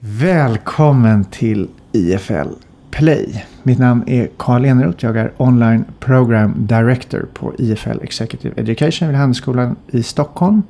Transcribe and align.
Välkommen 0.00 1.24
till 1.24 1.68
IFL 1.92 2.48
Play. 2.90 3.44
Mitt 3.62 3.78
namn 3.78 4.04
är 4.06 4.28
Karl 4.36 4.64
Eneroth. 4.64 5.04
Jag 5.04 5.16
är 5.16 5.32
Online 5.36 5.84
Program 6.00 6.54
Director 6.58 7.28
på 7.34 7.54
IFL 7.58 8.00
Executive 8.02 8.60
Education 8.60 9.08
vid 9.08 9.16
Handelsskolan 9.16 9.76
i 9.90 10.02
Stockholm. 10.02 10.62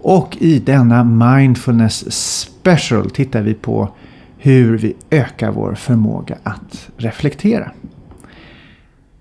Och 0.00 0.36
i 0.40 0.58
denna 0.58 1.04
Mindfulness 1.04 2.12
Special 2.12 3.10
tittar 3.10 3.42
vi 3.42 3.54
på 3.54 3.88
hur 4.36 4.78
vi 4.78 4.96
ökar 5.10 5.50
vår 5.50 5.74
förmåga 5.74 6.38
att 6.42 6.88
reflektera. 6.96 7.70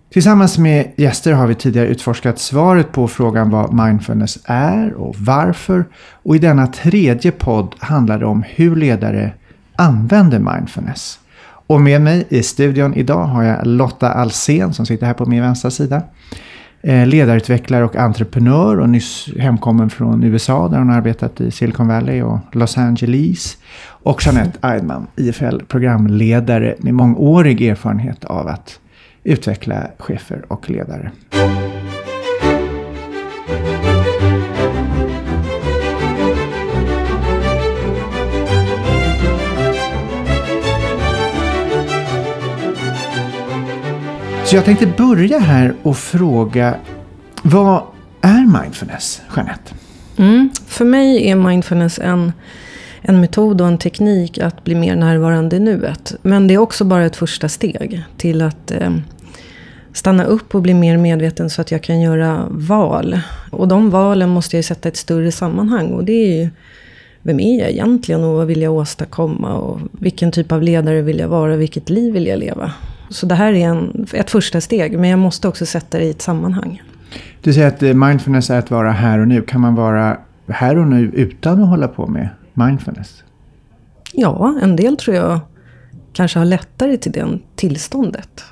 Tillsammans 0.10 0.58
med 0.58 0.92
gäster 0.96 1.34
har 1.34 1.48
vi 1.48 1.55
tidigare 1.55 1.88
utforskat 1.88 2.39
svaret 2.39 2.92
på 2.92 3.08
frågan 3.08 3.50
vad 3.50 3.74
mindfulness 3.74 4.39
är 4.46 4.94
och 4.94 5.16
varför. 5.18 5.86
Och 6.24 6.36
i 6.36 6.39
denna 6.39 6.68
tredje 6.68 7.32
podd 7.32 7.76
handlar 7.80 8.20
det 8.20 8.26
om 8.26 8.44
hur 8.48 8.76
ledare 8.76 9.34
använder 9.78 10.39
mindfulness. 10.39 11.20
Och 11.68 11.82
med 11.82 12.01
mig 12.01 12.25
i 12.29 12.43
studion 12.43 12.93
idag 12.93 13.24
har 13.25 13.43
jag 13.43 13.68
Lotta 13.68 14.10
Alsen 14.10 14.74
som 14.74 14.86
sitter 14.86 15.06
här 15.06 15.14
på 15.14 15.25
min 15.25 15.42
vänstra 15.42 15.71
sida. 15.71 16.01
Eh, 16.82 17.07
ledarutvecklare 17.07 17.86
och 17.86 17.96
entreprenör 17.96 18.79
och 18.79 18.89
nyss 18.89 19.29
hemkommen 19.37 19.89
från 19.89 20.24
USA 20.24 20.68
där 20.68 20.78
hon 20.78 20.89
har 20.89 20.98
arbetat 20.98 21.42
i 21.42 21.51
Silicon 21.51 21.87
Valley 21.87 22.21
och 22.21 22.39
Los 22.51 22.78
Angeles. 22.78 23.57
Och 23.84 24.25
Jeanette 24.25 24.68
Eidman, 24.68 25.07
IFL 25.15 25.60
programledare 25.68 26.75
med 26.79 26.93
mångårig 26.93 27.62
erfarenhet 27.62 28.25
av 28.25 28.48
att 28.48 28.79
utveckla 29.23 29.87
chefer 29.98 30.46
och 30.48 30.70
ledare. 30.70 31.12
Så 44.48 44.56
jag 44.56 44.66
tänkte 44.66 44.88
börja 44.88 45.40
här 45.40 45.73
och 45.84 45.98
fråga 45.98 46.76
vad 47.44 47.84
är 48.22 48.62
mindfulness, 48.62 49.22
Jeanette? 49.36 49.73
Mm, 50.17 50.50
för 50.67 50.86
mig 50.86 51.30
är 51.30 51.36
mindfulness 51.36 52.00
en, 52.00 52.31
en 53.02 53.22
metod 53.22 53.62
och 53.62 53.68
en 53.68 53.78
teknik 53.78 54.38
att 54.38 54.64
bli 54.64 54.75
mer 54.75 54.95
närvarande 54.95 55.56
i 55.56 55.59
nuet. 55.59 56.16
Men 56.22 56.48
det 56.48 56.53
är 56.53 56.58
också 56.58 56.86
bara 56.86 57.06
ett 57.06 57.16
första 57.16 57.50
steg 57.50 58.03
till 58.18 58.42
att 58.42 58.72
eh, 58.72 58.92
stanna 59.94 60.23
upp 60.23 60.56
och 60.56 60.62
bli 60.62 60.73
mer 60.73 60.98
medveten 60.98 61.50
så 61.50 61.62
att 61.62 61.72
jag 61.72 61.84
kan 61.84 62.02
göra 62.02 62.48
val. 62.50 63.20
Och 63.52 63.68
de 63.68 63.90
valen 63.90 64.30
måste 64.30 64.56
jag 64.56 64.66
sätta 64.66 64.90
i 64.90 64.92
ett 64.92 64.98
större 64.98 65.31
sammanhang. 65.31 65.88
Och 65.88 66.03
det 66.03 66.14
är 66.14 66.42
ju, 66.42 66.50
vem 67.22 67.40
är 67.40 67.59
jag 67.59 67.70
egentligen 67.70 68.23
och 68.23 68.34
vad 68.34 68.48
vill 68.48 68.62
jag 68.62 68.73
åstadkomma? 68.73 69.53
Och 69.53 69.80
vilken 69.92 70.31
typ 70.31 70.52
av 70.52 70.62
ledare 70.62 71.02
vill 71.02 71.20
jag 71.20 71.28
vara? 71.28 71.56
Vilket 71.56 71.90
liv 71.90 72.14
vill 72.14 72.28
jag 72.28 72.40
leva? 72.40 72.72
Så 73.09 73.25
det 73.25 73.36
här 73.36 73.53
är 73.53 73.67
en, 73.67 74.08
ett 74.13 74.30
första 74.30 74.61
steg, 74.61 75.00
men 75.00 75.09
jag 75.09 75.19
måste 75.19 75.47
också 75.47 75.66
sätta 75.66 75.97
det 75.97 76.03
i 76.03 76.09
ett 76.09 76.22
sammanhang. 76.22 76.81
Du 77.41 77.53
säger 77.53 77.67
att 77.67 77.83
eh, 77.83 77.94
mindfulness 77.94 78.50
är 78.50 78.59
att 78.59 78.72
vara 78.72 78.91
här 78.91 79.19
och 79.19 79.27
nu. 79.27 79.41
Kan 79.41 79.61
man 79.61 79.75
vara 79.75 80.17
här 80.47 80.77
och 80.77 80.88
nu 80.88 81.11
utan 81.13 81.63
att 81.63 81.69
hålla 81.69 81.88
på 81.88 82.08
med 82.08 82.30
mindfulness? 82.53 83.23
Ja, 84.13 84.59
en 84.61 84.75
del 84.75 84.97
tror 84.97 85.16
jag 85.16 85.39
kanske 86.13 86.39
har 86.39 86.45
lättare 86.45 86.97
till 86.97 87.11
det 87.11 87.39
tillståndet 87.55 88.44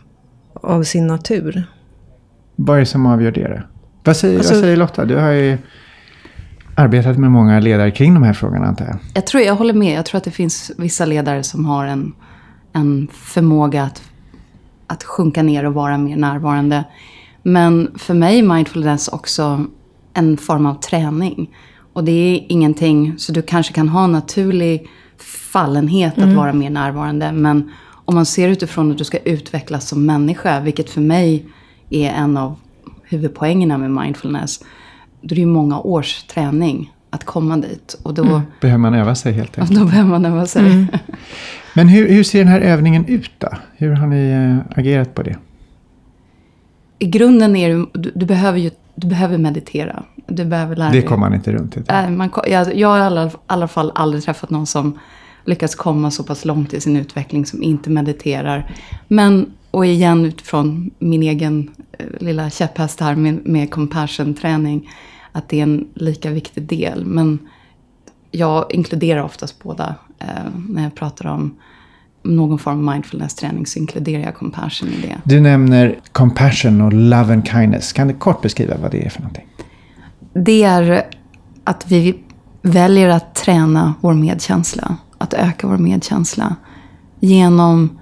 av 0.54 0.84
sin 0.84 1.08
natur. 1.08 1.64
Vad 2.56 2.76
är 2.76 2.80
det 2.80 2.86
som 2.86 3.06
avgör 3.06 3.32
det? 3.32 3.64
Vad 4.04 4.18
säger, 4.18 4.38
alltså, 4.38 4.54
vad 4.54 4.62
säger 4.62 4.78
Lotta? 4.78 5.06
Du 5.06 5.16
har 5.16 5.32
ju 5.32 5.58
arbetat 6.76 7.18
med 7.18 7.32
många 7.32 7.60
ledare 7.60 7.92
kring 7.92 8.14
de 8.14 8.24
här 8.24 8.34
frågorna 8.34 8.66
antar 8.66 8.86
jag. 8.86 8.98
Jag 9.14 9.28
tror 9.28 9.44
jag 9.44 9.56
håller 9.56 9.74
med. 9.74 9.98
Jag 9.98 10.06
tror 10.06 10.18
att 10.18 10.24
det 10.24 10.32
finns 10.32 10.72
vissa 10.78 11.06
ledare 11.06 11.44
som 11.44 11.66
har 11.66 11.86
en, 11.86 12.14
en 12.74 13.08
förmåga 13.12 13.84
att 13.84 14.04
att 14.88 15.04
sjunka 15.04 15.44
ner 15.44 15.66
och 15.66 15.74
vara 15.74 15.98
mer 15.98 16.18
närvarande. 16.18 16.84
Men 17.44 17.92
för 17.98 18.14
mig 18.14 18.40
är 18.40 18.44
mindfulness 18.44 19.08
också 19.08 19.66
en 20.14 20.38
form 20.38 20.66
av 20.66 20.74
träning. 20.74 21.56
Och 21.94 22.04
det 22.04 22.12
är 22.12 22.46
ingenting, 22.50 23.14
så 23.18 23.32
du 23.32 23.42
kanske 23.42 23.74
kan 23.74 23.90
ha 23.90 24.04
en 24.04 24.12
naturlig 24.12 24.88
fallenhet 25.52 26.18
mm. 26.18 26.30
att 26.30 26.36
vara 26.36 26.54
mer 26.54 26.70
närvarande. 26.70 27.32
Men 27.32 27.72
om 28.06 28.16
man 28.16 28.26
ser 28.26 28.50
utifrån 28.50 28.92
att 28.92 28.98
du 28.98 29.04
ska 29.04 29.18
utvecklas 29.18 29.88
som 29.88 30.06
människa, 30.06 30.60
vilket 30.60 30.90
för 30.90 31.02
mig 31.02 31.46
är 31.90 32.10
en 32.10 32.38
av 32.38 32.56
huvudpoängerna 33.04 33.78
med 33.78 33.92
mindfulness. 33.92 34.60
Då 35.22 35.34
är 35.34 35.36
det 35.36 35.42
ju 35.42 35.48
många 35.48 35.80
års 35.80 36.24
träning 36.24 36.94
att 37.10 37.24
komma 37.24 37.58
dit. 37.58 38.00
Och 38.04 38.14
då 38.14 38.24
mm. 38.24 38.42
behöver 38.62 38.80
man 38.80 38.94
öva 38.94 39.16
sig 39.16 39.34
helt 39.34 39.58
enkelt. 39.60 39.80
Då 39.80 39.86
behöver 39.86 40.10
man 40.10 40.26
öva 40.26 40.46
sig. 40.46 40.66
Mm. 40.66 40.88
Men 41.76 41.88
hur, 41.88 42.10
hur 42.10 42.24
ser 42.24 42.40
den 42.40 42.48
här 42.48 42.62
övningen 42.62 43.06
ut 43.06 43.32
då? 43.38 43.48
Hur 43.78 43.92
har 43.92 44.08
ni 44.08 44.30
äh, 44.30 44.80
agerat 44.80 45.16
på 45.16 45.24
det? 45.24 45.38
I 47.00 47.06
grunden 47.06 47.56
är 47.56 47.70
det, 47.70 47.86
du, 47.94 48.12
du, 48.16 48.26
behöver 48.26 48.60
ju 48.60 48.72
du 48.96 49.08
behöver 49.08 49.38
meditera. 49.38 50.04
Du 50.28 50.46
behöver 50.46 50.76
lära 50.76 50.92
det 50.92 51.02
kommer 51.02 51.20
man 51.20 51.34
inte 51.34 51.52
runt. 51.52 51.78
Äh, 51.90 52.10
man, 52.10 52.30
jag, 52.48 52.76
jag 52.76 52.88
har 52.88 52.98
i 52.98 53.02
alla, 53.02 53.32
alla 53.48 53.68
fall 53.68 53.92
aldrig 53.96 54.24
träffat 54.24 54.50
någon 54.50 54.66
som 54.66 55.00
lyckats 55.46 55.76
komma 55.76 56.12
så 56.12 56.24
pass 56.24 56.46
långt 56.46 56.74
i 56.74 56.82
sin 56.82 56.98
utveckling 56.98 57.46
som 57.46 57.64
inte 57.64 57.90
mediterar. 57.90 58.72
Men, 59.08 59.52
och 59.72 59.86
igen 59.86 60.26
utifrån 60.26 60.92
min 61.00 61.24
egen 61.24 61.72
eh, 61.92 62.06
lilla 62.20 62.50
käpphäst 62.50 63.00
här 63.00 63.16
med, 63.16 63.48
med 63.48 63.72
compassion-träning, 63.72 64.90
att 65.32 65.50
det 65.50 65.60
är 65.60 65.64
en 65.64 65.88
lika 65.94 66.32
viktig 66.32 66.64
del. 66.64 67.06
Men 67.06 67.40
jag 68.32 68.66
inkluderar 68.70 69.24
oftast 69.24 69.64
båda 69.64 69.86
eh, 69.88 70.05
när 70.70 70.84
jag 70.84 70.96
pratar 70.96 71.28
om 71.28 71.56
någon 72.24 72.60
form 72.60 72.88
av 72.88 72.94
mindfulness-träning 72.94 73.66
så 73.66 73.80
inkluderar 73.80 74.24
jag 74.24 74.36
compassion 74.36 74.90
i 74.90 75.02
det. 75.02 75.18
Du 75.24 75.42
nämner 75.42 76.00
compassion 76.12 76.82
och 76.82 76.94
love 76.94 77.34
and 77.34 77.48
kindness. 77.48 77.94
Kan 77.94 78.08
du 78.08 78.14
kort 78.14 78.42
beskriva 78.42 78.78
vad 78.82 78.92
det 78.92 79.06
är 79.06 79.10
för 79.10 79.22
någonting? 79.22 79.48
Det 80.34 80.64
är 80.64 81.04
att 81.64 81.92
vi 81.92 82.24
väljer 82.62 83.10
att 83.10 83.36
träna 83.36 83.94
vår 84.02 84.14
medkänsla. 84.14 84.98
Att 85.18 85.34
öka 85.34 85.68
vår 85.68 85.78
medkänsla. 85.78 86.56
Genom 87.20 88.00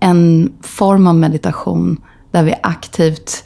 en 0.00 0.52
form 0.62 1.06
av 1.06 1.14
meditation 1.14 2.00
där 2.30 2.42
vi 2.42 2.54
aktivt 2.62 3.44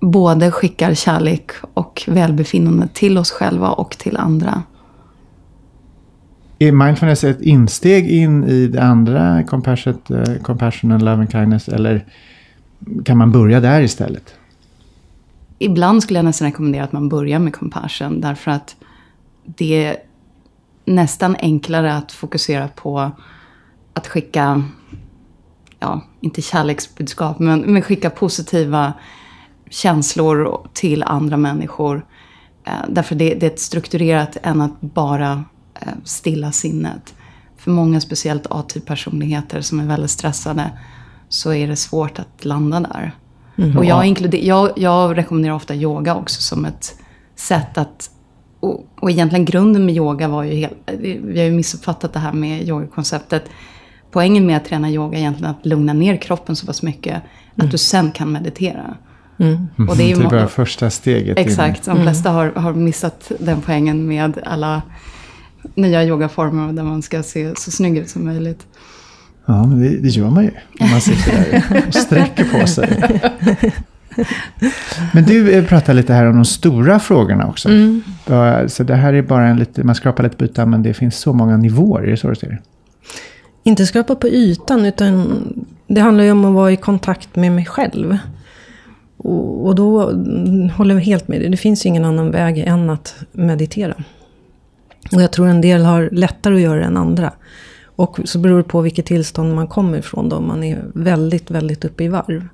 både 0.00 0.50
skickar 0.50 0.94
kärlek 0.94 1.50
och 1.74 2.02
välbefinnande 2.06 2.88
till 2.92 3.18
oss 3.18 3.30
själva 3.30 3.70
och 3.70 3.98
till 3.98 4.16
andra. 4.16 4.62
Är 6.58 6.72
mindfulness 6.72 7.24
ett 7.24 7.40
insteg 7.40 8.10
in 8.10 8.44
i 8.44 8.66
det 8.66 8.82
andra, 8.82 9.44
compassion, 9.44 9.98
eh, 10.10 10.42
compassion 10.42 10.92
and 10.92 11.02
love 11.02 11.16
and 11.16 11.32
kindness, 11.32 11.68
eller 11.68 12.04
kan 13.04 13.18
man 13.18 13.32
börja 13.32 13.60
där 13.60 13.82
istället? 13.82 14.34
Ibland 15.58 16.02
skulle 16.02 16.18
jag 16.18 16.24
nästan 16.24 16.48
rekommendera 16.48 16.84
att 16.84 16.92
man 16.92 17.08
börjar 17.08 17.38
med 17.38 17.54
compassion, 17.54 18.20
därför 18.20 18.50
att 18.50 18.76
det 19.44 19.84
är 19.84 19.96
nästan 20.84 21.36
enklare 21.40 21.94
att 21.94 22.12
fokusera 22.12 22.68
på 22.68 23.10
att 23.92 24.06
skicka, 24.06 24.62
ja, 25.78 26.04
inte 26.20 26.42
kärleksbudskap, 26.42 27.38
men, 27.38 27.60
men 27.60 27.82
skicka 27.82 28.10
positiva 28.10 28.92
känslor 29.70 30.68
till 30.72 31.02
andra 31.02 31.36
människor. 31.36 32.06
Eh, 32.64 32.72
därför 32.88 33.14
det, 33.14 33.34
det 33.34 33.46
är 33.46 33.50
ett 33.50 33.60
strukturerat 33.60 34.36
än 34.42 34.60
att 34.60 34.80
bara 34.80 35.44
stilla 36.04 36.52
sinnet. 36.52 37.14
För 37.56 37.70
många, 37.70 38.00
speciellt 38.00 38.46
A-typ-personligheter 38.50 39.60
som 39.60 39.80
är 39.80 39.86
väldigt 39.86 40.10
stressade, 40.10 40.70
så 41.28 41.52
är 41.52 41.68
det 41.68 41.76
svårt 41.76 42.18
att 42.18 42.44
landa 42.44 42.80
där. 42.80 43.12
Mm. 43.58 43.76
Och 43.76 43.84
jag, 43.84 44.06
inkluder, 44.06 44.38
jag, 44.38 44.70
jag 44.76 45.18
rekommenderar 45.18 45.54
ofta 45.54 45.74
yoga 45.74 46.14
också 46.14 46.42
som 46.42 46.64
ett 46.64 46.94
sätt 47.36 47.78
att 47.78 48.10
och, 48.60 48.86
och 49.00 49.10
egentligen 49.10 49.44
grunden 49.44 49.86
med 49.86 49.94
yoga 49.94 50.28
var 50.28 50.42
ju 50.42 50.54
helt... 50.54 50.74
Vi 51.02 51.38
har 51.38 51.44
ju 51.44 51.52
missuppfattat 51.52 52.12
det 52.12 52.18
här 52.18 52.32
med 52.32 52.68
yogakonceptet. 52.68 53.44
Poängen 54.10 54.46
med 54.46 54.56
att 54.56 54.64
träna 54.64 54.90
yoga 54.90 55.18
är 55.18 55.20
egentligen 55.20 55.50
att 55.50 55.66
lugna 55.66 55.92
ner 55.92 56.16
kroppen 56.16 56.56
så 56.56 56.66
pass 56.66 56.82
mycket 56.82 57.12
mm. 57.14 57.66
att 57.66 57.70
du 57.70 57.78
sen 57.78 58.10
kan 58.10 58.32
meditera. 58.32 58.96
Mm. 59.38 59.68
Och 59.88 59.96
det 59.96 60.02
är 60.02 60.16
ju 60.16 60.28
det 60.28 60.40
är 60.40 60.46
första 60.46 60.90
steget. 60.90 61.38
Exakt, 61.38 61.84
de 61.84 62.02
flesta 62.02 62.30
har, 62.30 62.52
har 62.52 62.72
missat 62.72 63.32
den 63.38 63.60
poängen 63.60 64.06
med 64.08 64.38
alla 64.44 64.82
nya 65.74 66.04
yogaformer 66.04 66.72
där 66.72 66.82
man 66.82 67.02
ska 67.02 67.22
se 67.22 67.52
så 67.56 67.70
snygg 67.70 67.98
ut 67.98 68.08
som 68.08 68.24
möjligt. 68.24 68.66
Ja, 69.46 69.66
men 69.66 69.80
det, 69.80 69.88
det 69.88 70.08
gör 70.08 70.30
man 70.30 70.44
ju. 70.44 70.50
När 70.80 70.90
man 70.90 71.00
sitter 71.00 71.32
där 71.32 71.84
och 71.88 71.94
sträcker 71.94 72.44
på 72.44 72.66
sig. 72.66 73.20
Men 75.14 75.24
du 75.24 75.52
eh, 75.52 75.64
pratar 75.64 75.94
lite 75.94 76.12
här 76.12 76.26
om 76.26 76.34
de 76.34 76.44
stora 76.44 77.00
frågorna 77.00 77.46
också. 77.46 77.68
Mm. 77.68 78.02
Så 78.68 78.82
det 78.82 78.94
här 78.94 79.12
är 79.12 79.22
bara 79.22 79.48
en 79.48 79.56
lite, 79.56 79.84
man 79.84 79.94
skrapar 79.94 80.24
lite 80.24 80.36
på 80.36 80.44
ytan 80.44 80.70
men 80.70 80.82
det 80.82 80.94
finns 80.94 81.16
så 81.18 81.32
många 81.32 81.56
nivåer, 81.56 82.02
är 82.02 82.10
det 82.10 82.16
så 82.16 82.28
du 82.28 82.34
ser 82.34 82.48
det? 82.48 82.58
Inte 83.62 83.86
skrapa 83.86 84.14
på 84.14 84.28
ytan 84.28 84.86
utan 84.86 85.42
det 85.86 86.00
handlar 86.00 86.24
ju 86.24 86.30
om 86.30 86.44
att 86.44 86.54
vara 86.54 86.72
i 86.72 86.76
kontakt 86.76 87.36
med 87.36 87.52
mig 87.52 87.64
själv. 87.64 88.18
Och, 89.16 89.66
och 89.66 89.74
då 89.74 90.02
håller 90.76 90.94
jag 90.94 91.02
helt 91.02 91.28
med 91.28 91.40
dig. 91.40 91.50
Det 91.50 91.56
finns 91.56 91.86
ju 91.86 91.88
ingen 91.88 92.04
annan 92.04 92.30
väg 92.30 92.58
än 92.58 92.90
att 92.90 93.14
meditera. 93.32 93.94
Och 95.12 95.22
jag 95.22 95.32
tror 95.32 95.46
en 95.46 95.60
del 95.60 95.84
har 95.84 96.08
lättare 96.12 96.54
att 96.54 96.60
göra 96.60 96.78
det 96.78 96.84
än 96.84 96.96
andra. 96.96 97.32
Och 97.96 98.20
så 98.24 98.38
beror 98.38 98.56
det 98.56 98.62
på 98.62 98.80
vilket 98.80 99.06
tillstånd 99.06 99.54
man 99.54 99.68
kommer 99.68 99.98
ifrån. 99.98 100.28
Då. 100.28 100.36
Om 100.36 100.46
man 100.46 100.64
är 100.64 100.84
väldigt, 100.94 101.50
väldigt 101.50 101.84
uppe 101.84 102.04
i 102.04 102.08
varv. 102.08 102.48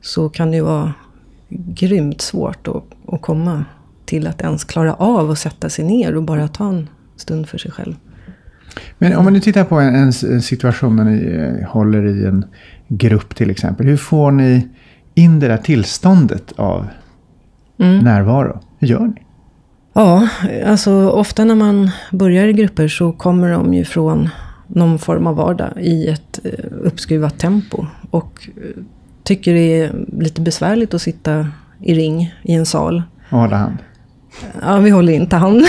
Så 0.00 0.28
kan 0.28 0.50
det 0.50 0.56
ju 0.56 0.62
vara 0.62 0.92
grymt 1.48 2.20
svårt 2.20 2.68
att, 2.68 2.84
att 3.14 3.22
komma 3.22 3.64
till 4.04 4.26
att 4.26 4.40
ens 4.40 4.64
klara 4.64 4.94
av 4.94 5.30
att 5.30 5.38
sätta 5.38 5.68
sig 5.68 5.84
ner 5.84 6.16
och 6.16 6.22
bara 6.22 6.48
ta 6.48 6.68
en 6.68 6.88
stund 7.16 7.48
för 7.48 7.58
sig 7.58 7.70
själv. 7.70 7.94
Men 8.98 9.16
om 9.16 9.24
man 9.24 9.32
nu 9.32 9.40
tittar 9.40 9.64
på 9.64 9.80
en, 9.80 10.12
en 10.22 10.42
situation 10.42 10.96
när 10.96 11.04
ni 11.04 11.24
eh, 11.24 11.68
håller 11.68 12.06
i 12.06 12.26
en 12.26 12.44
grupp 12.88 13.34
till 13.34 13.50
exempel. 13.50 13.86
Hur 13.86 13.96
får 13.96 14.30
ni 14.30 14.68
in 15.14 15.40
det 15.40 15.48
där 15.48 15.56
tillståndet 15.56 16.52
av 16.56 16.86
mm. 17.78 18.04
närvaro? 18.04 18.60
Hur 18.78 18.88
gör 18.88 19.06
ni? 19.06 19.26
Ja, 20.00 20.28
alltså 20.66 21.10
ofta 21.10 21.44
när 21.44 21.54
man 21.54 21.90
börjar 22.10 22.46
i 22.46 22.52
grupper 22.52 22.88
så 22.88 23.12
kommer 23.12 23.50
de 23.50 23.74
ju 23.74 23.84
från 23.84 24.28
någon 24.66 24.98
form 24.98 25.26
av 25.26 25.36
vardag 25.36 25.72
i 25.80 26.08
ett 26.08 26.40
eh, 26.44 26.64
uppskruvat 26.82 27.38
tempo. 27.38 27.86
Och 28.10 28.48
eh, 28.56 28.82
tycker 29.22 29.54
det 29.54 29.80
är 29.80 29.92
lite 30.18 30.40
besvärligt 30.40 30.94
att 30.94 31.02
sitta 31.02 31.48
i 31.80 31.94
ring 31.94 32.34
i 32.42 32.54
en 32.54 32.66
sal. 32.66 33.02
Och 33.30 33.38
hålla 33.38 33.56
hand. 33.56 33.78
Ja, 34.62 34.78
vi 34.78 34.90
håller 34.90 35.12
inte 35.12 35.36
hand. 35.36 35.62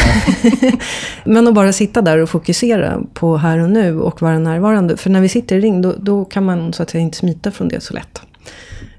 Men 1.23 1.47
att 1.47 1.53
bara 1.53 1.73
sitta 1.73 2.01
där 2.01 2.17
och 2.17 2.29
fokusera 2.29 3.01
på 3.13 3.37
här 3.37 3.57
och 3.57 3.69
nu 3.69 3.99
och 3.99 4.21
vara 4.21 4.39
närvarande. 4.39 4.97
För 4.97 5.09
när 5.09 5.21
vi 5.21 5.29
sitter 5.29 5.55
i 5.55 5.61
ring, 5.61 5.81
då, 5.81 5.95
då 5.99 6.25
kan 6.25 6.45
man 6.45 6.73
så 6.73 6.83
att 6.83 6.89
säga 6.89 7.01
inte 7.01 7.17
smita 7.17 7.51
från 7.51 7.67
det 7.67 7.83
så 7.83 7.93
lätt. 7.93 8.21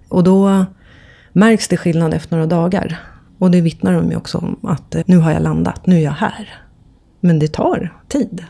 Och 0.08 0.25
då 0.25 0.64
märks 1.32 1.69
det 1.69 1.76
skillnad 1.76 2.14
efter 2.14 2.37
några 2.37 2.46
dagar. 2.46 2.99
Och 3.42 3.50
det 3.50 3.60
vittnar 3.60 3.92
de 3.92 4.10
ju 4.10 4.16
också 4.16 4.38
om 4.38 4.56
att 4.62 4.94
eh, 4.94 5.02
nu 5.06 5.16
har 5.16 5.32
jag 5.32 5.42
landat, 5.42 5.86
nu 5.86 5.96
är 5.96 6.00
jag 6.00 6.12
här. 6.12 6.48
Men 7.20 7.38
det 7.38 7.48
tar 7.48 7.94
tid. 8.08 8.44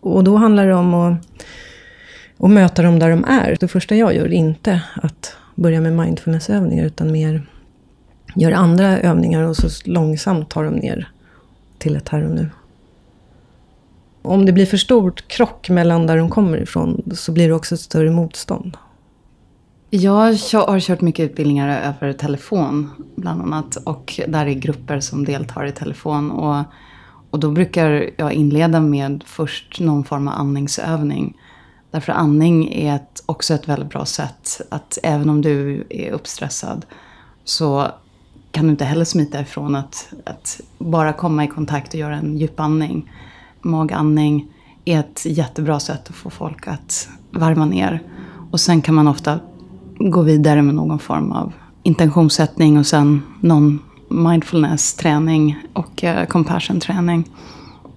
Och 0.00 0.24
då 0.24 0.36
handlar 0.36 0.66
det 0.66 0.74
om 0.74 0.94
att, 0.94 1.18
att 2.38 2.50
möta 2.50 2.82
dem 2.82 2.98
där 2.98 3.10
de 3.10 3.24
är. 3.24 3.56
Det 3.60 3.68
första 3.68 3.96
jag 3.96 4.14
gör 4.14 4.24
är 4.24 4.32
inte 4.32 4.82
att 4.94 5.36
börja 5.54 5.80
med 5.80 5.92
mindfulnessövningar 5.92 6.84
utan 6.84 7.12
mer 7.12 7.46
gör 8.34 8.52
andra 8.52 8.98
övningar 8.98 9.42
och 9.42 9.56
så 9.56 9.68
långsamt 9.84 10.50
tar 10.50 10.64
de 10.64 10.74
ner 10.74 11.08
till 11.78 11.96
ett 11.96 12.08
här 12.08 12.24
och 12.24 12.34
nu. 12.34 12.50
Om 14.22 14.46
det 14.46 14.52
blir 14.52 14.66
för 14.66 14.76
stort 14.76 15.28
krock 15.28 15.68
mellan 15.68 16.06
där 16.06 16.16
de 16.16 16.30
kommer 16.30 16.58
ifrån 16.58 17.02
så 17.14 17.32
blir 17.32 17.48
det 17.48 17.54
också 17.54 17.74
ett 17.74 17.80
större 17.80 18.10
motstånd. 18.10 18.76
Jag 19.90 20.12
har 20.52 20.80
kört 20.80 21.00
mycket 21.00 21.30
utbildningar 21.30 21.82
över 21.82 22.12
telefon 22.12 22.90
bland 23.16 23.42
annat. 23.42 23.76
Och 23.76 24.20
där 24.28 24.46
är 24.46 24.54
grupper 24.54 25.00
som 25.00 25.24
deltar 25.24 25.66
i 25.66 25.72
telefon. 25.72 26.30
Och, 26.30 26.64
och 27.30 27.40
då 27.40 27.50
brukar 27.50 28.10
jag 28.16 28.32
inleda 28.32 28.80
med 28.80 29.24
först 29.26 29.80
någon 29.80 30.04
form 30.04 30.28
av 30.28 30.34
andningsövning. 30.34 31.36
Därför 31.90 32.12
andning 32.12 32.72
är 32.74 32.94
ett, 32.94 33.22
också 33.26 33.54
ett 33.54 33.68
väldigt 33.68 33.90
bra 33.90 34.04
sätt 34.04 34.60
att 34.70 34.98
även 35.02 35.30
om 35.30 35.42
du 35.42 35.86
är 35.90 36.10
uppstressad 36.10 36.86
så 37.44 37.86
kan 38.50 38.64
du 38.64 38.70
inte 38.70 38.84
heller 38.84 39.04
smita 39.04 39.40
ifrån 39.40 39.74
att, 39.74 40.12
att 40.24 40.60
bara 40.78 41.12
komma 41.12 41.44
i 41.44 41.48
kontakt 41.48 41.94
och 41.94 42.00
göra 42.00 42.16
en 42.16 42.36
djupandning. 42.36 43.12
Magandning 43.62 44.52
är 44.84 45.00
ett 45.00 45.26
jättebra 45.26 45.80
sätt 45.80 46.08
att 46.08 46.16
få 46.16 46.30
folk 46.30 46.68
att 46.68 47.08
varva 47.30 47.64
ner. 47.64 48.02
Och 48.50 48.60
sen 48.60 48.82
kan 48.82 48.94
man 48.94 49.08
ofta 49.08 49.40
gå 49.98 50.22
vidare 50.22 50.62
med 50.62 50.74
någon 50.74 50.98
form 50.98 51.32
av 51.32 51.52
intentionssättning 51.82 52.78
och 52.78 52.86
sen 52.86 53.22
någon 53.40 53.78
mindfulness-träning 54.08 55.58
och 55.72 56.04
eh, 56.04 56.26
compassion-träning. 56.26 57.24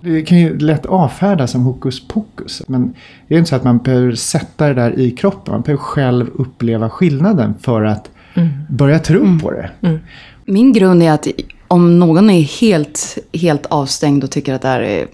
Det 0.02 0.22
kan 0.22 0.38
ju 0.38 0.60
lätt 0.60 0.86
avfärdas 0.86 1.52
som 1.52 1.62
hokus 1.62 2.08
pokus. 2.08 2.62
Men 2.68 2.94
det 3.28 3.36
är 3.36 3.38
inte 3.38 3.50
så 3.50 3.56
att 3.56 3.64
man 3.64 3.78
behöver 3.78 4.16
sätta 4.16 4.68
det 4.68 4.74
där 4.74 5.00
i 5.00 5.12
kroppen. 5.12 5.54
Man 5.54 5.62
behöver 5.62 5.84
själv 5.84 6.28
uppleva 6.34 6.90
skillnaden 6.90 7.54
för 7.62 7.84
att 7.84 8.10
mm. 8.34 8.50
börja 8.70 9.00
tro 9.00 9.22
mm. 9.22 9.40
på 9.40 9.52
det. 9.52 9.70
Mm. 9.82 10.00
Min 10.46 10.74
grund 10.74 11.04
är 11.04 11.12
att 11.12 11.28
om 11.68 12.00
någon 12.00 12.30
är 12.30 12.42
helt, 12.42 13.18
helt 13.34 13.66
avstängd 13.66 14.24
och 14.24 14.32
tycker 14.32 14.54
att 14.54 14.62
det 14.62 14.68
här 14.68 14.82
är 14.82 15.08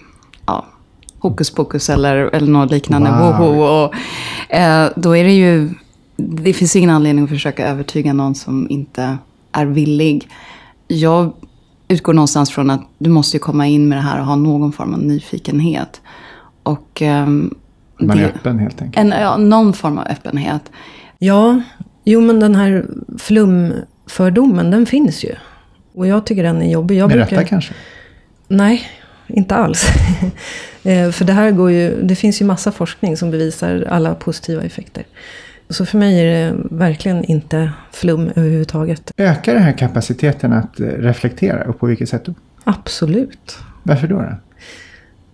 ja, 0.45 0.65
hokus 1.19 1.51
pokus 1.51 1.89
eller, 1.89 2.15
eller 2.15 2.47
något 2.47 2.71
liknande, 2.71 3.09
wow. 3.11 3.37
woho, 3.37 3.63
och, 3.63 3.93
eh, 4.55 4.89
då 4.95 5.17
är 5.17 5.23
det 5.23 5.33
ju 5.33 5.69
det 6.17 6.53
finns 6.53 6.75
ingen 6.75 6.89
anledning 6.89 7.23
att 7.23 7.29
försöka 7.29 7.67
övertyga 7.67 8.13
någon 8.13 8.35
som 8.35 8.67
inte 8.69 9.17
är 9.51 9.65
villig. 9.65 10.29
Jag 10.87 11.33
utgår 11.87 12.13
någonstans 12.13 12.51
från 12.51 12.69
att 12.69 12.81
du 12.97 13.09
måste 13.09 13.39
komma 13.39 13.67
in 13.67 13.89
med 13.89 13.97
det 13.97 14.01
här 14.01 14.19
och 14.19 14.25
ha 14.25 14.35
någon 14.35 14.71
form 14.71 14.93
av 14.93 14.99
nyfikenhet. 14.99 16.01
Och, 16.63 17.01
um, 17.01 17.55
Man 17.99 18.17
är 18.17 18.21
det, 18.21 18.29
öppen 18.29 18.59
helt 18.59 18.81
enkelt. 18.81 18.97
En, 18.97 19.21
ja, 19.21 19.37
någon 19.37 19.73
form 19.73 19.97
av 19.97 20.07
öppenhet. 20.07 20.71
Ja, 21.17 21.61
jo 22.03 22.21
men 22.21 22.39
den 22.39 22.55
här 22.55 22.85
flumfördomen 23.17 24.71
den 24.71 24.85
finns 24.85 25.23
ju. 25.23 25.35
Och 25.93 26.07
jag 26.07 26.25
tycker 26.25 26.43
den 26.43 26.61
är 26.61 26.71
jobbig. 26.71 26.97
Jag 26.97 27.07
med 27.07 27.17
brukar... 27.17 27.35
rätta 27.35 27.47
kanske? 27.47 27.73
Nej, 28.47 28.83
inte 29.27 29.55
alls. 29.55 29.85
Eh, 30.83 31.11
för 31.11 31.25
det 31.25 31.33
här 31.33 31.51
går 31.51 31.71
ju, 31.71 32.01
det 32.01 32.15
finns 32.15 32.41
ju 32.41 32.45
massa 32.45 32.71
forskning 32.71 33.17
som 33.17 33.31
bevisar 33.31 33.87
alla 33.89 34.15
positiva 34.15 34.63
effekter. 34.63 35.05
Så 35.69 35.85
för 35.85 35.97
mig 35.97 36.21
är 36.21 36.25
det 36.25 36.57
verkligen 36.71 37.23
inte 37.23 37.71
flum 37.91 38.31
överhuvudtaget. 38.35 39.11
Ökar 39.17 39.53
den 39.53 39.63
här 39.63 39.77
kapaciteten 39.77 40.53
att 40.53 40.79
eh, 40.79 40.85
reflektera 40.85 41.69
och 41.69 41.79
på 41.79 41.85
vilket 41.85 42.09
sätt 42.09 42.25
då? 42.25 42.33
Absolut. 42.63 43.57
Varför 43.83 44.07
då? 44.07 44.15
då? 44.15 44.35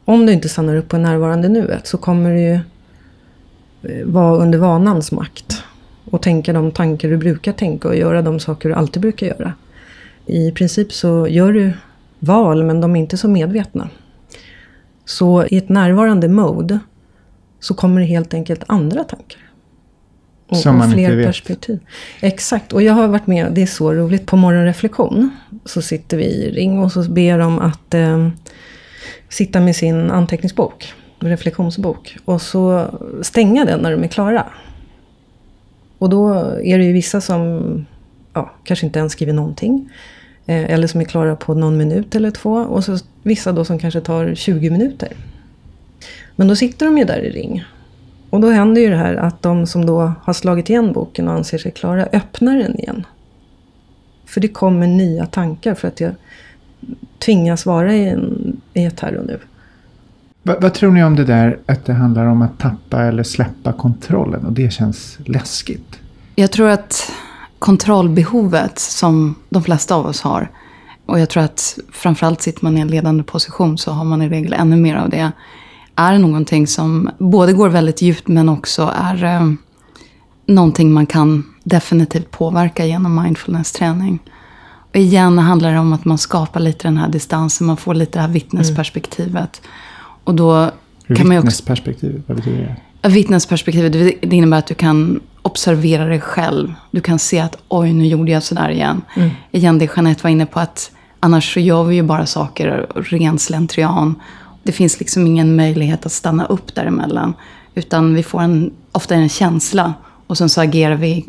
Om 0.06 0.26
du 0.26 0.34
inte 0.34 0.50
stannar 0.50 0.76
upp 0.76 0.88
på 0.88 0.98
närvarande 0.98 1.50
nuet 1.50 1.88
så 1.88 1.98
kommer 1.98 2.32
du 2.32 2.40
ju 2.40 2.60
eh, 3.84 4.06
vara 4.06 4.38
under 4.38 4.60
vanans 4.60 5.12
makt. 5.12 5.64
Och 6.06 6.22
tänka 6.22 6.54
de 6.54 6.72
tankar 6.72 7.10
du 7.10 7.18
brukar 7.18 7.54
tänka 7.54 7.88
och 7.88 7.96
göra 7.96 8.22
de 8.22 8.40
saker 8.40 8.70
du 8.70 8.76
alltid 8.76 9.02
brukar 9.02 9.28
göra. 9.28 9.54
I 10.26 10.52
princip 10.52 10.94
så 10.94 11.28
gör 11.28 11.54
du 11.54 11.74
val 12.20 12.64
men 12.64 12.82
de 12.82 12.96
är 12.96 13.00
inte 13.00 13.18
så 13.18 13.28
medvetna. 13.28 13.90
Så 15.06 15.46
i 15.46 15.58
ett 15.58 15.70
närvarande 15.70 16.28
mode 16.28 16.80
så 17.60 17.74
kommer 17.74 18.02
det 18.02 18.08
helt 18.08 18.34
enkelt 18.34 18.64
andra 18.68 19.04
tankar. 19.04 19.40
Och, 20.54 20.60
Som 20.60 20.82
och 20.82 20.92
fler 20.92 21.26
perspektiv. 21.26 21.80
Exakt, 22.22 22.74
och 22.74 22.82
jag 22.82 22.94
har 22.94 23.08
varit 23.08 23.28
med, 23.28 23.52
det 23.52 23.62
är 23.62 23.66
så 23.66 23.94
roligt, 23.94 24.26
på 24.26 24.36
morgonreflektion. 24.36 25.30
Så 25.66 25.82
sitter 25.82 26.18
vi 26.18 26.26
i 26.26 26.52
ring 26.52 26.80
och 26.80 26.92
så 26.92 27.04
ber 27.04 27.40
de 27.40 27.60
att 27.60 27.94
eh, 27.94 28.30
sitta 29.30 29.60
med 29.60 29.76
sin 29.76 30.12
anteckningsbok, 30.12 30.94
reflektionsbok. 31.20 32.18
Och 32.26 32.42
så 32.42 32.88
stänga 33.22 33.66
den 33.66 33.80
när 33.80 33.92
de 33.92 34.04
är 34.04 34.08
klara. 34.08 34.46
Och 35.98 36.10
då 36.10 36.34
är 36.64 36.78
det 36.78 36.84
ju 36.84 36.94
vissa 36.94 37.22
som 37.22 37.86
ja, 38.34 38.54
kanske 38.64 38.86
inte 38.86 39.00
ens 39.00 39.14
skriver 39.14 39.34
någonting. 39.34 39.90
Eh, 40.46 40.74
eller 40.74 40.88
som 40.88 41.02
är 41.02 41.06
klara 41.06 41.36
på 41.36 41.54
någon 41.54 41.78
minut 41.78 42.16
eller 42.16 42.32
två. 42.32 42.54
Och 42.54 42.84
så 42.84 42.98
vissa 43.24 43.52
då 43.52 43.66
som 43.66 43.80
kanske 43.80 44.02
tar 44.02 44.36
20 44.36 44.70
minuter. 44.70 45.10
Men 46.36 46.48
då 46.48 46.56
sitter 46.56 46.86
de 46.86 46.98
ju 46.98 47.04
där 47.04 47.20
i 47.20 47.30
ring. 47.30 47.64
Och 48.34 48.40
då 48.40 48.50
händer 48.50 48.82
ju 48.82 48.90
det 48.90 48.96
här 48.96 49.16
att 49.16 49.42
de 49.42 49.68
som 49.68 49.86
då 49.86 50.14
har 50.22 50.34
slagit 50.34 50.70
igen 50.70 50.94
boken 50.94 51.28
och 51.28 51.34
anser 51.34 51.58
sig 51.58 51.72
klara 51.72 52.08
öppnar 52.14 52.58
den 52.58 52.80
igen. 52.80 53.06
För 54.26 54.42
det 54.42 54.48
kommer 54.48 54.88
nya 54.88 55.26
tankar 55.26 55.76
för 55.76 55.88
att 55.88 56.00
jag 56.00 56.12
tvingas 57.20 57.66
vara 57.66 57.94
i, 57.94 58.10
en, 58.10 58.62
i 58.74 58.86
ett 58.86 59.00
här 59.00 59.18
och 59.18 59.26
nu. 59.26 59.40
Va, 60.44 60.56
vad 60.62 60.74
tror 60.74 60.92
ni 60.92 61.04
om 61.04 61.16
det 61.16 61.24
där 61.24 61.60
att 61.66 61.86
det 61.86 61.94
handlar 61.94 62.26
om 62.26 62.42
att 62.42 62.60
tappa 62.60 63.02
eller 63.02 63.24
släppa 63.24 63.74
kontrollen 63.74 64.46
och 64.46 64.54
det 64.54 64.74
känns 64.74 65.18
läskigt? 65.26 66.00
Jag 66.36 66.52
tror 66.52 66.70
att 66.70 67.12
kontrollbehovet 67.60 68.80
som 68.80 69.36
de 69.50 69.64
flesta 69.64 69.96
av 69.96 70.06
oss 70.06 70.22
har 70.22 70.52
och 71.06 71.20
jag 71.20 71.30
tror 71.30 71.44
att 71.44 71.78
framförallt 71.92 72.42
sitter 72.42 72.64
man 72.64 72.78
i 72.78 72.82
en 72.82 72.88
ledande 72.88 73.24
position 73.24 73.78
så 73.78 73.92
har 73.92 74.04
man 74.04 74.22
i 74.22 74.30
regel 74.30 74.54
ännu 74.54 74.76
mer 74.76 74.96
av 74.96 75.10
det 75.10 75.32
är 75.96 76.18
någonting 76.18 76.68
som 76.68 77.10
både 77.18 77.54
går 77.54 77.70
väldigt 77.70 78.02
djupt 78.02 78.28
men 78.28 78.50
också 78.50 78.94
är 78.96 79.24
eh, 79.24 79.52
någonting 80.46 80.94
man 80.94 81.06
kan 81.06 81.44
definitivt 81.64 82.32
påverka 82.32 82.86
genom 82.86 83.22
mindfulness-träning. 83.24 84.20
Och 84.90 84.96
igen 84.96 85.38
handlar 85.38 85.74
det 85.74 85.80
om 85.80 85.94
att 85.94 86.06
man 86.06 86.18
skapar 86.18 86.60
lite 86.60 86.88
den 86.88 86.98
här 86.98 87.10
distansen, 87.10 87.68
man 87.68 87.78
får 87.78 87.94
lite 87.94 88.20
det 88.20 88.22
här 88.22 88.30
vittnesperspektivet. 88.30 89.62
Och 90.24 90.36
då 90.36 90.72
kan 91.16 91.28
man 91.28 91.38
vittnesperspektiv, 91.38 92.24
vad 92.28 92.38
betyder 92.38 92.78
det? 93.02 93.10
Vittnesperspektivet, 93.10 93.94
det 94.22 94.36
innebär 94.36 94.58
att 94.58 94.68
du 94.68 94.74
kan 94.74 95.20
observera 95.42 96.06
dig 96.06 96.22
själv. 96.22 96.74
Du 96.92 97.02
kan 97.02 97.20
se 97.20 97.40
att 97.40 97.58
oj, 97.68 97.94
nu 97.94 98.08
gjorde 98.08 98.32
jag 98.32 98.44
sådär 98.44 98.70
igen. 98.70 99.02
Mm. 99.16 99.30
Igen 99.52 99.80
det 99.80 99.90
Jeanette 99.96 100.24
var 100.24 100.30
inne 100.30 100.46
på, 100.46 100.60
att 100.60 100.92
annars 101.20 101.54
så 101.54 101.60
gör 101.60 101.84
vi 101.84 101.96
ju 101.96 102.04
bara 102.04 102.26
saker 102.26 102.88
ren 102.96 103.40
slentrian. 103.40 104.16
Det 104.64 104.72
finns 104.72 105.00
liksom 105.00 105.28
ingen 105.28 105.56
möjlighet 105.56 106.06
att 106.06 106.12
stanna 106.12 106.46
upp 106.46 106.76
däremellan. 106.76 107.34
Utan 107.76 108.14
vi 108.14 108.24
får 108.24 108.42
en, 108.42 108.72
ofta 108.92 109.16
en 109.16 109.30
känsla 109.30 109.94
och 110.28 110.38
sen 110.38 110.50
så 110.50 110.62
agerar 110.62 110.96
vi 110.96 111.26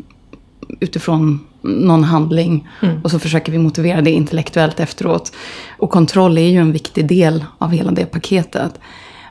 utifrån 0.79 1.39
någon 1.61 2.03
handling. 2.03 2.67
Och 3.03 3.11
så 3.11 3.19
försöker 3.19 3.51
vi 3.51 3.57
motivera 3.57 4.01
det 4.01 4.11
intellektuellt 4.11 4.79
efteråt. 4.79 5.31
Och 5.77 5.89
kontroll 5.89 6.37
är 6.37 6.49
ju 6.49 6.57
en 6.57 6.71
viktig 6.71 7.07
del 7.07 7.45
av 7.57 7.71
hela 7.71 7.91
det 7.91 8.05
paketet. 8.05 8.79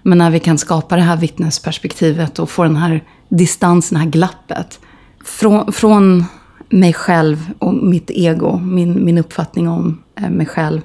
Men 0.02 0.18
när 0.18 0.30
vi 0.30 0.40
kan 0.40 0.58
skapa 0.58 0.96
det 0.96 1.02
här 1.02 1.16
vittnesperspektivet 1.16 2.38
och 2.38 2.50
få 2.50 2.62
den 2.62 2.76
här 2.76 3.04
distansen, 3.28 3.98
det 3.98 4.04
här 4.04 4.10
glappet. 4.10 4.80
Från, 5.24 5.72
från 5.72 6.24
mig 6.68 6.92
själv 6.92 7.50
och 7.58 7.74
mitt 7.74 8.10
ego, 8.10 8.58
min, 8.58 9.04
min 9.04 9.18
uppfattning 9.18 9.68
om 9.68 10.02
eh, 10.20 10.30
mig 10.30 10.46
själv. 10.46 10.80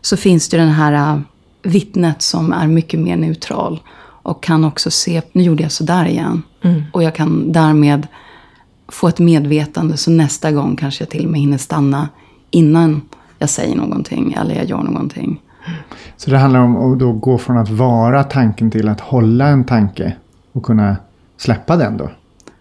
Så 0.00 0.16
finns 0.16 0.48
det 0.48 0.56
den 0.56 0.68
här 0.68 1.14
uh, 1.16 1.20
vittnet 1.62 2.22
som 2.22 2.52
är 2.52 2.66
mycket 2.66 3.00
mer 3.00 3.16
neutral. 3.16 3.80
Och 4.22 4.42
kan 4.42 4.64
också 4.64 4.90
se, 4.90 5.22
nu 5.32 5.42
gjorde 5.42 5.62
jag 5.62 5.72
sådär 5.72 6.04
igen. 6.06 6.42
Mm. 6.62 6.82
Och 6.92 7.02
jag 7.02 7.14
kan 7.14 7.52
därmed 7.52 8.06
få 8.88 9.08
ett 9.08 9.18
medvetande. 9.18 9.96
Så 9.96 10.10
nästa 10.10 10.52
gång 10.52 10.76
kanske 10.76 11.02
jag 11.04 11.10
till 11.10 11.24
och 11.26 11.30
med 11.32 11.40
hinner 11.40 11.58
stanna 11.58 12.08
innan 12.50 13.00
jag 13.38 13.48
säger 13.50 13.76
någonting. 13.76 14.32
Eller 14.40 14.54
jag 14.54 14.64
gör 14.64 14.82
någonting. 14.82 15.40
Så 16.16 16.30
det 16.30 16.38
handlar 16.38 16.60
om 16.60 16.92
att 16.92 16.98
då 16.98 17.12
gå 17.12 17.38
från 17.38 17.58
att 17.58 17.70
vara 17.70 18.24
tanken 18.24 18.70
till 18.70 18.88
att 18.88 19.00
hålla 19.00 19.46
en 19.48 19.64
tanke. 19.64 20.16
Och 20.52 20.62
kunna 20.62 20.96
släppa 21.36 21.76
den 21.76 21.96
då. 21.96 22.10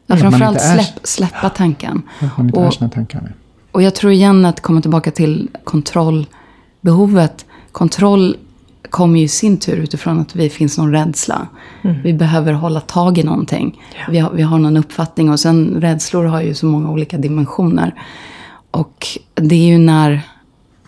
Ja, 0.08 0.18
framförallt 0.18 0.58
är- 0.58 0.74
släpp, 0.77 1.08
släppa 1.08 1.50
tanken. 1.50 2.01
Att 2.20 2.38
man 2.38 2.46
inte 2.48 2.60
är 2.60 2.68
Och- 2.68 2.74
sina 2.74 2.89
tankar. 2.89 3.34
Och 3.72 3.82
jag 3.84 3.96
tror 3.96 4.12
igen 4.12 4.46
att 4.46 4.62
komma 4.62 4.82
tillbaka 4.82 5.12
till 5.12 5.50
kontrollbehovet. 5.63 7.46
Kontroll 7.72 8.38
kommer 8.89 9.20
ju 9.20 9.25
i 9.25 9.27
sin 9.27 9.58
tur 9.58 9.77
utifrån 9.77 10.20
att 10.20 10.36
vi 10.36 10.50
finns 10.50 10.77
någon 10.77 10.91
rädsla. 10.91 11.48
Vi 12.03 12.13
behöver 12.13 12.53
hålla 12.53 12.82
tag 12.82 13.17
i 13.17 13.24
någonting. 13.24 13.82
Vi, 14.10 14.20
har, 14.20 14.32
vi 14.32 14.41
har 14.41 14.60
någon 14.60 14.77
uppfattning 14.77 15.29
och 15.29 15.39
sen 15.39 15.82
rädslor 15.82 16.25
har 16.25 16.41
ju 16.41 16.53
så 16.53 16.65
många 16.65 16.89
olika 16.89 17.17
dimensioner. 17.17 17.94
Och 18.72 19.08
det 19.36 19.56
är 19.56 19.67
ju 19.67 19.77
när, 19.77 20.22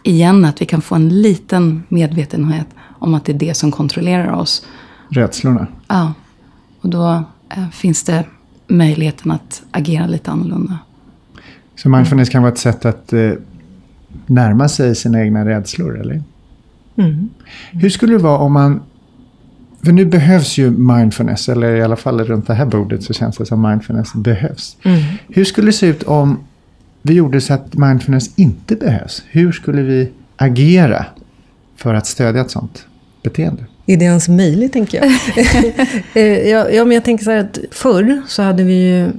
igen, 0.03 0.45
att 0.45 0.61
vi 0.61 0.65
kan 0.65 0.81
få 0.81 0.95
en 0.95 1.21
liten 1.21 1.83
medvetenhet 1.89 2.67
om 2.99 3.13
att 3.13 3.25
det 3.25 3.31
är 3.31 3.37
det 3.37 3.53
som 3.53 3.71
kontrollerar 3.71 4.31
oss. 4.31 4.65
Rädslorna. 5.09 5.67
Ja, 5.87 6.13
och 6.81 6.89
då 6.89 7.23
eh, 7.49 7.69
finns 7.69 8.03
det 8.03 8.23
möjligheten 8.67 9.31
att 9.31 9.61
agera 9.71 10.07
lite 10.07 10.31
annorlunda. 10.31 10.79
Så 11.75 11.89
mindfulness 11.89 12.29
kan 12.29 12.41
vara 12.41 12.51
ett 12.51 12.59
sätt 12.59 12.85
att 12.85 13.13
eh, 13.13 13.31
närma 14.25 14.69
sig 14.69 14.95
sina 14.95 15.21
egna 15.21 15.45
rädslor, 15.45 15.99
eller? 15.99 16.23
Mm. 16.99 17.29
Hur 17.71 17.89
skulle 17.89 18.13
det 18.13 18.23
vara 18.23 18.37
om 18.37 18.53
man... 18.53 18.81
För 19.83 19.91
nu 19.91 20.05
behövs 20.05 20.57
ju 20.57 20.69
mindfulness, 20.69 21.49
eller 21.49 21.75
i 21.75 21.81
alla 21.81 21.95
fall 21.95 22.23
runt 22.23 22.47
det 22.47 22.53
här 22.53 22.65
bordet 22.65 23.03
så 23.03 23.13
känns 23.13 23.37
det 23.37 23.45
som 23.45 23.61
mindfulness 23.61 24.13
behövs. 24.13 24.77
Mm. 24.83 25.01
Hur 25.27 25.45
skulle 25.45 25.67
det 25.67 25.73
se 25.73 25.87
ut 25.87 26.03
om 26.03 26.39
vi 27.01 27.13
gjorde 27.13 27.41
så 27.41 27.53
att 27.53 27.73
mindfulness 27.73 28.29
inte 28.35 28.75
behövs? 28.75 29.23
Hur 29.27 29.51
skulle 29.51 29.81
vi 29.81 30.11
agera 30.35 31.05
för 31.75 31.93
att 31.93 32.07
stödja 32.07 32.41
ett 32.41 32.51
sånt 32.51 32.85
beteende? 33.23 33.65
Är 33.85 33.97
det 33.97 34.05
ens 34.05 34.29
möjligt, 34.29 34.73
tänker 34.73 34.97
jag. 34.97 35.11
Eh, 36.13 36.49
ja, 36.49 36.69
ja, 36.69 36.85
men 36.85 36.95
jag 36.95 37.03
tänker 37.05 37.25
så 37.25 37.31
här 37.31 37.37
att 37.37 37.59
förr 37.71 38.21
så 38.27 38.43
hade 38.43 38.63
vi 38.63 38.73
ju 38.73 39.11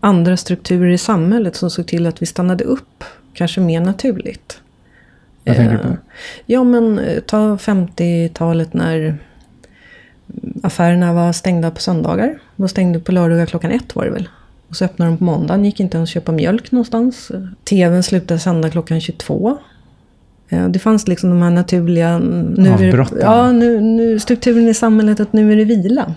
andra 0.00 0.36
strukturer 0.36 0.90
i 0.90 0.98
samhället 0.98 1.56
som 1.56 1.70
såg 1.70 1.86
till 1.86 2.06
att 2.06 2.22
vi 2.22 2.26
stannade 2.26 2.64
upp, 2.64 3.04
kanske 3.34 3.60
mer 3.60 3.80
naturligt. 3.80 4.60
Vad 5.46 5.56
tänker 5.56 5.72
du 5.76 5.78
på? 5.82 5.88
Eh, 5.88 5.94
Ja, 6.46 6.64
men 6.64 6.98
eh, 6.98 7.20
ta 7.20 7.56
50-talet 7.56 8.74
när 8.74 9.18
affärerna 10.62 11.12
var 11.12 11.32
stängda 11.32 11.70
på 11.70 11.80
söndagar. 11.80 12.38
De 12.56 12.68
stängde 12.68 13.00
på 13.00 13.12
lördagar 13.12 13.46
klockan 13.46 13.70
ett 13.70 13.94
var 13.94 14.04
det 14.04 14.10
väl. 14.10 14.28
Och 14.68 14.76
så 14.76 14.84
öppnade 14.84 15.10
de 15.10 15.18
på 15.18 15.24
måndagen, 15.24 15.64
gick 15.64 15.80
inte 15.80 15.96
ens 15.96 16.10
att 16.10 16.14
köpa 16.14 16.32
mjölk 16.32 16.72
någonstans. 16.72 17.30
TVn 17.64 18.02
slutade 18.02 18.40
sända 18.40 18.70
klockan 18.70 19.00
22. 19.00 19.58
Eh, 20.48 20.68
Det 20.68 20.78
fanns 20.78 21.08
liksom 21.08 21.30
de 21.30 21.42
här 21.42 21.50
naturliga... 21.50 22.18
Nu 22.18 22.68
är 22.68 22.72
Avbrotten. 22.74 23.18
ja, 23.20 23.52
nu, 23.52 23.80
nu, 23.80 24.18
strukturen 24.18 24.68
i 24.68 24.74
samhället 24.74 25.20
att 25.20 25.32
nu 25.32 25.52
är 25.52 25.56
det 25.56 25.64
vila. 25.64 26.14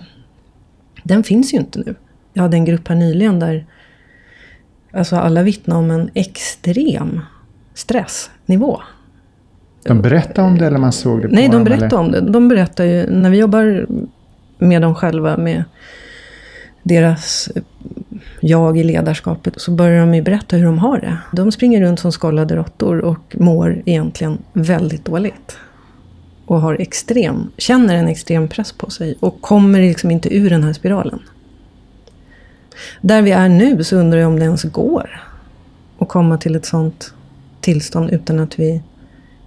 Den 1.02 1.22
finns 1.24 1.54
ju 1.54 1.58
inte 1.58 1.78
nu. 1.78 1.94
Jag 2.32 2.42
hade 2.42 2.56
en 2.56 2.64
grupp 2.64 2.88
här 2.88 2.96
nyligen 2.96 3.38
där 3.40 3.66
alltså 4.92 5.16
alla 5.16 5.42
vittnar 5.42 5.76
om 5.76 5.90
en 5.90 6.10
extrem 6.14 7.20
stressnivå. 7.74 8.80
De 9.82 10.02
berättade 10.02 10.48
om 10.48 10.58
det 10.58 10.66
eller 10.66 10.78
man 10.78 10.92
såg 10.92 11.22
det 11.22 11.28
på 11.28 11.34
Nej, 11.34 11.48
de 11.48 11.66
eller? 11.66 11.94
om 11.94 12.12
det. 12.12 12.20
De 12.20 12.48
berättar 12.48 12.84
ju, 12.84 13.10
när 13.10 13.30
vi 13.30 13.38
jobbar 13.38 13.86
med 14.58 14.82
dem 14.82 14.94
själva, 14.94 15.36
med 15.36 15.64
deras 16.82 17.50
eh, 17.54 17.62
jag 18.40 18.78
i 18.78 18.84
ledarskapet, 18.84 19.54
så 19.56 19.70
börjar 19.70 20.00
de 20.00 20.14
ju 20.14 20.22
berätta 20.22 20.56
hur 20.56 20.64
de 20.64 20.78
har 20.78 20.98
det. 20.98 21.16
De 21.32 21.52
springer 21.52 21.80
runt 21.80 22.00
som 22.00 22.12
skållade 22.12 22.56
råttor 22.56 22.98
och 23.00 23.36
mår 23.38 23.82
egentligen 23.86 24.38
väldigt 24.52 25.04
dåligt. 25.04 25.58
Och 26.46 26.60
har 26.60 26.74
extrem, 26.80 27.50
känner 27.56 27.94
en 27.94 28.08
extrem 28.08 28.48
press 28.48 28.72
på 28.72 28.90
sig 28.90 29.14
och 29.20 29.40
kommer 29.40 29.80
liksom 29.80 30.10
inte 30.10 30.36
ur 30.36 30.50
den 30.50 30.64
här 30.64 30.72
spiralen. 30.72 31.20
Där 33.00 33.22
vi 33.22 33.30
är 33.30 33.48
nu 33.48 33.84
så 33.84 33.96
undrar 33.96 34.18
jag 34.18 34.28
om 34.28 34.38
det 34.38 34.44
ens 34.44 34.62
går 34.62 35.20
att 35.98 36.08
komma 36.08 36.38
till 36.38 36.56
ett 36.56 36.66
sånt 36.66 37.14
tillstånd 37.60 38.10
utan 38.10 38.40
att 38.40 38.58
vi 38.58 38.82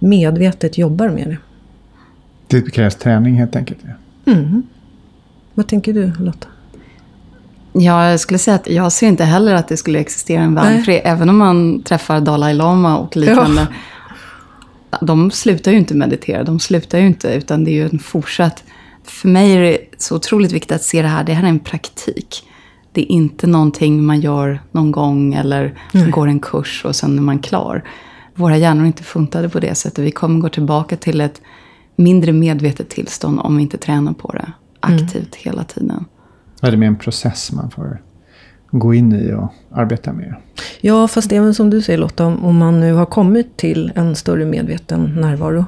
medvetet 0.04 0.78
jobbar 0.78 1.08
med 1.08 1.28
det. 1.28 1.36
Det 2.46 2.70
krävs 2.70 2.96
träning 2.96 3.34
helt 3.34 3.56
enkelt. 3.56 3.78
ja. 3.82 4.32
Mm. 4.32 4.62
Vad 5.54 5.66
tänker 5.66 5.92
du 5.92 6.12
Lotta? 6.18 6.48
Ja, 7.72 8.10
jag 8.10 8.20
skulle 8.20 8.38
säga 8.38 8.54
att 8.54 8.70
jag 8.70 8.92
ser 8.92 9.08
inte 9.08 9.24
heller 9.24 9.54
att 9.54 9.68
det 9.68 9.76
skulle 9.76 9.98
existera 9.98 10.42
en 10.42 10.54
värld. 10.54 10.84
För 10.84 10.92
även 11.04 11.28
om 11.28 11.38
man 11.38 11.82
träffar 11.82 12.20
Dalai 12.20 12.54
Lama 12.54 12.98
och 12.98 13.16
liknande. 13.16 13.66
De 15.00 15.30
slutar 15.30 15.72
ju 15.72 15.78
inte 15.78 15.94
meditera, 15.94 16.44
de 16.44 16.60
slutar 16.60 16.98
ju 16.98 17.06
inte. 17.06 17.34
Utan 17.34 17.64
det 17.64 17.70
är 17.70 17.74
ju 17.74 17.88
en 17.88 17.98
fortsatt... 17.98 18.64
För 19.04 19.28
mig 19.28 19.52
är 19.52 19.60
det 19.60 19.78
så 19.98 20.16
otroligt 20.16 20.52
viktigt 20.52 20.72
att 20.72 20.82
se 20.82 21.02
det 21.02 21.08
här. 21.08 21.24
Det 21.24 21.32
här 21.32 21.44
är 21.44 21.48
en 21.48 21.58
praktik. 21.58 22.48
Det 22.92 23.00
är 23.02 23.12
inte 23.12 23.46
någonting 23.46 24.04
man 24.04 24.20
gör 24.20 24.60
någon 24.72 24.92
gång 24.92 25.34
eller 25.34 25.74
Nej. 25.92 26.10
går 26.10 26.28
en 26.28 26.40
kurs 26.40 26.84
och 26.84 26.96
sen 26.96 27.18
är 27.18 27.22
man 27.22 27.38
klar. 27.38 27.84
Våra 28.34 28.56
hjärnor 28.56 28.82
är 28.82 28.86
inte 28.86 29.02
funtade 29.02 29.48
på 29.48 29.60
det 29.60 29.74
sättet. 29.74 30.04
Vi 30.04 30.10
kommer 30.10 30.40
gå 30.40 30.48
tillbaka 30.48 30.96
till 30.96 31.20
ett 31.20 31.40
mindre 31.96 32.32
medvetet 32.32 32.88
tillstånd 32.88 33.40
om 33.40 33.56
vi 33.56 33.62
inte 33.62 33.78
tränar 33.78 34.12
på 34.12 34.32
det 34.32 34.52
aktivt 34.80 35.34
hela 35.34 35.64
tiden. 35.64 36.04
Ja, 36.60 36.70
det 36.70 36.74
är 36.74 36.78
mer 36.78 36.86
en 36.86 36.96
process 36.96 37.52
man 37.52 37.70
får 37.70 38.02
gå 38.70 38.94
in 38.94 39.12
i 39.12 39.32
och 39.32 39.48
arbeta 39.70 40.12
med. 40.12 40.34
Ja, 40.80 41.08
fast 41.08 41.32
även 41.32 41.54
som 41.54 41.70
du 41.70 41.82
säger 41.82 41.98
Lotta, 41.98 42.26
om 42.26 42.56
man 42.56 42.80
nu 42.80 42.92
har 42.92 43.06
kommit 43.06 43.56
till 43.56 43.92
en 43.94 44.16
större 44.16 44.44
medveten 44.44 45.14
närvaro. 45.20 45.66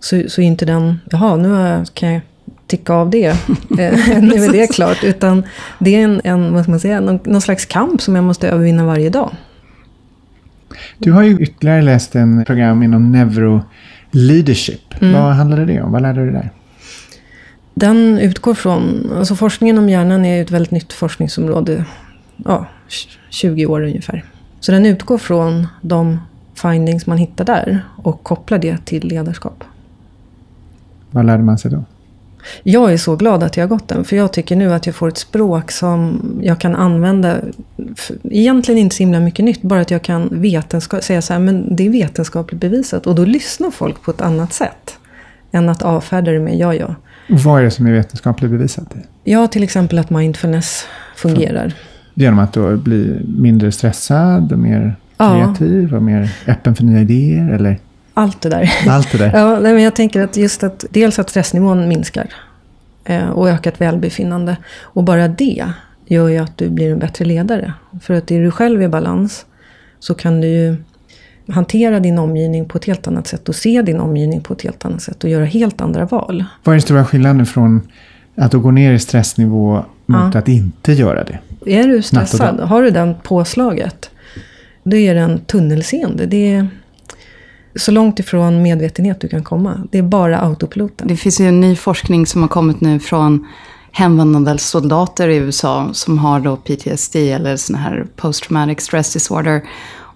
Så, 0.00 0.22
så 0.28 0.40
är 0.40 0.44
inte 0.44 0.64
den, 0.64 1.00
jaha, 1.10 1.36
nu 1.36 1.84
kan 1.94 2.12
jag 2.12 2.22
ticka 2.66 2.92
av 2.92 3.10
det. 3.10 3.26
Eh, 3.78 4.20
nu 4.22 4.44
är 4.44 4.52
det 4.52 4.66
klart. 4.66 5.04
Utan 5.04 5.42
det 5.78 5.94
är 5.94 6.04
en, 6.04 6.20
en 6.24 6.52
vad 6.52 6.62
ska 6.62 6.70
man 6.70 6.80
säga, 6.80 7.00
någon, 7.00 7.20
någon 7.24 7.40
slags 7.40 7.66
kamp 7.66 8.02
som 8.02 8.14
jag 8.14 8.24
måste 8.24 8.48
övervinna 8.48 8.86
varje 8.86 9.10
dag. 9.10 9.30
Du 10.98 11.12
har 11.12 11.22
ju 11.22 11.38
ytterligare 11.38 11.82
läst 11.82 12.16
en 12.16 12.44
program 12.44 12.82
inom 12.82 13.12
neuro 13.12 13.62
leadership. 14.10 14.94
Vad 15.00 15.32
handlade 15.32 15.64
det 15.64 15.82
om? 15.82 15.92
Vad 15.92 16.02
lärde 16.02 16.20
du 16.20 16.30
dig 16.30 16.32
där? 16.32 16.50
Den 17.74 18.18
utgår 18.18 18.54
från, 18.54 19.12
alltså 19.18 19.34
forskningen 19.34 19.78
om 19.78 19.88
hjärnan 19.88 20.24
är 20.24 20.42
ett 20.42 20.50
väldigt 20.50 20.70
nytt 20.70 20.92
forskningsområde. 20.92 21.84
Ja, 22.36 22.66
20 23.30 23.66
år 23.66 23.82
ungefär. 23.82 24.24
Så 24.60 24.72
den 24.72 24.86
utgår 24.86 25.18
från 25.18 25.66
de 25.80 26.20
findings 26.54 27.06
man 27.06 27.18
hittar 27.18 27.44
där 27.44 27.84
och 27.96 28.22
kopplar 28.22 28.58
det 28.58 28.84
till 28.84 29.08
ledarskap. 29.08 29.64
Vad 31.10 31.26
lärde 31.26 31.42
man 31.42 31.58
sig 31.58 31.70
då? 31.70 31.84
Jag 32.62 32.92
är 32.92 32.96
så 32.96 33.16
glad 33.16 33.42
att 33.42 33.56
jag 33.56 33.64
har 33.64 33.68
gått 33.68 33.88
den, 33.88 34.04
för 34.04 34.16
jag 34.16 34.32
tycker 34.32 34.56
nu 34.56 34.72
att 34.72 34.86
jag 34.86 34.94
får 34.94 35.08
ett 35.08 35.18
språk 35.18 35.70
som 35.70 36.20
jag 36.42 36.60
kan 36.60 36.76
använda. 36.76 37.36
Egentligen 38.24 38.78
inte 38.78 38.96
så 38.96 39.02
himla 39.02 39.20
mycket 39.20 39.44
nytt, 39.44 39.62
bara 39.62 39.80
att 39.80 39.90
jag 39.90 40.02
kan 40.02 40.28
vetenskap, 40.32 41.02
säga 41.04 41.22
så 41.22 41.32
här, 41.32 41.40
men 41.40 41.76
det 41.76 41.86
är 41.86 41.90
vetenskapligt 41.90 42.60
bevisat. 42.60 43.06
Och 43.06 43.14
då 43.14 43.24
lyssnar 43.24 43.70
folk 43.70 44.02
på 44.02 44.10
ett 44.10 44.20
annat 44.20 44.52
sätt. 44.52 44.98
Än 45.52 45.68
att 45.68 45.82
avfärda 45.82 46.30
det 46.30 46.40
med 46.40 46.58
ja, 46.58 46.74
ja. 46.74 46.94
Vad 47.28 47.60
är 47.60 47.64
det 47.64 47.70
som 47.70 47.86
är 47.86 47.92
vetenskapligt 47.92 48.50
bevisat? 48.50 48.94
Ja, 49.24 49.46
till 49.46 49.62
exempel 49.62 49.98
att 49.98 50.10
mindfulness 50.10 50.84
fungerar. 51.16 51.72
Genom 52.14 52.38
att 52.38 52.52
då 52.52 52.76
bli 52.76 53.20
mindre 53.38 53.72
stressad 53.72 54.52
och 54.52 54.58
mer 54.58 54.96
Ja. 55.20 55.34
kreativ 55.34 55.94
och 55.94 56.02
mer 56.02 56.32
öppen 56.46 56.74
för 56.74 56.84
nya 56.84 57.00
idéer 57.00 57.50
eller 57.50 57.78
Allt 58.18 58.40
det 58.40 58.48
där. 58.48 58.70
allt 58.88 59.12
det 59.12 59.18
där. 59.18 59.30
Ja, 59.34 59.58
nej, 59.60 59.74
men 59.74 59.82
jag 59.82 59.96
tänker 59.96 60.22
att 60.22 60.36
just 60.36 60.62
att 60.62 60.84
dels 60.90 61.18
att 61.18 61.30
stressnivån 61.30 61.88
minskar 61.88 62.26
eh, 63.04 63.28
och 63.30 63.48
ökat 63.48 63.80
välbefinnande. 63.80 64.56
Och 64.80 65.04
bara 65.04 65.28
det 65.28 65.64
gör 66.06 66.28
ju 66.28 66.38
att 66.38 66.56
du 66.58 66.68
blir 66.70 66.92
en 66.92 66.98
bättre 66.98 67.24
ledare. 67.24 67.72
För 68.02 68.14
att 68.14 68.30
är 68.30 68.40
du 68.42 68.50
själv 68.50 68.82
i 68.82 68.88
balans 68.88 69.46
så 70.00 70.14
kan 70.14 70.40
du 70.40 70.46
ju 70.48 70.76
hantera 71.52 72.00
din 72.00 72.18
omgivning 72.18 72.68
på 72.68 72.78
ett 72.78 72.84
helt 72.84 73.06
annat 73.08 73.26
sätt 73.26 73.48
och 73.48 73.54
se 73.54 73.82
din 73.82 74.00
omgivning 74.00 74.40
på 74.40 74.52
ett 74.54 74.62
helt 74.62 74.84
annat 74.84 75.02
sätt 75.02 75.24
och 75.24 75.30
göra 75.30 75.44
helt 75.44 75.80
andra 75.80 76.04
val. 76.04 76.44
Vad 76.64 76.72
är 76.72 76.74
den 76.76 76.82
stora 76.82 77.04
skillnaden 77.04 77.46
från 77.46 77.80
att 78.36 78.52
då 78.52 78.58
gå 78.60 78.70
ner 78.70 78.92
i 78.92 78.98
stressnivå 78.98 79.84
mot 80.06 80.34
Ja. 80.34 80.38
att 80.38 80.48
inte 80.48 80.92
göra 80.92 81.24
det? 81.24 81.38
Är 81.66 81.88
du 81.88 82.02
stressad, 82.02 82.60
har 82.60 82.82
du 82.82 82.90
den 82.90 83.14
påslaget, 83.22 84.10
Det 84.82 85.08
är 85.08 85.14
en 85.14 85.38
tunnelseende. 85.38 86.26
Det 86.26 86.52
är 86.54 86.68
så 87.76 87.90
långt 87.90 88.18
ifrån 88.18 88.62
medvetenhet 88.62 89.20
du 89.20 89.28
kan 89.28 89.44
komma. 89.44 89.80
Det 89.90 89.98
är 89.98 90.02
bara 90.02 90.40
autopiloten. 90.40 91.08
Det 91.08 91.16
finns 91.16 91.40
ju 91.40 91.48
en 91.48 91.60
ny 91.60 91.76
forskning 91.76 92.26
som 92.26 92.42
har 92.42 92.48
kommit 92.48 92.80
nu 92.80 93.00
från 93.00 93.46
hemvändande 93.92 94.58
soldater 94.58 95.28
i 95.28 95.36
USA 95.36 95.88
som 95.92 96.18
har 96.18 96.40
då 96.40 96.56
PTSD 96.56 97.16
eller 97.16 97.56
sån 97.56 97.76
här 97.76 98.06
post 98.16 98.42
traumatic 98.44 98.80
stress 98.80 99.12
disorder. 99.12 99.62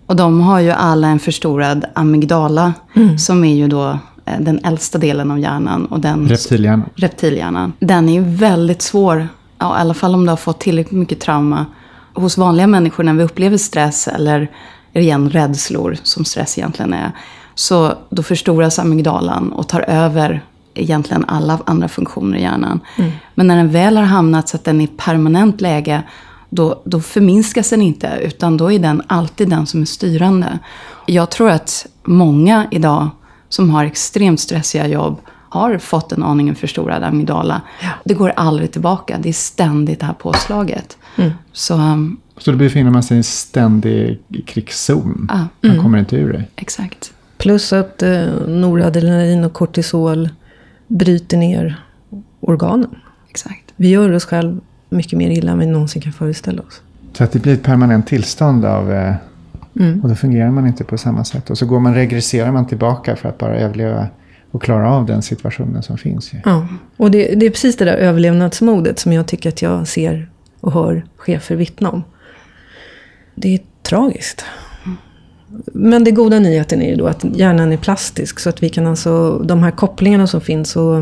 Och 0.06 0.16
de 0.16 0.40
har 0.40 0.60
ju 0.60 0.70
alla 0.70 1.08
en 1.08 1.18
förstorad 1.18 1.84
amygdala 1.94 2.72
mm. 2.94 3.18
som 3.18 3.44
är 3.44 3.54
ju 3.54 3.68
då 3.68 3.98
eh, 4.24 4.40
den 4.40 4.64
äldsta 4.64 4.98
delen 4.98 5.30
av 5.30 5.38
hjärnan. 5.38 5.86
Och 5.86 6.00
den, 6.00 6.28
reptilhjärnan. 6.28 6.88
Reptilhjärnan. 6.94 7.72
Den 7.78 8.08
är 8.08 8.12
ju 8.12 8.24
väldigt 8.24 8.82
svår, 8.82 9.28
ja, 9.58 9.78
i 9.78 9.80
alla 9.80 9.94
fall 9.94 10.14
om 10.14 10.24
du 10.24 10.30
har 10.30 10.36
fått 10.36 10.60
tillräckligt 10.60 10.98
mycket 10.98 11.20
trauma. 11.20 11.66
Hos 12.14 12.38
vanliga 12.38 12.66
människor 12.66 13.04
när 13.04 13.14
vi 13.14 13.22
upplever 13.22 13.56
stress 13.56 14.08
eller 14.08 14.50
igen 14.92 15.30
rädslor, 15.30 15.96
som 16.02 16.24
stress 16.24 16.58
egentligen 16.58 16.92
är. 16.92 17.12
Så 17.54 17.94
då 18.10 18.22
förstoras 18.22 18.78
amygdalan 18.78 19.52
och 19.52 19.68
tar 19.68 19.80
över 19.80 20.44
egentligen 20.74 21.24
alla 21.28 21.58
andra 21.66 21.88
funktioner 21.88 22.38
i 22.38 22.42
hjärnan. 22.42 22.80
Mm. 22.98 23.10
Men 23.34 23.46
när 23.46 23.56
den 23.56 23.70
väl 23.70 23.96
har 23.96 24.04
hamnat 24.04 24.48
så 24.48 24.56
att 24.56 24.64
den 24.64 24.80
är 24.80 24.84
i 24.84 24.90
permanent 24.96 25.60
läge, 25.60 26.02
då, 26.50 26.82
då 26.84 27.00
förminskas 27.00 27.70
den 27.70 27.82
inte, 27.82 28.18
utan 28.22 28.56
då 28.56 28.72
är 28.72 28.78
den 28.78 29.02
alltid 29.06 29.48
den 29.48 29.66
som 29.66 29.82
är 29.82 29.86
styrande. 29.86 30.58
Jag 31.06 31.30
tror 31.30 31.50
att 31.50 31.86
många 32.02 32.66
idag 32.70 33.08
som 33.48 33.70
har 33.70 33.84
extremt 33.84 34.40
stressiga 34.40 34.86
jobb 34.86 35.20
har 35.48 35.78
fått 35.78 36.12
en 36.12 36.22
aningen 36.22 36.54
förstorad 36.54 37.02
amygdala. 37.02 37.60
Ja. 37.80 37.88
Det 38.04 38.14
går 38.14 38.32
aldrig 38.36 38.72
tillbaka, 38.72 39.18
det 39.22 39.28
är 39.28 39.32
ständigt 39.32 40.00
det 40.00 40.06
här 40.06 40.12
påslaget. 40.12 40.98
Mm. 41.16 41.30
Så, 41.52 41.74
um, 41.74 42.20
så 42.36 42.50
då 42.50 42.56
befinner 42.56 42.90
man 42.90 43.02
sig 43.02 43.14
i 43.14 43.18
en 43.18 43.24
ständig 43.24 44.18
krigszon? 44.46 45.28
Ah, 45.30 45.36
man 45.60 45.70
mm. 45.70 45.82
kommer 45.82 45.98
inte 45.98 46.16
ur 46.16 46.32
det? 46.32 46.44
Exakt. 46.56 47.12
Plus 47.42 47.72
att 47.72 48.02
eh, 48.02 48.26
noradrenalin 48.46 49.44
och 49.44 49.52
kortisol 49.52 50.28
bryter 50.86 51.36
ner 51.36 51.82
organen. 52.40 52.90
Exakt. 53.30 53.72
Vi 53.76 53.88
gör 53.88 54.12
oss 54.12 54.24
själv 54.24 54.60
mycket 54.88 55.18
mer 55.18 55.30
illa 55.30 55.52
än 55.52 55.58
vi 55.58 55.66
någonsin 55.66 56.02
kan 56.02 56.12
föreställa 56.12 56.62
oss. 56.62 56.82
Så 57.12 57.24
att 57.24 57.32
det 57.32 57.38
blir 57.38 57.54
ett 57.54 57.62
permanent 57.62 58.06
tillstånd 58.06 58.64
av... 58.64 58.92
Eh, 58.92 59.14
mm. 59.80 60.00
Och 60.02 60.08
då 60.08 60.14
fungerar 60.14 60.50
man 60.50 60.66
inte 60.66 60.84
på 60.84 60.98
samma 60.98 61.24
sätt. 61.24 61.50
Och 61.50 61.58
så 61.58 61.66
går 61.66 61.80
man, 61.80 61.94
regresserar 61.94 62.52
man 62.52 62.66
tillbaka 62.66 63.16
för 63.16 63.28
att 63.28 63.38
bara 63.38 63.56
överleva 63.56 64.06
och 64.50 64.62
klara 64.62 64.90
av 64.90 65.06
den 65.06 65.22
situationen 65.22 65.82
som 65.82 65.98
finns. 65.98 66.30
Ja, 66.44 66.68
och 66.96 67.10
det, 67.10 67.34
det, 67.34 67.46
är 67.46 67.50
precis 67.50 67.76
det 67.76 67.84
där 67.84 67.96
överlevnadsmodet 67.96 68.98
som 68.98 69.12
jag 69.12 69.26
tycker 69.26 69.48
att 69.48 69.62
jag 69.62 69.88
ser 69.88 70.30
och 70.60 70.72
hör 70.72 71.04
chefer 71.16 71.56
vittna 71.56 71.90
om. 71.90 72.04
Det 73.34 73.54
är 73.54 73.60
tragiskt. 73.82 74.44
Men 75.64 76.04
det 76.04 76.10
goda 76.10 76.38
nyheten 76.38 76.82
är 76.82 76.88
ju 76.88 76.96
då 76.96 77.06
att 77.06 77.24
hjärnan 77.24 77.72
är 77.72 77.76
plastisk. 77.76 78.40
Så 78.40 78.48
att 78.48 78.62
vi 78.62 78.68
kan 78.68 78.86
alltså, 78.86 79.38
de 79.38 79.62
här 79.62 79.70
kopplingarna 79.70 80.26
som 80.26 80.40
finns. 80.40 80.76
Och, 80.76 80.96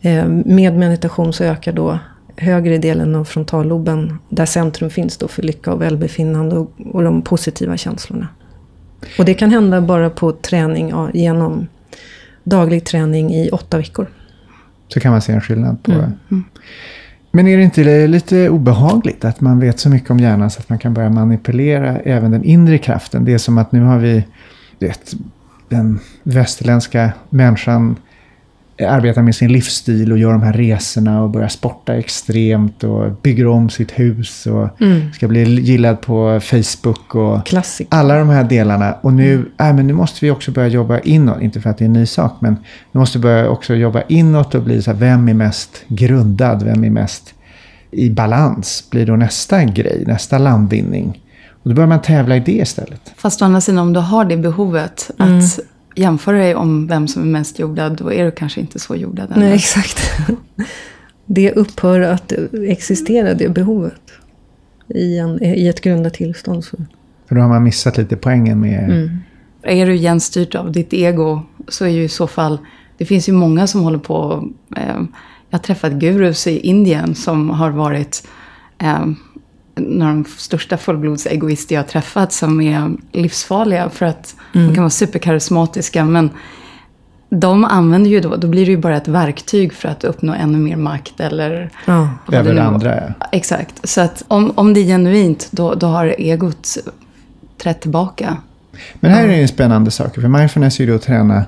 eh, 0.00 0.26
med 0.28 0.78
meditation 0.78 1.32
så 1.32 1.44
ökar 1.44 1.72
då 1.72 1.98
högre 2.36 2.78
delen 2.78 3.14
av 3.14 3.24
frontalloben. 3.24 4.18
Där 4.28 4.46
centrum 4.46 4.90
finns 4.90 5.16
då 5.16 5.28
för 5.28 5.42
lycka 5.42 5.72
och 5.72 5.82
välbefinnande 5.82 6.56
och, 6.58 6.70
och 6.92 7.02
de 7.02 7.22
positiva 7.22 7.76
känslorna. 7.76 8.28
Och 9.18 9.24
det 9.24 9.34
kan 9.34 9.50
hända 9.50 9.80
bara 9.80 10.10
på 10.10 10.32
träning 10.32 10.88
ja, 10.88 11.10
genom 11.14 11.66
daglig 12.44 12.84
träning 12.84 13.34
i 13.34 13.50
åtta 13.50 13.78
veckor. 13.78 14.06
Så 14.88 15.00
kan 15.00 15.12
man 15.12 15.22
se 15.22 15.32
en 15.32 15.40
skillnad 15.40 15.82
på 15.82 15.92
mm. 15.92 16.12
det. 16.28 16.36
Men 17.36 17.46
är 17.46 17.56
det 17.56 17.62
inte 17.62 18.06
lite 18.06 18.48
obehagligt 18.48 19.24
att 19.24 19.40
man 19.40 19.60
vet 19.60 19.78
så 19.78 19.88
mycket 19.88 20.10
om 20.10 20.18
hjärnan 20.18 20.50
så 20.50 20.60
att 20.60 20.68
man 20.68 20.78
kan 20.78 20.94
börja 20.94 21.10
manipulera 21.10 21.98
även 21.98 22.30
den 22.30 22.44
inre 22.44 22.78
kraften? 22.78 23.24
Det 23.24 23.32
är 23.32 23.38
som 23.38 23.58
att 23.58 23.72
nu 23.72 23.80
har 23.80 23.98
vi 23.98 24.24
vet, 24.78 25.14
den 25.68 25.98
västerländska 26.22 27.12
människan 27.30 27.96
arbetar 28.84 29.22
med 29.22 29.34
sin 29.34 29.52
livsstil 29.52 30.12
och 30.12 30.18
gör 30.18 30.32
de 30.32 30.42
här 30.42 30.52
resorna 30.52 31.22
och 31.22 31.30
börjar 31.30 31.48
sporta 31.48 31.94
extremt 31.94 32.84
och 32.84 33.12
bygger 33.22 33.46
om 33.46 33.70
sitt 33.70 33.90
hus 33.90 34.46
och 34.46 34.80
mm. 34.80 35.12
ska 35.12 35.28
bli 35.28 35.60
gillad 35.60 36.00
på 36.00 36.40
Facebook 36.42 37.14
och 37.14 37.46
Klassik. 37.46 37.88
alla 37.90 38.18
de 38.18 38.28
här 38.28 38.44
delarna. 38.44 38.92
Och 38.92 39.12
nu, 39.12 39.34
mm. 39.34 39.48
äh, 39.58 39.76
men 39.76 39.86
nu 39.86 39.92
måste 39.92 40.24
vi 40.24 40.30
också 40.30 40.50
börja 40.50 40.68
jobba 40.68 40.98
inåt, 40.98 41.40
inte 41.40 41.60
för 41.60 41.70
att 41.70 41.78
det 41.78 41.84
är 41.84 41.86
en 41.86 41.92
ny 41.92 42.06
sak, 42.06 42.32
men 42.40 42.56
vi 42.92 42.98
måste 42.98 43.18
börja 43.18 43.48
också 43.48 43.74
jobba 43.74 44.02
inåt 44.08 44.54
och 44.54 44.62
bli 44.62 44.82
så 44.82 44.90
här, 44.90 44.98
vem 44.98 45.28
är 45.28 45.34
mest 45.34 45.84
grundad, 45.88 46.62
vem 46.62 46.84
är 46.84 46.90
mest 46.90 47.34
i 47.90 48.10
balans, 48.10 48.84
blir 48.90 49.06
då 49.06 49.16
nästa 49.16 49.64
grej, 49.64 50.04
nästa 50.06 50.38
landvinning. 50.38 51.22
Och 51.62 51.70
då 51.70 51.74
börjar 51.74 51.88
man 51.88 52.02
tävla 52.02 52.36
i 52.36 52.40
det 52.40 52.52
istället. 52.52 53.12
Fast 53.16 53.42
å 53.42 53.44
andra 53.44 53.60
sidan, 53.60 53.78
om 53.78 53.92
du 53.92 54.00
har 54.00 54.24
det 54.24 54.36
behovet 54.36 55.10
mm. 55.18 55.38
att 55.38 55.58
jämföra 55.96 56.36
dig 56.36 56.54
om 56.54 56.86
vem 56.86 57.08
som 57.08 57.22
är 57.22 57.26
mest 57.26 57.58
jordad, 57.58 57.96
då 57.96 58.12
är 58.12 58.24
du 58.24 58.30
kanske 58.30 58.60
inte 58.60 58.78
så 58.78 58.96
jordad. 58.96 59.32
Nej, 59.36 59.54
exakt. 59.54 59.98
Det 61.28 61.52
upphör 61.52 62.00
att 62.00 62.32
existera, 62.68 63.34
det 63.34 63.48
behovet. 63.48 64.00
I, 64.88 65.18
en, 65.18 65.42
i 65.42 65.66
ett 65.66 65.80
grundat 65.80 66.14
tillstånd. 66.14 66.64
Så. 66.64 66.76
För 67.28 67.34
då 67.34 67.40
har 67.40 67.48
man 67.48 67.62
missat 67.62 67.96
lite 67.96 68.16
poängen 68.16 68.60
med... 68.60 68.84
Mm. 68.84 69.18
Är 69.62 69.86
du 69.86 69.94
igen 69.94 70.20
av 70.54 70.72
ditt 70.72 70.92
ego 70.92 71.42
så 71.68 71.84
är 71.84 71.88
ju 71.88 72.02
i 72.02 72.08
så 72.08 72.26
fall... 72.26 72.58
Det 72.98 73.04
finns 73.04 73.28
ju 73.28 73.32
många 73.32 73.66
som 73.66 73.82
håller 73.82 73.98
på... 73.98 74.48
Eh, 74.76 75.02
jag 75.50 75.58
har 75.58 75.62
träffat 75.62 75.92
gurus 75.92 76.46
i 76.46 76.58
Indien 76.58 77.14
som 77.14 77.50
har 77.50 77.70
varit... 77.70 78.28
Eh, 78.78 79.06
några 79.76 80.12
av 80.12 80.16
de 80.16 80.24
största 80.24 80.76
fullblodsegoister 80.76 81.74
jag 81.74 81.82
har 81.82 81.88
träffat 81.88 82.32
som 82.32 82.60
är 82.60 82.90
livsfarliga 83.12 83.90
för 83.90 84.06
att 84.06 84.34
mm. 84.54 84.66
de 84.66 84.74
kan 84.74 84.82
vara 84.82 84.90
superkarismatiska. 84.90 86.04
Men 86.04 86.30
de 87.30 87.64
använder 87.64 88.10
ju 88.10 88.20
då, 88.20 88.36
då 88.36 88.48
blir 88.48 88.66
det 88.66 88.70
ju 88.70 88.78
bara 88.78 88.96
ett 88.96 89.08
verktyg 89.08 89.72
för 89.72 89.88
att 89.88 90.04
uppnå 90.04 90.34
ännu 90.34 90.58
mer 90.58 90.76
makt 90.76 91.20
eller... 91.20 91.70
Ja. 91.84 92.10
Över 92.32 92.56
andra, 92.56 92.96
ja. 92.96 93.28
Exakt. 93.32 93.88
Så 93.88 94.00
att 94.00 94.24
om, 94.28 94.52
om 94.54 94.74
det 94.74 94.80
är 94.80 94.84
genuint, 94.84 95.48
då, 95.50 95.74
då 95.74 95.86
har 95.86 96.14
egot 96.18 96.78
trätt 97.58 97.80
tillbaka. 97.80 98.36
Men 98.94 99.10
här 99.10 99.24
är 99.24 99.28
det 99.28 99.40
ju 99.40 99.48
spännande 99.48 99.90
saker, 99.90 100.20
för 100.20 100.28
mindfulness 100.28 100.80
är 100.80 100.84
ju 100.84 100.90
då 100.90 100.96
att 100.96 101.02
träna 101.02 101.44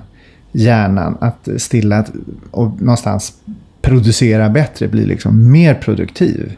hjärnan 0.51 1.17
att 1.21 1.47
stilla 1.57 2.05
och 2.51 2.81
någonstans 2.81 3.33
producera 3.81 4.49
bättre, 4.49 4.87
bli 4.87 5.05
liksom 5.05 5.51
mer 5.51 5.73
produktiv. 5.73 6.55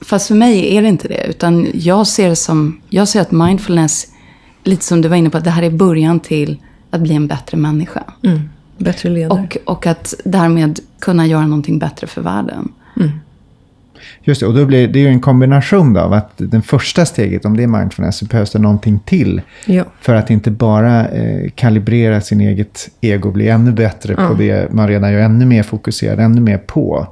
Fast 0.00 0.28
för 0.28 0.34
mig 0.34 0.76
är 0.76 0.82
det 0.82 0.88
inte 0.88 1.08
det. 1.08 1.26
Utan 1.28 1.66
jag 1.74 2.06
ser 2.06 2.28
det 2.28 2.36
som, 2.36 2.80
jag 2.88 3.08
ser 3.08 3.20
att 3.20 3.30
mindfulness, 3.30 4.06
lite 4.64 4.84
som 4.84 5.00
du 5.00 5.08
var 5.08 5.16
inne 5.16 5.30
på, 5.30 5.38
det 5.38 5.50
här 5.50 5.62
är 5.62 5.70
början 5.70 6.20
till 6.20 6.56
att 6.90 7.00
bli 7.00 7.14
en 7.14 7.26
bättre 7.26 7.56
människa. 7.56 8.02
Mm. 8.22 8.40
Bättre 8.78 9.08
ledare. 9.08 9.40
Och, 9.40 9.56
och 9.64 9.86
att 9.86 10.14
därmed 10.24 10.80
kunna 10.98 11.26
göra 11.26 11.46
någonting 11.46 11.78
bättre 11.78 12.06
för 12.06 12.22
världen. 12.22 12.72
Mm. 12.96 13.10
Just 14.22 14.40
det, 14.40 14.46
och 14.46 14.54
då 14.54 14.66
blir 14.66 14.88
det 14.88 14.98
ju 14.98 15.08
en 15.08 15.20
kombination 15.20 15.96
av 15.96 16.12
att 16.12 16.32
det 16.36 16.62
första 16.62 17.06
steget, 17.06 17.44
om 17.44 17.56
det 17.56 17.62
är 17.62 17.66
mindfulness, 17.66 18.16
så 18.16 18.24
behövs 18.24 18.50
det 18.50 18.58
någonting 18.58 18.98
till. 18.98 19.42
Ja. 19.66 19.84
För 20.00 20.14
att 20.14 20.30
inte 20.30 20.50
bara 20.50 21.08
eh, 21.08 21.50
kalibrera 21.54 22.20
sin 22.20 22.40
eget 22.40 22.90
ego, 23.00 23.30
bli 23.30 23.48
ännu 23.48 23.72
bättre 23.72 24.14
ja. 24.18 24.28
på 24.28 24.34
det 24.34 24.72
man 24.72 24.88
redan 24.88 25.12
gör, 25.12 25.20
ännu 25.20 25.46
mer 25.46 25.62
fokuserad, 25.62 26.20
ännu 26.20 26.40
mer 26.40 26.58
på 26.58 27.06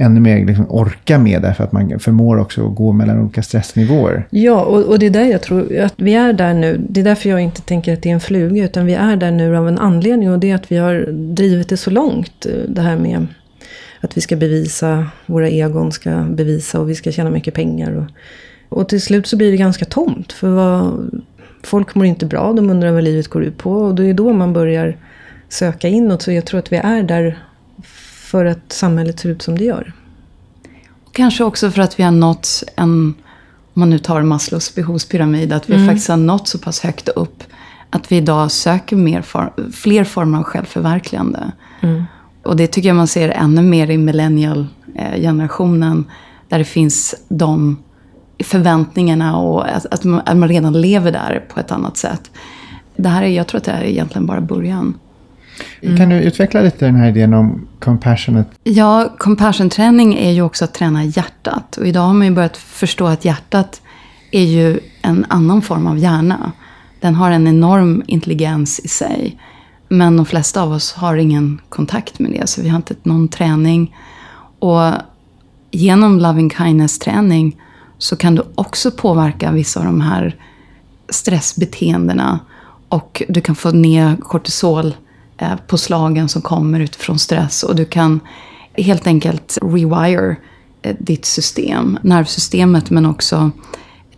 ännu 0.00 0.20
mer 0.20 0.46
liksom 0.46 0.66
orka 0.70 1.18
med 1.18 1.42
därför 1.42 1.64
att 1.64 1.72
man 1.72 1.98
förmår 1.98 2.38
också 2.38 2.68
att 2.68 2.74
gå 2.74 2.92
mellan 2.92 3.20
olika 3.20 3.42
stressnivåer. 3.42 4.26
Ja, 4.30 4.64
och, 4.64 4.82
och 4.82 4.98
det 4.98 5.06
är 5.06 5.10
där 5.10 5.24
jag 5.24 5.42
tror 5.42 5.78
att 5.78 5.94
vi 5.96 6.14
är 6.14 6.32
där 6.32 6.54
nu. 6.54 6.80
Det 6.88 7.00
är 7.00 7.04
därför 7.04 7.30
jag 7.30 7.40
inte 7.40 7.62
tänker 7.62 7.92
att 7.92 8.02
det 8.02 8.10
är 8.10 8.14
en 8.14 8.20
fluga, 8.20 8.64
utan 8.64 8.86
vi 8.86 8.94
är 8.94 9.16
där 9.16 9.30
nu 9.30 9.56
av 9.56 9.68
en 9.68 9.78
anledning 9.78 10.30
och 10.30 10.38
det 10.38 10.50
är 10.50 10.54
att 10.54 10.72
vi 10.72 10.76
har 10.76 10.94
drivit 11.12 11.68
det 11.68 11.76
så 11.76 11.90
långt. 11.90 12.46
Eh, 12.46 12.52
det 12.68 12.82
här 12.82 12.96
med 12.96 13.26
att 14.00 14.16
vi 14.16 14.20
ska 14.20 14.36
bevisa, 14.36 15.06
våra 15.26 15.48
egon 15.48 15.92
ska 15.92 16.10
bevisa 16.30 16.80
och 16.80 16.90
vi 16.90 16.94
ska 16.94 17.12
tjäna 17.12 17.30
mycket 17.30 17.54
pengar. 17.54 17.92
Och, 18.68 18.78
och 18.78 18.88
till 18.88 19.02
slut 19.02 19.26
så 19.26 19.36
blir 19.36 19.50
det 19.50 19.56
ganska 19.56 19.84
tomt. 19.84 20.32
För 20.32 20.48
vad, 20.48 21.10
folk 21.62 21.94
mår 21.94 22.06
inte 22.06 22.26
bra, 22.26 22.52
de 22.52 22.70
undrar 22.70 22.92
vad 22.92 23.04
livet 23.04 23.28
går 23.28 23.44
ut 23.44 23.58
på. 23.58 23.72
Och 23.72 23.94
det 23.94 24.04
är 24.06 24.14
då 24.14 24.32
man 24.32 24.52
börjar 24.52 24.96
söka 25.48 25.88
inåt. 25.88 26.22
Så 26.22 26.32
jag 26.32 26.44
tror 26.44 26.58
att 26.58 26.72
vi 26.72 26.76
är 26.76 27.02
där 27.02 27.38
för 28.30 28.44
att 28.44 28.72
samhället 28.72 29.20
ser 29.20 29.28
ut 29.28 29.42
som 29.42 29.58
det 29.58 29.64
gör. 29.64 29.92
Och 31.04 31.14
kanske 31.14 31.44
också 31.44 31.70
för 31.70 31.82
att 31.82 31.98
vi 31.98 32.02
har 32.02 32.10
nått 32.10 32.62
en, 32.76 32.84
om 32.84 33.14
man 33.72 33.90
nu 33.90 33.98
tar 33.98 34.22
Maslows 34.22 34.74
behovspyramid, 34.74 35.52
att 35.52 35.70
vi 35.70 35.74
mm. 35.74 35.86
faktiskt 35.86 36.08
har 36.08 36.16
nått 36.16 36.48
så 36.48 36.58
pass 36.58 36.80
högt 36.80 37.08
upp 37.08 37.42
att 37.90 38.12
vi 38.12 38.16
idag 38.16 38.50
söker 38.50 38.96
mer 38.96 39.22
for, 39.22 39.52
fler 39.72 40.04
former 40.04 40.38
av 40.38 40.44
självförverkligande. 40.44 41.52
Mm. 41.80 42.04
Och 42.42 42.56
det 42.56 42.66
tycker 42.66 42.88
jag 42.88 42.96
man 42.96 43.06
ser 43.06 43.28
ännu 43.28 43.62
mer 43.62 43.90
i 43.90 43.98
millennial-generationen, 43.98 46.04
där 46.48 46.58
det 46.58 46.64
finns 46.64 47.14
de 47.28 47.78
förväntningarna 48.44 49.36
och 49.36 49.76
att, 49.76 49.86
att, 49.86 50.04
man, 50.04 50.20
att 50.26 50.36
man 50.36 50.48
redan 50.48 50.80
lever 50.80 51.12
där 51.12 51.44
på 51.54 51.60
ett 51.60 51.72
annat 51.72 51.96
sätt. 51.96 52.30
Det 52.96 53.08
här 53.08 53.22
är, 53.22 53.26
jag 53.26 53.46
tror 53.46 53.58
att 53.58 53.64
det 53.64 53.72
här 53.72 53.82
är 53.82 53.86
egentligen 53.86 54.26
bara 54.26 54.40
början. 54.40 54.94
Mm. 55.82 55.96
Kan 55.96 56.08
du 56.08 56.16
utveckla 56.16 56.60
lite 56.60 56.84
den 56.84 56.96
här 56.96 57.08
idén 57.08 57.34
om 57.34 57.68
compassionate? 57.78 58.50
Ja, 58.64 59.14
compassion-träning 59.18 60.14
är 60.14 60.30
ju 60.30 60.42
också 60.42 60.64
att 60.64 60.74
träna 60.74 61.04
hjärtat. 61.04 61.76
Och 61.76 61.86
idag 61.86 62.02
har 62.02 62.14
man 62.14 62.26
ju 62.26 62.32
börjat 62.32 62.56
förstå 62.56 63.06
att 63.06 63.24
hjärtat 63.24 63.82
är 64.30 64.44
ju 64.44 64.80
en 65.02 65.26
annan 65.28 65.62
form 65.62 65.86
av 65.86 65.98
hjärna. 65.98 66.52
Den 67.00 67.14
har 67.14 67.30
en 67.30 67.46
enorm 67.46 68.02
intelligens 68.06 68.80
i 68.80 68.88
sig. 68.88 69.38
Men 69.88 70.16
de 70.16 70.26
flesta 70.26 70.62
av 70.62 70.72
oss 70.72 70.92
har 70.92 71.16
ingen 71.16 71.60
kontakt 71.68 72.18
med 72.18 72.30
det, 72.30 72.48
så 72.48 72.62
vi 72.62 72.68
har 72.68 72.76
inte 72.76 72.94
någon 73.02 73.28
träning. 73.28 73.96
Och 74.58 74.92
genom 75.70 76.18
loving 76.18 76.50
kindness-träning 76.50 77.60
så 77.98 78.16
kan 78.16 78.34
du 78.34 78.42
också 78.54 78.90
påverka 78.90 79.52
vissa 79.52 79.80
av 79.80 79.86
de 79.86 80.00
här 80.00 80.36
stressbeteendena. 81.08 82.38
Och 82.88 83.22
du 83.28 83.40
kan 83.40 83.54
få 83.54 83.70
ner 83.70 84.16
kortisol 84.16 84.94
på 85.66 85.78
slagen 85.78 86.28
som 86.28 86.42
kommer 86.42 86.80
utifrån 86.80 87.18
stress. 87.18 87.62
Och 87.62 87.76
du 87.76 87.84
kan 87.84 88.20
helt 88.74 89.06
enkelt 89.06 89.58
rewire 89.62 90.36
eh, 90.82 90.96
ditt 90.98 91.24
system, 91.24 91.98
nervsystemet 92.02 92.90
men 92.90 93.06
också 93.06 93.50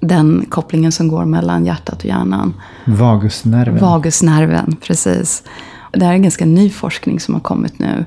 den 0.01 0.47
kopplingen 0.49 0.93
som 0.93 1.09
går 1.09 1.25
mellan 1.25 1.67
hjärtat 1.67 1.99
och 1.99 2.05
hjärnan. 2.05 2.55
Vagusnerven. 2.85 3.79
Vagusnerven, 3.79 4.77
precis. 4.87 5.43
Det 5.93 6.05
här 6.05 6.15
är 6.15 6.19
ganska 6.19 6.47
ny 6.47 6.71
forskning 6.71 7.21
som 7.21 7.35
har 7.35 7.41
kommit 7.41 7.79
nu. 7.79 8.05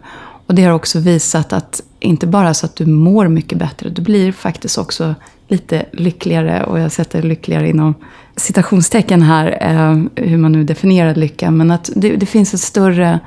Och 0.47 0.55
det 0.55 0.63
har 0.63 0.71
också 0.71 0.99
visat 0.99 1.53
att 1.53 1.81
inte 1.99 2.27
bara 2.27 2.53
så 2.53 2.65
att 2.65 2.75
du 2.75 2.85
mår 2.85 3.27
mycket 3.27 3.57
bättre, 3.57 3.89
du 3.89 4.01
blir 4.01 4.31
faktiskt 4.31 4.77
också 4.77 5.15
lite 5.47 5.85
lyckligare. 5.91 6.63
Och 6.63 6.79
jag 6.79 6.91
sätter 6.91 7.21
lyckligare 7.21 7.69
inom 7.69 7.95
citationstecken 8.35 9.21
här, 9.21 9.57
eh, 9.61 10.25
hur 10.25 10.37
man 10.37 10.51
nu 10.51 10.63
definierar 10.63 11.15
lycka. 11.15 11.51
Men 11.51 11.71
att 11.71 11.89
det, 11.95 12.15
det 12.15 12.25
finns 12.25 12.53
en 12.53 12.59
större, 12.59 13.19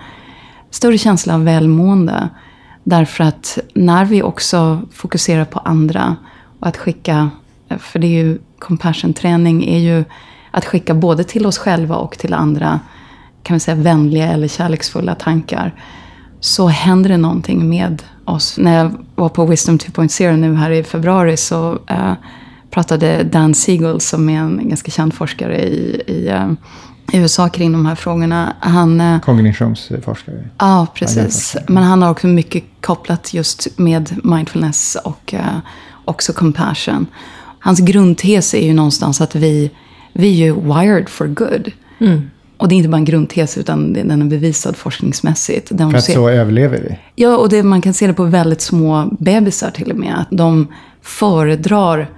större 0.71 0.99
känsla 0.99 1.35
av 1.35 1.45
välmående. 1.45 2.29
Därför 2.85 3.25
att 3.25 3.59
när 3.75 4.05
vi 4.05 4.23
också 4.23 4.83
fokuserar 4.93 5.45
på 5.45 5.59
andra 5.59 6.17
och 6.61 6.67
att 6.67 6.77
skicka, 6.77 7.31
för 7.79 7.99
det 7.99 8.07
är 8.07 8.25
ju 8.25 8.39
compassion-träning 8.59 9.65
är 9.65 9.79
ju 9.79 10.05
att 10.51 10.65
skicka 10.65 10.95
både 10.95 11.25
till 11.25 11.47
oss 11.47 11.59
själva 11.59 11.97
och 11.97 12.19
till 12.19 12.35
andra, 12.35 12.81
kan 13.43 13.55
vi 13.55 13.61
säga 13.61 13.75
vänliga 13.75 14.27
eller 14.33 14.49
kärleksfulla 14.49 15.15
tankar. 15.15 15.75
Så 16.41 16.69
händer 16.69 17.11
det 17.11 17.17
någonting 17.17 17.69
med 17.69 18.03
oss. 18.29 18.59
När 18.59 18.77
jag 18.77 19.05
var 19.15 19.29
på 19.29 19.47
Wisdom 19.47 19.79
2.0 19.79 20.37
nu 20.37 20.55
här 20.55 20.71
i 20.71 20.85
februari 20.85 21.37
så 21.37 21.79
äh, 21.87 22.13
pratade 22.71 23.23
Dan 23.23 23.55
Siegel 23.55 24.01
som 24.01 24.29
är 24.29 24.39
en 24.39 24.69
ganska 24.69 24.91
känd 24.91 25.15
forskare 25.15 25.63
i, 25.63 26.03
i 26.07 26.29
äh, 26.29 26.51
USA 27.13 27.49
kring 27.49 27.73
de 27.73 27.87
här 27.87 27.95
frågorna. 27.95 28.57
Han, 28.61 29.01
äh, 29.01 29.21
Kognitionsforskare. 29.21 30.49
Ja, 30.59 30.87
precis. 30.95 31.57
Men 31.69 31.83
han 31.83 32.03
har 32.03 32.11
också 32.11 32.27
mycket 32.27 32.65
kopplat 32.81 33.35
just 33.35 33.79
med 33.79 34.21
mindfulness 34.25 34.97
och 35.05 35.35
också 36.05 36.33
compassion. 36.33 37.07
Hans 37.61 37.81
grundtes 37.81 38.55
är 38.55 38.67
ju 38.67 38.75
någonstans 38.75 39.21
att 39.21 39.35
vi, 39.35 39.71
vi 40.13 40.29
är 40.29 40.47
ju 40.47 40.55
wired 40.55 41.09
for 41.09 41.27
good. 41.27 41.73
Mm. 41.99 42.31
Och 42.59 42.69
det 42.69 42.75
är 42.75 42.77
inte 42.77 42.89
bara 42.89 42.97
en 42.97 43.05
grundtes, 43.05 43.59
utan 43.59 43.93
den 43.93 44.23
är 44.23 44.27
bevisad 44.27 44.77
forskningsmässigt. 44.77 45.69
För 45.69 45.95
att 45.97 46.05
ser... 46.05 46.15
så 46.15 46.29
överlever 46.29 46.79
vi? 46.79 46.99
Ja, 47.15 47.37
och 47.37 47.49
det, 47.49 47.63
man 47.63 47.83
kan 47.83 47.95
se 47.95 48.07
det 48.07 48.13
på 48.13 48.25
väldigt 48.25 48.61
små 48.61 49.09
bebisar 49.19 49.71
till 49.71 49.91
och 49.91 49.99
med. 49.99 50.15
Att 50.19 50.29
de 50.31 50.67
föredrar 51.03 52.11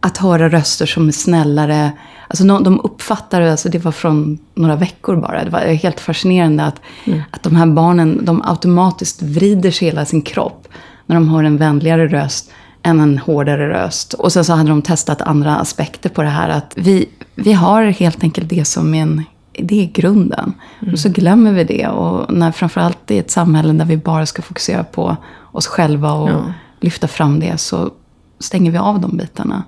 att 0.00 0.16
höra 0.16 0.48
röster 0.48 0.86
som 0.86 1.08
är 1.08 1.12
snällare. 1.12 1.92
Alltså 2.28 2.44
de, 2.44 2.64
de 2.64 2.80
uppfattar, 2.80 3.40
alltså 3.40 3.68
det 3.68 3.78
var 3.78 3.92
från 3.92 4.38
några 4.54 4.76
veckor 4.76 5.16
bara. 5.16 5.44
Det 5.44 5.50
var 5.50 5.60
helt 5.60 6.00
fascinerande 6.00 6.64
att, 6.64 6.80
mm. 7.04 7.22
att 7.30 7.42
de 7.42 7.56
här 7.56 7.66
barnen, 7.66 8.24
de 8.24 8.42
automatiskt 8.44 9.22
vrider 9.22 9.70
sig 9.70 9.88
hela 9.88 10.04
sin 10.04 10.22
kropp 10.22 10.68
när 11.06 11.16
de 11.16 11.28
hör 11.28 11.44
en 11.44 11.56
vänligare 11.56 12.08
röst 12.08 12.50
än 12.82 13.00
en 13.00 13.18
hårdare 13.18 13.68
röst. 13.68 14.12
Och 14.12 14.32
sen 14.32 14.44
så 14.44 14.52
hade 14.52 14.68
de 14.68 14.82
testat 14.82 15.22
andra 15.22 15.56
aspekter 15.56 16.08
på 16.08 16.22
det 16.22 16.28
här. 16.28 16.48
Att 16.48 16.72
vi, 16.76 17.08
vi 17.34 17.52
har 17.52 17.82
helt 17.84 18.22
enkelt 18.22 18.48
det 18.48 18.64
som 18.64 18.94
en 18.94 19.24
det 19.58 19.82
är 19.82 19.86
grunden. 19.86 20.54
Mm. 20.82 20.92
Och 20.92 20.98
så 20.98 21.08
glömmer 21.08 21.52
vi 21.52 21.64
det. 21.64 21.88
Och 21.88 22.34
när 22.34 22.52
framförallt 22.52 23.10
i 23.10 23.18
ett 23.18 23.30
samhälle 23.30 23.72
där 23.72 23.84
vi 23.84 23.96
bara 23.96 24.26
ska 24.26 24.42
fokusera 24.42 24.84
på 24.84 25.16
oss 25.52 25.66
själva 25.66 26.12
och 26.12 26.30
ja. 26.30 26.52
lyfta 26.80 27.08
fram 27.08 27.40
det 27.40 27.58
så 27.58 27.90
stänger 28.38 28.70
vi 28.70 28.78
av 28.78 29.00
de 29.00 29.16
bitarna. 29.16 29.62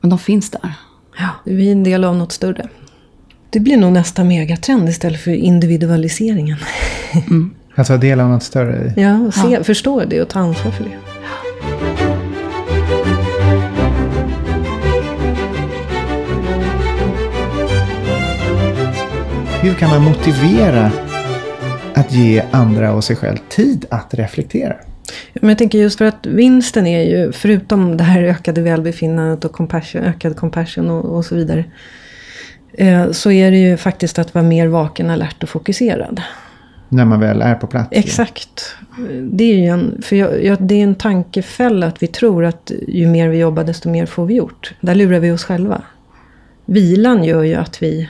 Men 0.00 0.10
de 0.10 0.18
finns 0.18 0.50
där. 0.50 0.72
Ja, 1.18 1.28
vi 1.44 1.68
är 1.68 1.72
en 1.72 1.84
del 1.84 2.04
av 2.04 2.16
något 2.16 2.32
större. 2.32 2.68
Det 3.50 3.60
blir 3.60 3.76
nog 3.76 3.92
nästa 3.92 4.24
megatrend 4.24 4.88
istället 4.88 5.20
för 5.20 5.30
individualiseringen. 5.30 6.56
Mm. 7.12 7.50
Alltså 7.74 7.96
del 7.96 8.20
av 8.20 8.28
något 8.28 8.42
större? 8.42 8.94
Ja, 8.96 9.30
se, 9.32 9.48
ja. 9.48 9.64
förstå 9.64 10.04
det 10.04 10.22
och 10.22 10.28
ta 10.28 10.38
ansvar 10.38 10.70
för 10.70 10.84
det. 10.84 11.09
Hur 19.62 19.74
kan 19.74 19.90
man 19.90 20.02
motivera 20.02 20.92
att 21.94 22.12
ge 22.12 22.42
andra 22.50 22.92
och 22.92 23.04
sig 23.04 23.16
själv 23.16 23.36
tid 23.48 23.86
att 23.90 24.14
reflektera? 24.14 24.76
Men 25.34 25.48
jag 25.48 25.58
tänker 25.58 25.78
just 25.78 25.98
för 25.98 26.04
att 26.04 26.26
vinsten 26.26 26.86
är 26.86 27.02
ju, 27.02 27.32
förutom 27.32 27.96
det 27.96 28.04
här 28.04 28.22
ökade 28.22 28.60
välbefinnandet 28.60 29.44
och 29.44 29.52
compassion, 29.52 30.02
ökad 30.02 30.36
compassion 30.36 30.90
och, 30.90 31.16
och 31.16 31.24
så 31.24 31.34
vidare. 31.34 31.64
Eh, 32.72 33.10
så 33.10 33.30
är 33.30 33.50
det 33.50 33.56
ju 33.56 33.76
faktiskt 33.76 34.18
att 34.18 34.34
vara 34.34 34.44
mer 34.44 34.66
vaken, 34.66 35.10
alert 35.10 35.42
och 35.42 35.48
fokuserad. 35.48 36.22
När 36.88 37.04
man 37.04 37.20
väl 37.20 37.42
är 37.42 37.54
på 37.54 37.66
plats? 37.66 37.88
Exakt. 37.90 38.76
Det 39.30 39.44
är 39.44 39.56
ju 39.56 39.66
en, 39.66 40.02
för 40.02 40.16
jag, 40.16 40.44
jag, 40.44 40.62
det 40.62 40.74
är 40.74 40.82
en 40.82 40.94
tankefälla 40.94 41.86
att 41.86 42.02
vi 42.02 42.06
tror 42.06 42.44
att 42.44 42.72
ju 42.88 43.06
mer 43.06 43.28
vi 43.28 43.38
jobbar 43.38 43.64
desto 43.64 43.88
mer 43.90 44.06
får 44.06 44.26
vi 44.26 44.34
gjort. 44.34 44.74
Där 44.80 44.94
lurar 44.94 45.20
vi 45.20 45.30
oss 45.30 45.44
själva. 45.44 45.82
Vilan 46.64 47.24
gör 47.24 47.42
ju 47.42 47.54
att 47.54 47.82
vi 47.82 48.08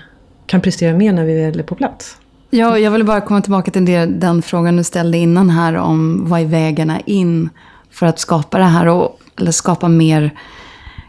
kan 0.50 0.60
prestera 0.60 0.96
mer 0.96 1.12
när 1.12 1.24
vi 1.24 1.34
väl 1.34 1.58
är 1.58 1.62
på 1.62 1.74
plats. 1.74 2.16
Ja, 2.50 2.78
jag 2.78 2.90
vill 2.90 3.04
bara 3.04 3.20
komma 3.20 3.40
tillbaka 3.40 3.70
till 3.70 3.84
det, 3.84 4.06
den 4.06 4.42
frågan 4.42 4.76
du 4.76 4.84
ställde 4.84 5.18
innan 5.18 5.50
här 5.50 5.74
om 5.74 6.28
vad 6.28 6.40
är 6.40 6.44
vägarna 6.44 7.00
in 7.00 7.50
för 7.90 8.06
att 8.06 8.18
skapa 8.18 8.58
det 8.58 8.64
här 8.64 8.86
och 8.86 9.20
eller 9.38 9.50
skapa 9.50 9.88
mer 9.88 10.30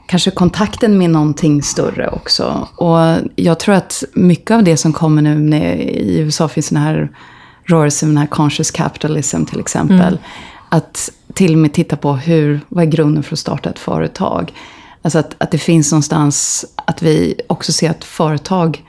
kanske 0.08 0.32
kontakten 0.32 0.98
med 0.98 1.10
någonting 1.10 1.64
större 1.64 2.10
också. 2.10 2.68
Och 2.76 3.30
jag 3.36 3.60
tror 3.60 3.76
att 3.76 4.04
mycket 4.14 4.52
av 4.52 4.64
det 4.64 4.78
som 4.78 4.94
kommer 4.94 5.22
nu, 5.22 5.36
när, 5.36 5.76
i 5.76 6.20
USA 6.20 6.48
finns 6.48 6.70
den 6.70 6.82
här 6.82 7.10
rörelsen, 7.64 8.10
den 8.10 8.18
här 8.18 8.28
conscious 8.28 8.72
capitalism 8.72 9.46
till 9.46 9.60
exempel. 9.60 10.00
Mm. 10.00 10.20
Att 10.70 11.12
till 11.34 11.54
och 11.54 11.60
med 11.60 11.74
titta 11.74 11.96
på 11.96 12.14
hur, 12.14 12.60
vad 12.68 12.84
är 12.84 12.90
grunden 12.90 13.24
för 13.24 13.36
att 13.36 13.40
starta 13.40 13.70
ett 13.70 13.80
företag. 13.80 14.54
Alltså 15.02 15.20
att, 15.20 15.36
att 15.38 15.52
det 15.52 15.58
finns 15.58 15.92
någonstans, 15.92 16.66
att 16.76 17.02
vi 17.02 17.42
också 17.48 17.72
ser 17.72 17.90
att 17.90 18.04
företag 18.04 18.84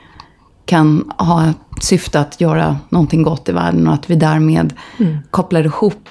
kan 0.65 1.11
ha 1.17 1.53
syfte 1.81 2.19
att 2.19 2.41
göra 2.41 2.77
någonting 2.89 3.23
gott 3.23 3.49
i 3.49 3.51
världen 3.51 3.87
och 3.87 3.93
att 3.93 4.09
vi 4.09 4.15
därmed 4.15 4.73
mm. 4.99 5.17
kopplar 5.29 5.63
ihop 5.63 6.09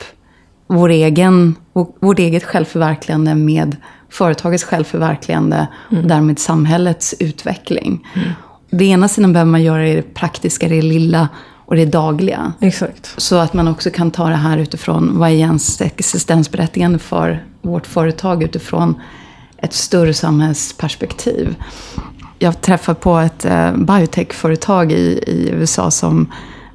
vår 0.66 0.88
egen, 0.88 1.54
vårt 2.00 2.18
eget 2.18 2.44
självförverkligande 2.44 3.34
med 3.34 3.76
företagets 4.10 4.64
självförverkligande 4.64 5.66
mm. 5.90 6.02
och 6.02 6.08
därmed 6.08 6.38
samhällets 6.38 7.14
utveckling. 7.18 8.06
Mm. 8.14 8.28
Det 8.70 8.84
ena 8.84 9.08
sidan 9.08 9.32
behöver 9.32 9.50
man 9.50 9.62
göra 9.62 9.82
det 9.82 10.14
praktiska, 10.14 10.68
det 10.68 10.82
lilla 10.82 11.28
och 11.66 11.76
det 11.76 11.84
dagliga. 11.84 12.52
Exakt. 12.60 13.14
Så 13.16 13.36
att 13.36 13.54
man 13.54 13.68
också 13.68 13.90
kan 13.90 14.10
ta 14.10 14.28
det 14.28 14.36
här 14.36 14.58
utifrån 14.58 15.18
vad 15.18 15.30
är 15.30 15.34
ens 15.34 15.80
existensberättigande 15.80 16.98
för 16.98 17.44
vårt 17.62 17.86
företag 17.86 18.42
utifrån 18.42 19.00
ett 19.56 19.72
större 19.72 20.14
samhällsperspektiv 20.14 21.56
jag 22.42 22.60
träffade 22.60 23.00
på 23.00 23.18
ett 23.18 23.44
eh, 23.44 23.72
biotechföretag 23.76 24.92
i, 24.92 25.24
i 25.26 25.50
USA 25.52 25.90
som 25.90 26.32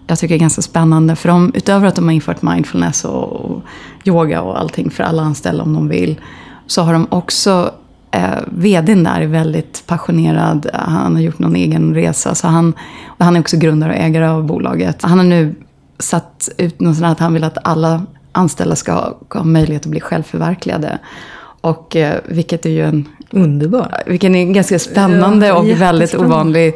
jag 0.08 0.19
tycker 0.19 0.36
är 0.36 0.39
ganska 0.39 0.62
spännande. 0.62 1.15
För 1.15 1.30
de, 1.30 1.51
utöver 1.56 1.88
att 1.88 1.95
de 1.95 2.06
har 2.06 2.12
infört 2.12 2.41
mindfulness 2.41 3.06
och, 3.06 3.32
och 3.32 3.62
yoga 4.06 4.41
och 4.41 4.60
allting 4.60 4.89
för 4.89 5.03
alla 5.03 5.21
anställda 5.23 5.63
om 5.63 5.73
de 5.73 5.88
vill. 5.88 6.21
Så 6.67 6.82
har 6.82 6.93
de 6.93 7.08
också, 7.10 7.71
eh, 8.12 8.39
vdn 8.47 9.03
där 9.03 9.21
är 9.21 9.27
väldigt 9.27 9.84
passionerad. 9.88 10.69
Han 10.73 11.15
har 11.15 11.21
gjort 11.21 11.39
någon 11.39 11.56
egen 11.56 11.93
resa. 11.95 12.36
Så 12.36 12.47
han, 12.47 12.73
och 13.08 13.25
han 13.25 13.36
är 13.36 13.39
också 13.39 13.58
grundare 13.58 13.91
och 13.91 13.99
ägare 13.99 14.27
av 14.27 14.45
bolaget. 14.45 15.01
Han 15.01 15.17
har 15.17 15.25
nu 15.25 15.56
satt 15.99 16.49
ut 16.58 16.82
något 16.82 16.95
sånt 16.97 17.12
att 17.12 17.19
han 17.19 17.34
vill 17.34 17.43
att 17.43 17.58
alla 17.63 18.06
anställda 18.32 18.75
ska 18.75 18.91
ha, 18.91 19.17
ha 19.30 19.43
möjlighet 19.43 19.82
att 19.82 19.91
bli 19.91 19.99
självförverkligade. 19.99 20.97
Och 21.62 21.95
eh, 21.95 22.19
vilket 22.25 22.65
är 22.65 22.69
ju 22.69 22.86
en 22.86 23.08
Underbar. 23.32 24.04
Vilken 24.06 24.36
är 24.36 24.54
ganska 24.54 24.80
spännande 24.80 25.48
ja, 25.48 25.54
och 25.54 25.68
väldigt 25.68 26.16
ovanlig 26.16 26.74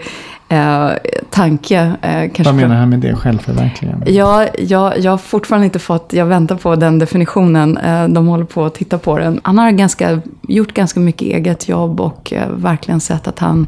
eh, 0.50 0.90
tanke. 1.30 1.96
Eh, 2.02 2.46
Vad 2.46 2.56
menar 2.56 2.76
han 2.76 2.90
med 2.90 3.00
det, 3.00 3.16
självförverkligande? 3.16 4.12
Ja, 4.12 4.48
jag, 4.60 5.00
jag 5.00 5.12
har 5.12 5.18
fortfarande 5.18 5.66
inte 5.66 5.80
fått, 5.80 6.14
jag 6.14 6.26
väntar 6.26 6.56
på 6.56 6.76
den 6.76 7.00
definitionen. 7.00 7.78
Eh, 7.78 8.08
de 8.08 8.28
håller 8.28 8.46
på 8.46 8.66
att 8.66 8.76
titta 8.76 8.98
på 8.98 9.18
den. 9.18 9.40
Han 9.44 9.58
har 9.58 9.72
ganska, 9.72 10.22
gjort 10.42 10.74
ganska 10.74 11.00
mycket 11.00 11.22
eget 11.22 11.70
jobb 11.70 12.02
och 12.02 12.34
eh, 12.34 12.50
verkligen 12.50 13.00
sett 13.00 13.28
att 13.28 13.40
han 13.40 13.68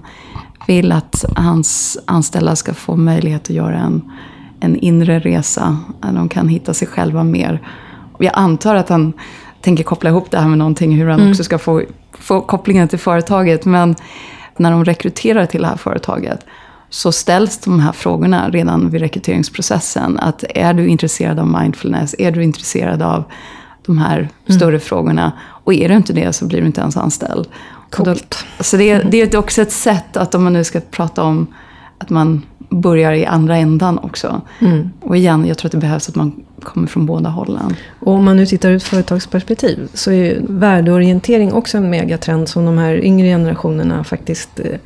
vill 0.67 0.91
att 0.91 1.26
hans 1.36 1.98
anställda 2.06 2.56
ska 2.56 2.74
få 2.74 2.96
möjlighet 2.96 3.43
att 3.43 3.50
göra 3.50 3.78
en, 3.78 4.12
en 4.60 4.76
inre 4.76 5.19
resa. 5.19 5.78
Där 6.02 6.12
de 6.13 6.30
kan 6.30 6.48
hitta 6.48 6.74
sig 6.74 6.88
själva 6.88 7.24
mer. 7.24 7.62
Jag 8.19 8.34
antar 8.36 8.76
att 8.76 8.89
han 8.89 9.13
tänker 9.63 9.84
koppla 9.84 10.10
ihop 10.10 10.32
det 10.32 10.38
här 10.39 10.47
med 10.47 10.58
någonting, 10.58 10.91
hur 10.97 11.08
han 11.10 11.19
Mm. 11.19 11.32
också 11.32 11.43
ska 11.43 11.58
få, 11.58 11.82
få 12.19 12.41
kopplingen 12.41 12.88
till 12.88 12.99
företaget. 12.99 13.65
Men 13.65 13.95
när 14.58 14.71
de 14.71 14.86
rekryterar 14.86 15.45
till 15.45 15.62
det 15.62 15.67
här 15.67 15.76
företaget 15.76 16.45
så 16.89 17.12
ställs 17.12 17.58
de 17.58 17.80
här 17.80 17.91
frågorna 17.91 18.49
redan 18.49 18.89
vid 18.89 19.02
rekryteringsprocessen. 19.02 20.19
Att 20.19 20.43
är 20.56 20.73
du 20.73 20.88
intresserad 20.88 21.39
av 21.39 21.47
mindfulness? 21.62 22.15
Är 22.19 22.32
du 22.32 22.43
intresserad 22.43 23.02
av 23.02 23.23
de 23.86 23.97
här 23.97 24.17
Mm. 24.17 24.60
större 24.60 24.80
frågorna? 24.80 25.32
Och 25.65 25.73
är 25.73 25.89
du 25.89 25.95
inte 25.95 26.13
det 26.13 26.34
så 26.34 26.45
blir 26.45 26.62
du 26.62 26.67
inte 26.67 26.82
ens 26.82 26.97
anställd. 26.97 27.47
Och 27.97 27.97
då- 27.97 28.04
Coolt. 28.06 28.45
så 28.60 28.78
det, 28.78 28.89
är- 28.89 29.04
det 29.12 29.34
är 29.34 29.38
också 29.38 29.62
ett 29.62 29.71
sätt 29.71 30.17
att 30.17 30.36
om 30.36 30.43
man 30.43 30.54
nu 30.54 30.63
ska 30.63 30.80
prata 30.91 31.23
om 31.23 31.47
att 31.97 32.10
man 32.10 32.41
börjar 32.69 33.12
i 33.13 33.26
andra 33.26 33.58
ändan 33.58 33.97
också. 33.99 34.41
Mm. 34.60 34.89
Och 35.02 35.17
igen, 35.17 35.45
jag 35.47 35.58
tror 35.58 35.67
att 35.67 35.71
det 35.71 35.78
behövs 35.78 36.10
att 36.10 36.15
man 36.15 36.32
kommer 36.63 36.88
från 36.88 37.06
båda 37.06 37.30
hållen. 37.30 37.76
Och 37.99 38.13
om 38.13 38.26
man 38.26 38.38
nu 38.38 38.45
tittar 38.45 38.69
ur 38.69 38.76
ett 38.76 38.84
företagsperspektiv 38.84 39.88
så 39.93 40.12
är 40.12 40.15
ju 40.15 40.41
värdeorientering 40.47 41.54
också 41.54 41.78
en 41.78 41.89
megatrend 41.89 42.49
som 42.49 42.65
de 42.65 42.78
här 42.78 43.04
yngre 43.04 43.28
generationerna 43.28 44.04
faktiskt 44.04 44.60
eh, 44.60 44.80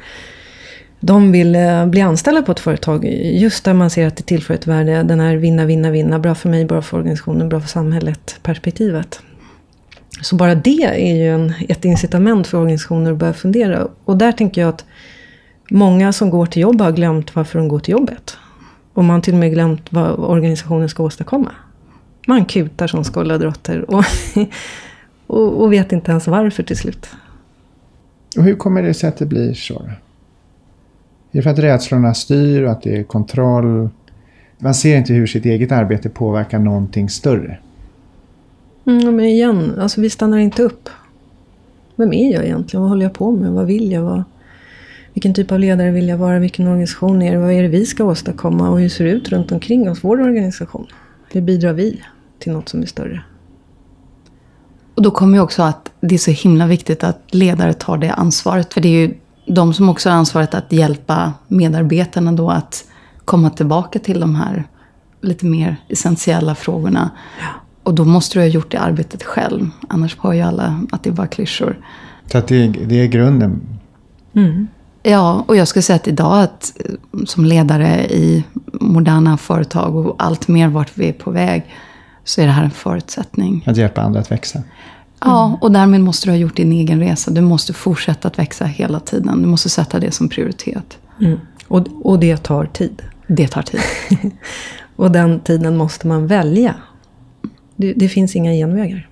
de 0.99 1.31
vill 1.31 1.55
eh, 1.55 1.85
bli 1.85 2.01
anställda 2.01 2.41
på 2.41 2.51
ett 2.51 2.59
företag 2.59 3.05
just 3.21 3.63
där 3.63 3.73
man 3.73 3.89
ser 3.89 4.07
att 4.07 4.17
det 4.17 4.23
tillför 4.23 4.53
ett 4.53 4.67
värde. 4.67 5.03
Den 5.03 5.19
här 5.19 5.35
vinna, 5.35 5.65
vinna, 5.65 5.91
vinna. 5.91 6.19
Bra 6.19 6.35
för 6.35 6.49
mig, 6.49 6.65
bra 6.65 6.81
för 6.81 6.97
organisationen, 6.97 7.49
bra 7.49 7.59
för 7.59 7.67
samhället 7.67 8.39
perspektivet. 8.43 9.21
Så 10.21 10.35
bara 10.35 10.55
det 10.55 10.83
är 10.83 11.15
ju 11.15 11.35
en, 11.35 11.53
ett 11.69 11.85
incitament 11.85 12.47
för 12.47 12.57
organisationer 12.57 13.11
att 13.11 13.17
börja 13.17 13.33
fundera. 13.33 13.87
Och 14.05 14.17
där 14.17 14.31
tänker 14.31 14.61
jag 14.61 14.69
att 14.69 14.85
många 15.69 16.13
som 16.13 16.29
går 16.29 16.45
till 16.45 16.61
jobb 16.61 16.81
har 16.81 16.91
glömt 16.91 17.35
varför 17.35 17.59
de 17.59 17.67
går 17.67 17.79
till 17.79 17.91
jobbet. 17.91 18.37
Och 18.93 19.03
man 19.03 19.13
har 19.13 19.21
till 19.21 19.33
och 19.33 19.39
med 19.39 19.51
glömt 19.51 19.93
vad 19.93 20.19
organisationen 20.19 20.89
ska 20.89 21.03
åstadkomma. 21.03 21.51
Man 22.29 22.45
kutar 22.45 22.87
som 22.87 23.03
skolladrotter 23.03 23.91
och, 23.91 24.03
och, 25.27 25.61
och 25.61 25.73
vet 25.73 25.91
inte 25.91 26.11
ens 26.11 26.27
varför 26.27 26.63
till 26.63 26.77
slut. 26.77 27.07
Och 28.37 28.43
hur 28.43 28.55
kommer 28.55 28.83
det 28.83 28.93
sig 28.93 29.09
att 29.09 29.17
det 29.17 29.25
blir 29.25 29.53
så? 29.53 29.81
Är 31.31 31.37
det 31.37 31.41
för 31.41 31.49
att 31.49 31.59
rädslorna 31.59 32.13
styr 32.13 32.63
och 32.63 32.71
att 32.71 32.81
det 32.81 32.97
är 32.97 33.03
kontroll? 33.03 33.89
Man 34.57 34.73
ser 34.73 34.97
inte 34.97 35.13
hur 35.13 35.27
sitt 35.27 35.45
eget 35.45 35.71
arbete 35.71 36.09
påverkar 36.09 36.59
någonting 36.59 37.09
större. 37.09 37.57
Mm, 38.85 39.15
men 39.15 39.25
igen, 39.25 39.79
alltså 39.79 40.01
vi 40.01 40.09
stannar 40.09 40.37
inte 40.37 40.63
upp. 40.63 40.89
Vem 41.95 42.13
är 42.13 42.33
jag 42.33 42.45
egentligen? 42.45 42.81
Vad 42.81 42.89
håller 42.89 43.05
jag 43.05 43.13
på 43.13 43.31
med? 43.31 43.51
Vad 43.51 43.65
vill 43.65 43.91
jag? 43.91 44.01
Vad, 44.01 44.23
vilken 45.13 45.33
typ 45.33 45.51
av 45.51 45.59
ledare 45.59 45.91
vill 45.91 46.07
jag 46.07 46.17
vara? 46.17 46.39
Vilken 46.39 46.67
organisation 46.67 47.21
är 47.21 47.31
det? 47.31 47.37
Vad 47.37 47.51
är 47.51 47.61
det 47.61 47.69
vi 47.69 47.85
ska 47.85 48.03
åstadkomma? 48.03 48.69
Och 48.69 48.79
hur 48.79 48.89
ser 48.89 49.05
det 49.05 49.11
ut 49.11 49.29
runt 49.29 49.51
omkring 49.51 49.89
oss, 49.89 50.03
vår 50.03 50.21
organisation? 50.21 50.87
Hur 51.31 51.41
bidrar 51.41 51.73
vi 51.73 52.01
till 52.39 52.51
något 52.51 52.69
som 52.69 52.81
är 52.81 52.85
större? 52.85 53.23
Och 54.95 55.01
då 55.03 55.11
kommer 55.11 55.37
ju 55.37 55.43
också 55.43 55.63
att 55.63 55.91
det 56.01 56.15
är 56.15 56.19
så 56.19 56.31
himla 56.31 56.67
viktigt 56.67 57.03
att 57.03 57.21
ledare 57.31 57.73
tar 57.73 57.97
det 57.97 58.11
ansvaret. 58.11 58.73
För 58.73 58.81
det 58.81 58.87
är 58.87 59.07
ju 59.07 59.13
de 59.45 59.73
som 59.73 59.89
också 59.89 60.09
har 60.09 60.17
ansvaret 60.17 60.53
att 60.53 60.71
hjälpa 60.71 61.33
medarbetarna 61.47 62.31
då 62.31 62.49
att 62.49 62.85
komma 63.25 63.49
tillbaka 63.49 63.99
till 63.99 64.19
de 64.19 64.35
här 64.35 64.63
lite 65.21 65.45
mer 65.45 65.75
essentiella 65.87 66.55
frågorna. 66.55 67.09
Och 67.83 67.93
då 67.93 68.05
måste 68.05 68.39
du 68.39 68.43
ha 68.43 68.47
gjort 68.47 68.71
det 68.71 68.77
arbetet 68.77 69.23
själv. 69.23 69.69
Annars 69.89 70.17
hör 70.19 70.33
ju 70.33 70.41
alla 70.41 70.81
att 70.91 71.03
det 71.03 71.09
är 71.09 71.13
bara 71.13 71.27
klyschor. 71.27 71.79
Så 72.31 72.37
att 72.37 72.47
det, 72.47 72.67
det 72.67 72.95
är 72.95 73.07
grunden. 73.07 73.61
Ja, 75.03 75.43
och 75.47 75.55
jag 75.55 75.67
skulle 75.67 75.83
säga 75.83 75.95
att 75.95 76.07
idag 76.07 76.43
att, 76.43 76.73
eh, 76.85 77.23
som 77.25 77.45
ledare 77.45 78.05
i 78.05 78.43
moderna 78.71 79.37
företag 79.37 79.95
och 79.95 80.15
allt 80.19 80.47
mer 80.47 80.67
vart 80.67 80.97
vi 80.97 81.09
är 81.09 81.13
på 81.13 81.31
väg 81.31 81.65
så 82.27 82.41
är 82.41 82.45
det 82.45 82.51
här 82.51 82.63
en 82.63 82.71
förutsättning. 82.71 83.63
Att 83.67 83.77
hjälpa 83.77 84.01
andra 84.01 84.19
att 84.19 84.31
växa. 84.31 84.63
Ja, 85.19 85.57
och 85.61 85.71
därmed 85.71 86.01
måste 86.01 86.27
du 86.27 86.31
ha 86.31 86.37
gjort 86.37 86.55
din 86.55 86.71
egen 86.71 86.99
resa. 86.99 87.31
Du 87.31 87.41
måste 87.41 87.73
fortsätta 87.73 88.27
att 88.27 88.39
växa 88.39 88.65
hela 88.65 88.99
tiden. 88.99 89.41
Du 89.41 89.47
måste 89.47 89.69
sätta 89.69 89.99
det 89.99 90.11
som 90.11 90.29
prioritet. 90.29 90.97
Mm. 91.21 91.39
Och, 91.67 91.87
och 92.03 92.19
det 92.19 92.37
tar 92.37 92.65
tid. 92.65 93.01
Det 93.27 93.47
tar 93.47 93.61
tid. 93.61 93.81
Och 94.95 95.11
den 95.11 95.39
tiden 95.39 95.77
måste 95.77 96.07
man 96.07 96.27
välja. 96.27 96.75
Det, 97.75 97.93
det 97.93 98.09
finns 98.09 98.35
inga 98.35 98.51
genvägar. 98.51 99.07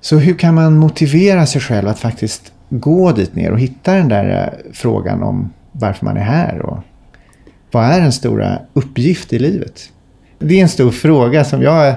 Så 0.00 0.18
hur 0.18 0.34
kan 0.34 0.54
man 0.54 0.76
motivera 0.76 1.46
sig 1.46 1.60
själv 1.60 1.88
att 1.88 1.98
faktiskt 1.98 2.52
gå 2.68 3.12
dit 3.12 3.34
ner 3.34 3.50
och 3.52 3.60
hitta 3.60 3.94
den 3.94 4.08
där 4.08 4.42
eh, 4.42 4.72
frågan 4.72 5.22
om 5.22 5.52
varför 5.72 6.04
man 6.04 6.16
är 6.16 6.24
här 6.24 6.62
och 6.62 6.78
vad 7.70 7.84
är 7.84 8.00
en 8.00 8.12
stora 8.12 8.58
uppgift 8.72 9.32
i 9.32 9.38
livet? 9.38 9.90
Det 10.38 10.58
är 10.58 10.62
en 10.62 10.68
stor 10.68 10.90
fråga 10.90 11.44
som 11.44 11.62
jag 11.62 11.94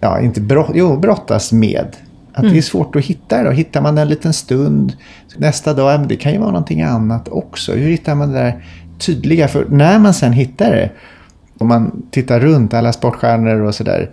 ja, 0.00 0.20
inte 0.20 0.40
brott, 0.40 0.70
jo, 0.74 0.96
brottas 0.96 1.52
med. 1.52 1.96
Att 2.32 2.42
det 2.50 2.58
är 2.58 2.62
svårt 2.62 2.96
att 2.96 3.04
hitta 3.04 3.42
det. 3.42 3.48
Och 3.48 3.54
hittar 3.54 3.80
man 3.80 3.98
en 3.98 4.08
liten 4.08 4.32
stund, 4.32 4.92
nästa 5.36 5.74
dag, 5.74 5.92
ja, 5.92 5.98
men 5.98 6.08
det 6.08 6.16
kan 6.16 6.32
ju 6.32 6.38
vara 6.38 6.50
någonting 6.50 6.82
annat 6.82 7.28
också. 7.28 7.72
Hur 7.72 7.90
hittar 7.90 8.14
man 8.14 8.32
det 8.32 8.38
där 8.38 8.64
tydliga? 8.98 9.48
För 9.48 9.66
när 9.70 9.98
man 9.98 10.14
sen 10.14 10.32
hittar 10.32 10.70
det, 10.70 10.90
om 11.58 11.68
man 11.68 12.02
tittar 12.10 12.40
runt 12.40 12.74
alla 12.74 12.92
sportstjärnor 12.92 13.60
och 13.60 13.74
sådär, 13.74 14.10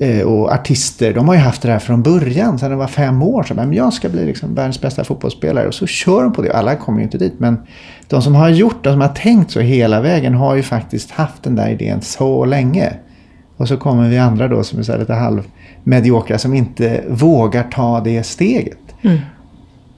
eh, 0.00 0.20
och 0.20 0.52
artister, 0.52 1.14
de 1.14 1.28
har 1.28 1.34
ju 1.34 1.40
haft 1.40 1.62
det 1.62 1.68
här 1.68 1.78
från 1.78 2.02
början, 2.02 2.58
sedan 2.58 2.70
de 2.70 2.78
var 2.78 2.86
fem 2.86 3.22
år. 3.22 3.42
Så, 3.42 3.54
men 3.54 3.72
jag 3.72 3.92
ska 3.92 4.08
bli 4.08 4.26
liksom 4.26 4.54
världens 4.54 4.80
bästa 4.80 5.04
fotbollsspelare. 5.04 5.68
Och 5.68 5.74
så 5.74 5.86
kör 5.86 6.22
de 6.22 6.32
på 6.32 6.42
det. 6.42 6.52
Alla 6.52 6.76
kommer 6.76 6.98
ju 6.98 7.04
inte 7.04 7.18
dit. 7.18 7.34
Men 7.38 7.58
de 8.08 8.22
som 8.22 8.34
har 8.34 8.48
gjort 8.48 8.84
det, 8.84 8.90
de 8.90 8.92
som 8.92 9.00
har 9.00 9.08
tänkt 9.08 9.50
så 9.50 9.60
hela 9.60 10.00
vägen, 10.00 10.34
har 10.34 10.54
ju 10.54 10.62
faktiskt 10.62 11.10
haft 11.10 11.42
den 11.42 11.56
där 11.56 11.68
idén 11.68 12.00
så 12.02 12.44
länge. 12.44 12.92
Och 13.56 13.68
så 13.68 13.76
kommer 13.76 14.08
vi 14.08 14.18
andra 14.18 14.48
då 14.48 14.64
som 14.64 14.78
är 14.78 14.82
så 14.82 14.92
här 14.92 14.98
lite 14.98 15.14
halvmediokra 15.14 16.38
som 16.38 16.54
inte 16.54 17.04
vågar 17.08 17.62
ta 17.62 18.00
det 18.00 18.22
steget. 18.22 18.78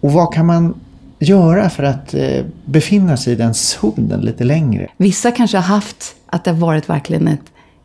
Och 0.01 0.13
vad 0.13 0.35
kan 0.35 0.47
man 0.47 0.75
göra 1.19 1.71
för 1.71 1.83
att 1.83 2.15
eh, 2.15 2.45
befinna 2.65 3.17
sig 3.17 3.33
i 3.33 3.37
den 3.37 3.55
zonen 3.55 4.21
lite 4.21 4.45
längre? 4.45 4.89
Vissa 4.97 5.31
kanske 5.31 5.57
har 5.57 5.65
haft 5.65 6.15
att 6.27 6.45
det 6.45 6.51
har 6.51 6.59
varit 6.59 6.89
verkligen 6.89 7.29
ett, 7.29 7.41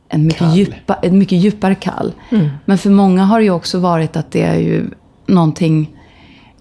en 0.10 0.24
mycket, 0.24 0.40
Kall. 0.40 0.58
djupa, 0.58 0.94
ett 1.02 1.14
mycket 1.14 1.38
djupare 1.38 1.76
kall. 1.76 2.14
Men 2.66 2.78
för 2.78 2.90
många 2.90 3.26
har 3.26 3.40
det 3.40 3.44
ju 3.44 3.52
också 3.52 3.80
varit 3.80 4.16
att 4.18 4.32
det 4.32 4.42
är 4.42 4.56
ju 4.60 4.90
någonting 5.26 5.90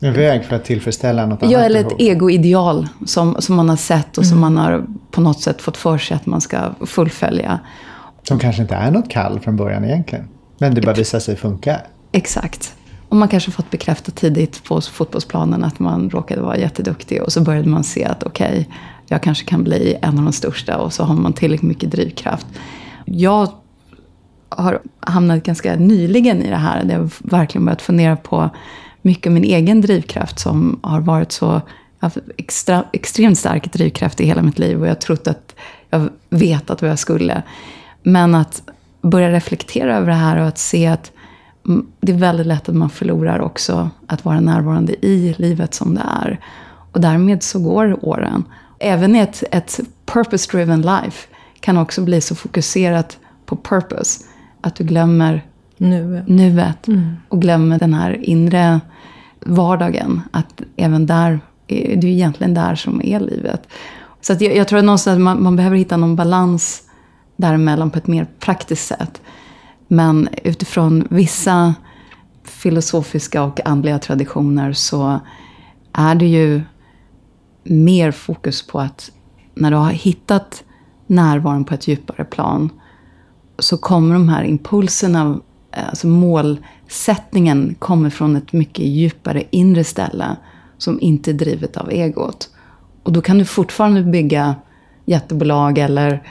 En 0.01 0.13
väg 0.13 0.45
för 0.45 0.57
att 0.57 0.65
tillfredsställa 0.65 1.27
något 1.27 1.39
Ja, 1.43 1.49
annat 1.49 1.63
eller 1.63 1.81
ett 1.81 1.93
egoideal 1.99 2.89
som, 3.07 3.37
som 3.39 3.57
man 3.57 3.69
har 3.69 3.77
sett 3.77 4.19
och 4.19 4.27
som 4.27 4.41
man 4.41 4.57
har 4.57 4.85
på 5.11 5.21
något 5.21 5.41
sätt 5.41 5.63
fått 5.63 5.77
för 5.77 5.99
sig 5.99 6.15
att 6.15 6.27
man 6.27 6.41
ska 6.41 6.59
fullfölja. 6.87 7.59
Som 8.31 8.39
kanske 8.39 8.63
inte 8.63 8.75
är 8.75 8.91
något 8.91 9.09
kall 9.09 9.41
från 9.41 9.57
början 9.57 9.85
egentligen. 9.85 10.29
Men 10.59 10.75
det 10.75 10.81
bara 10.81 10.95
visar 10.95 11.19
sig 11.19 11.37
funka. 11.37 11.81
Exakt. 12.13 12.75
Och 13.09 13.17
man 13.17 13.29
kanske 13.29 13.51
fått 13.51 13.71
bekräftat 13.71 14.17
tidigt 14.17 14.65
på 14.65 14.81
fotbollsplanen 14.81 15.65
att 15.65 15.79
man 15.79 16.11
råkade 16.11 16.41
vara 16.41 16.57
jätteduktig. 16.57 17.23
Och 17.23 17.33
så 17.33 17.41
började 17.41 17.69
man 17.69 17.85
se 17.85 18.05
att 18.05 18.23
okej, 18.23 18.69
jag 19.07 19.23
kanske 19.23 19.45
kan 19.45 19.65
bli 19.65 19.97
en 20.03 20.19
av 20.19 20.25
de 20.25 20.33
största. 20.33 20.79
Och 20.79 20.93
så 20.93 21.05
har 21.05 21.15
man 21.15 21.33
tillräckligt 21.33 21.69
mycket 21.69 21.91
drivkraft. 21.91 22.47
Jag 23.05 23.53
har 24.49 24.81
hamnat 25.01 25.43
ganska 25.43 25.77
nyligen 25.77 26.43
i 26.43 26.51
det 26.51 26.57
här. 26.57 26.85
Där 26.85 26.95
jag 26.95 27.11
verkligen 27.19 27.65
börjat 27.65 27.83
fundera 27.83 28.17
på 28.17 28.51
mycket 29.03 29.33
min 29.33 29.45
egen 29.45 29.81
drivkraft 29.81 30.39
som 30.39 30.81
har 30.83 31.01
varit 31.01 31.33
så... 31.33 31.61
Haft 31.99 32.19
extra, 32.37 32.85
extremt 32.93 33.39
stark 33.39 33.73
drivkraft 33.73 34.21
i 34.21 34.27
hela 34.27 34.43
mitt 34.43 34.59
liv 34.59 34.81
och 34.81 34.87
jag 34.87 34.91
har 34.91 34.95
trott 34.95 35.27
att 35.27 35.55
jag 35.91 36.09
vetat 36.31 36.83
vad 36.83 36.91
jag 36.91 36.99
skulle. 36.99 37.43
Men 38.03 38.35
att 38.35 38.63
börja 39.03 39.31
reflektera 39.31 39.97
över 39.97 40.07
det 40.07 40.15
här 40.15 40.37
och 40.37 40.47
att 40.47 40.59
se 40.59 40.87
att 40.87 41.13
mm, 41.67 41.87
det 42.01 42.13
är 42.13 42.17
väldigt 42.17 42.47
lätt 42.47 42.69
att 42.69 42.75
man 42.75 42.91
förlorar 42.91 43.41
också 43.41 43.91
att 44.07 44.25
vara 44.25 44.41
närvarande 44.41 45.07
i 45.07 45.35
livet 45.39 45.75
som 45.75 45.95
det 45.95 46.03
är. 46.23 46.41
Och 46.93 47.01
därmed 47.01 47.43
så 47.43 47.61
går 47.61 48.05
åren. 48.05 48.45
Även 48.79 49.17
ett, 49.17 49.45
ett 49.51 49.81
purpose-driven 50.07 50.83
life 50.83 51.29
kan 51.61 51.77
också 51.77 52.03
bli 52.03 52.21
så 52.21 52.35
fokuserat 52.35 53.19
på 53.47 53.57
purpose 53.57 54.25
att 54.61 54.75
du 54.75 54.85
glömmer 54.85 55.45
Nu. 55.77 56.25
nuet 56.27 56.87
och 57.29 57.43
glömmer 57.43 57.79
den 57.79 57.95
här 57.95 58.25
inre 58.25 58.81
vardagen. 59.41 60.23
Att 60.31 60.63
även 60.77 61.07
där, 61.07 61.41
är 61.67 61.97
det 61.97 62.07
är 62.07 62.11
ju 62.11 62.13
egentligen 62.13 62.55
där 62.55 62.75
som 62.75 63.01
är 63.05 63.21
livet. 63.21 63.69
Så 64.21 64.33
jag, 64.33 64.57
jag 64.57 64.69
tror 64.69 64.79
att 64.79 64.85
någonstans 64.85 65.19
man, 65.19 65.43
man 65.43 65.57
behöver 65.57 65.77
hitta 65.77 65.97
någon 65.97 66.17
balans 66.17 66.83
däremellan 67.41 67.91
på 67.91 67.99
ett 67.99 68.07
mer 68.07 68.27
praktiskt 68.41 68.87
sätt. 68.87 69.23
Men 69.89 70.29
utifrån 70.45 71.07
vissa 71.11 71.75
filosofiska 72.45 73.43
och 73.43 73.67
andliga 73.67 73.99
traditioner 73.99 74.73
så 74.73 75.21
är 75.93 76.15
det 76.15 76.27
ju 76.27 76.63
mer 77.65 78.11
fokus 78.11 78.67
på 78.67 78.81
att 78.81 79.11
när 79.55 79.71
du 79.71 79.77
har 79.77 79.91
hittat 79.91 80.65
närvaron 81.07 81.65
på 81.65 81.75
ett 81.75 81.89
djupare 81.89 82.25
plan 82.25 82.71
så 83.59 83.77
kommer 83.77 84.15
de 84.15 84.29
här 84.29 84.45
impulserna, 84.45 85.41
alltså 85.71 86.07
målsättningen 86.07 87.75
kommer 87.79 88.11
från 88.11 88.37
ett 88.37 88.53
mycket 88.53 88.85
djupare 88.85 89.43
inre 89.51 89.85
ställe 89.85 90.37
som 90.79 91.01
inte 91.01 91.31
är 91.31 91.35
drivet 91.35 91.77
av 91.77 91.91
egot. 91.91 92.51
Och 93.03 93.13
då 93.13 93.21
kan 93.21 93.39
du 93.39 93.45
fortfarande 93.45 94.03
bygga 94.03 94.55
jättebolag 95.05 95.79
eller 95.79 96.23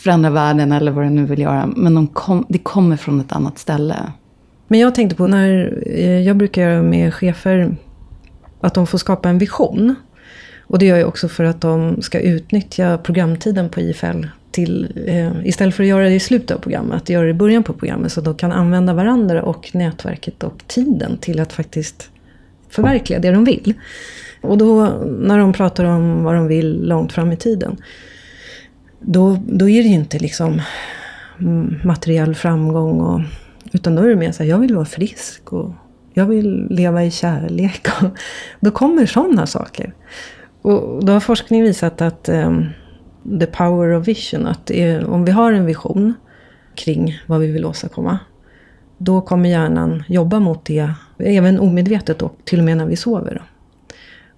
förändra 0.00 0.30
världen 0.30 0.72
eller 0.72 0.92
vad 0.92 1.04
du 1.04 1.10
nu 1.10 1.24
vill 1.24 1.40
göra. 1.40 1.66
Men 1.76 1.94
de 1.94 2.06
kom, 2.06 2.46
det 2.48 2.58
kommer 2.58 2.96
från 2.96 3.20
ett 3.20 3.32
annat 3.32 3.58
ställe. 3.58 3.96
Men 4.68 4.80
jag 4.80 4.94
tänkte 4.94 5.16
på 5.16 5.26
när 5.26 5.78
eh, 5.86 6.20
jag 6.20 6.36
brukar 6.36 6.62
göra 6.62 6.82
med 6.82 7.14
chefer 7.14 7.76
att 8.60 8.74
de 8.74 8.86
får 8.86 8.98
skapa 8.98 9.28
en 9.28 9.38
vision. 9.38 9.94
Och 10.60 10.78
det 10.78 10.86
gör 10.86 10.96
jag 10.96 11.08
också 11.08 11.28
för 11.28 11.44
att 11.44 11.60
de 11.60 12.02
ska 12.02 12.20
utnyttja 12.20 12.98
programtiden 12.98 13.68
på 13.68 13.80
IFL 13.80 14.24
till, 14.50 15.02
eh, 15.06 15.46
istället 15.46 15.74
för 15.74 15.82
att 15.82 15.88
göra 15.88 16.04
det 16.04 16.14
i 16.14 16.20
slutet 16.20 16.56
av 16.56 16.60
programmet, 16.60 17.08
göra 17.08 17.24
det 17.24 17.30
i 17.30 17.34
början 17.34 17.62
på 17.62 17.72
programmet. 17.72 18.12
Så 18.12 18.20
de 18.20 18.34
kan 18.34 18.52
använda 18.52 18.94
varandra 18.94 19.42
och 19.42 19.70
nätverket 19.74 20.42
och 20.42 20.62
tiden 20.66 21.18
till 21.18 21.40
att 21.40 21.52
faktiskt 21.52 22.10
förverkliga 22.68 23.18
det 23.18 23.30
de 23.30 23.44
vill. 23.44 23.74
Och 24.40 24.58
då 24.58 24.86
när 25.06 25.38
de 25.38 25.52
pratar 25.52 25.84
om 25.84 26.24
vad 26.24 26.34
de 26.34 26.46
vill 26.46 26.88
långt 26.88 27.12
fram 27.12 27.32
i 27.32 27.36
tiden. 27.36 27.76
Då, 29.00 29.38
då 29.46 29.68
är 29.68 29.82
det 29.82 29.88
ju 29.88 29.94
inte 29.94 30.18
liksom 30.18 30.62
mm, 31.40 31.80
materiell 31.84 32.34
framgång. 32.34 33.00
Och, 33.00 33.20
utan 33.72 33.94
då 33.94 34.02
är 34.02 34.08
det 34.08 34.16
mer 34.16 34.32
så 34.32 34.42
här, 34.42 34.50
jag 34.50 34.58
vill 34.58 34.74
vara 34.74 34.84
frisk 34.84 35.52
och 35.52 35.72
jag 36.12 36.26
vill 36.26 36.66
leva 36.70 37.04
i 37.04 37.10
kärlek. 37.10 37.86
Och 38.02 38.08
då 38.60 38.70
kommer 38.70 39.06
sådana 39.06 39.46
saker. 39.46 39.94
Och 40.62 41.04
då 41.04 41.12
har 41.12 41.20
forskning 41.20 41.62
visat 41.62 42.00
att 42.00 42.28
um, 42.28 42.66
the 43.40 43.46
power 43.46 43.96
of 43.96 44.08
vision, 44.08 44.46
att 44.46 44.70
är, 44.70 45.06
om 45.06 45.24
vi 45.24 45.32
har 45.32 45.52
en 45.52 45.66
vision 45.66 46.14
kring 46.74 47.20
vad 47.26 47.40
vi 47.40 47.46
vill 47.46 47.64
åstadkomma. 47.64 48.18
Då 48.98 49.20
kommer 49.20 49.48
hjärnan 49.48 50.02
jobba 50.08 50.40
mot 50.40 50.64
det, 50.64 50.92
även 51.18 51.60
omedvetet 51.60 52.18
då, 52.18 52.30
till 52.44 52.58
och 52.58 52.64
med 52.64 52.76
när 52.76 52.86
vi 52.86 52.96
sover. 52.96 53.34
Då. 53.34 53.42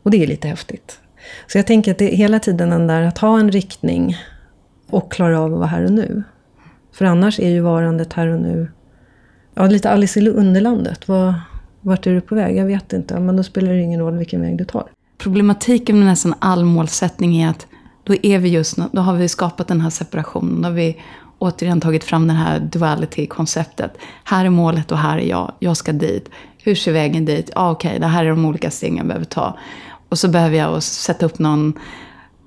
Och 0.02 0.10
det 0.10 0.22
är 0.22 0.26
lite 0.26 0.48
häftigt. 0.48 0.98
Så 1.46 1.58
jag 1.58 1.66
tänker 1.66 1.90
att 1.90 1.98
det 1.98 2.14
är 2.14 2.16
hela 2.16 2.38
tiden 2.38 2.70
den 2.70 2.86
där 2.86 3.02
att 3.02 3.18
ha 3.18 3.38
en 3.38 3.50
riktning 3.50 4.16
och 4.92 5.12
klara 5.12 5.40
av 5.40 5.52
att 5.52 5.58
vara 5.58 5.66
här 5.66 5.84
och 5.84 5.92
nu. 5.92 6.22
För 6.92 7.04
annars 7.04 7.40
är 7.40 7.48
ju 7.48 7.60
varandet 7.60 8.12
här 8.12 8.26
och 8.26 8.40
nu, 8.40 8.68
ja 9.54 9.66
lite 9.66 9.90
Alice 9.90 10.20
i 10.20 10.28
Underlandet. 10.28 11.08
Var, 11.08 11.34
vart 11.80 12.06
är 12.06 12.14
du 12.14 12.20
på 12.20 12.34
väg? 12.34 12.56
Jag 12.56 12.66
vet 12.66 12.92
inte. 12.92 13.20
Men 13.20 13.36
då 13.36 13.42
spelar 13.42 13.72
det 13.72 13.80
ingen 13.80 14.00
roll 14.00 14.16
vilken 14.16 14.40
väg 14.40 14.58
du 14.58 14.64
tar. 14.64 14.84
Problematiken 15.18 15.98
med 15.98 16.06
nästan 16.06 16.34
all 16.38 16.64
målsättning 16.64 17.42
är 17.42 17.48
att 17.48 17.66
då 18.04 18.14
är 18.22 18.38
vi 18.38 18.48
just, 18.48 18.76
då 18.92 19.00
har 19.00 19.14
vi 19.14 19.28
skapat 19.28 19.68
den 19.68 19.80
här 19.80 19.90
separationen. 19.90 20.62
Då 20.62 20.68
har 20.68 20.74
vi 20.74 20.96
återigen 21.38 21.80
tagit 21.80 22.04
fram 22.04 22.26
det 22.28 22.34
här 22.34 22.60
duality-konceptet. 22.60 23.90
Här 24.24 24.44
är 24.44 24.50
målet 24.50 24.92
och 24.92 24.98
här 24.98 25.18
är 25.18 25.26
jag. 25.26 25.52
Jag 25.58 25.76
ska 25.76 25.92
dit. 25.92 26.30
Hur 26.64 26.74
ser 26.74 26.92
vägen 26.92 27.24
dit? 27.24 27.50
Ah, 27.54 27.70
Okej, 27.70 27.88
okay, 27.88 27.98
det 27.98 28.06
här 28.06 28.24
är 28.24 28.30
de 28.30 28.44
olika 28.44 28.70
stegen 28.70 28.96
jag 28.96 29.06
behöver 29.06 29.24
ta. 29.24 29.58
Och 30.08 30.18
så 30.18 30.28
behöver 30.28 30.56
jag 30.56 30.82
sätta 30.82 31.26
upp 31.26 31.38
någon, 31.38 31.78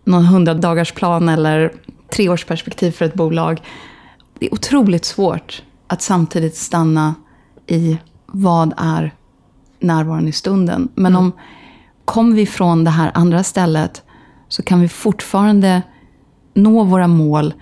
någon 0.04 0.26
hundradagarsplan 0.26 1.30
eller 1.30 1.72
treårsperspektiv 2.16 2.92
för 2.92 3.06
ett 3.06 3.14
bolag. 3.14 3.62
Det 4.40 4.46
är 4.46 4.54
otroligt 4.54 5.06
svårt 5.06 5.64
att 5.88 6.02
samtidigt 6.02 6.56
stanna 6.56 7.16
i 7.68 7.98
vad 8.26 8.74
är 8.78 9.14
närvaron 9.80 10.28
i 10.28 10.32
stunden. 10.32 10.90
Men 10.96 11.12
mm. 11.12 11.24
om 11.24 11.32
kommer 12.06 12.36
vi 12.36 12.46
från 12.46 12.84
det 12.84 12.92
här 12.92 13.12
andra 13.14 13.44
stället 13.44 14.04
så 14.48 14.64
kan 14.64 14.82
vi 14.82 14.88
fortfarande 14.88 15.82
nå 16.54 16.84
våra 16.84 17.08
mål. 17.08 17.54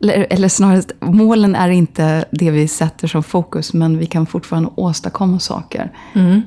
Eller, 0.00 0.26
eller 0.30 0.48
snarare, 0.48 0.82
målen 1.00 1.54
är 1.54 1.68
inte 1.68 2.24
det 2.30 2.50
vi 2.50 2.68
sätter 2.68 3.08
som 3.08 3.22
fokus, 3.22 3.72
men 3.72 3.98
vi 3.98 4.06
kan 4.06 4.26
fortfarande 4.26 4.70
åstadkomma 4.74 5.38
saker. 5.38 5.92
Mm. 6.14 6.42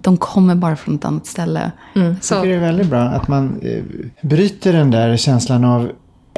De 0.00 0.16
kommer 0.16 0.54
bara 0.54 0.76
från 0.76 0.94
ett 0.94 1.04
annat 1.04 1.26
ställe. 1.26 1.72
Mm. 1.94 2.08
Jag 2.08 2.22
tycker 2.22 2.46
det 2.46 2.54
är 2.54 2.60
väldigt 2.60 2.86
bra 2.86 3.00
att 3.00 3.28
man 3.28 3.60
eh, 3.62 3.82
bryter 4.22 4.72
den 4.72 4.90
där 4.90 5.16
känslan 5.16 5.64
av 5.64 5.90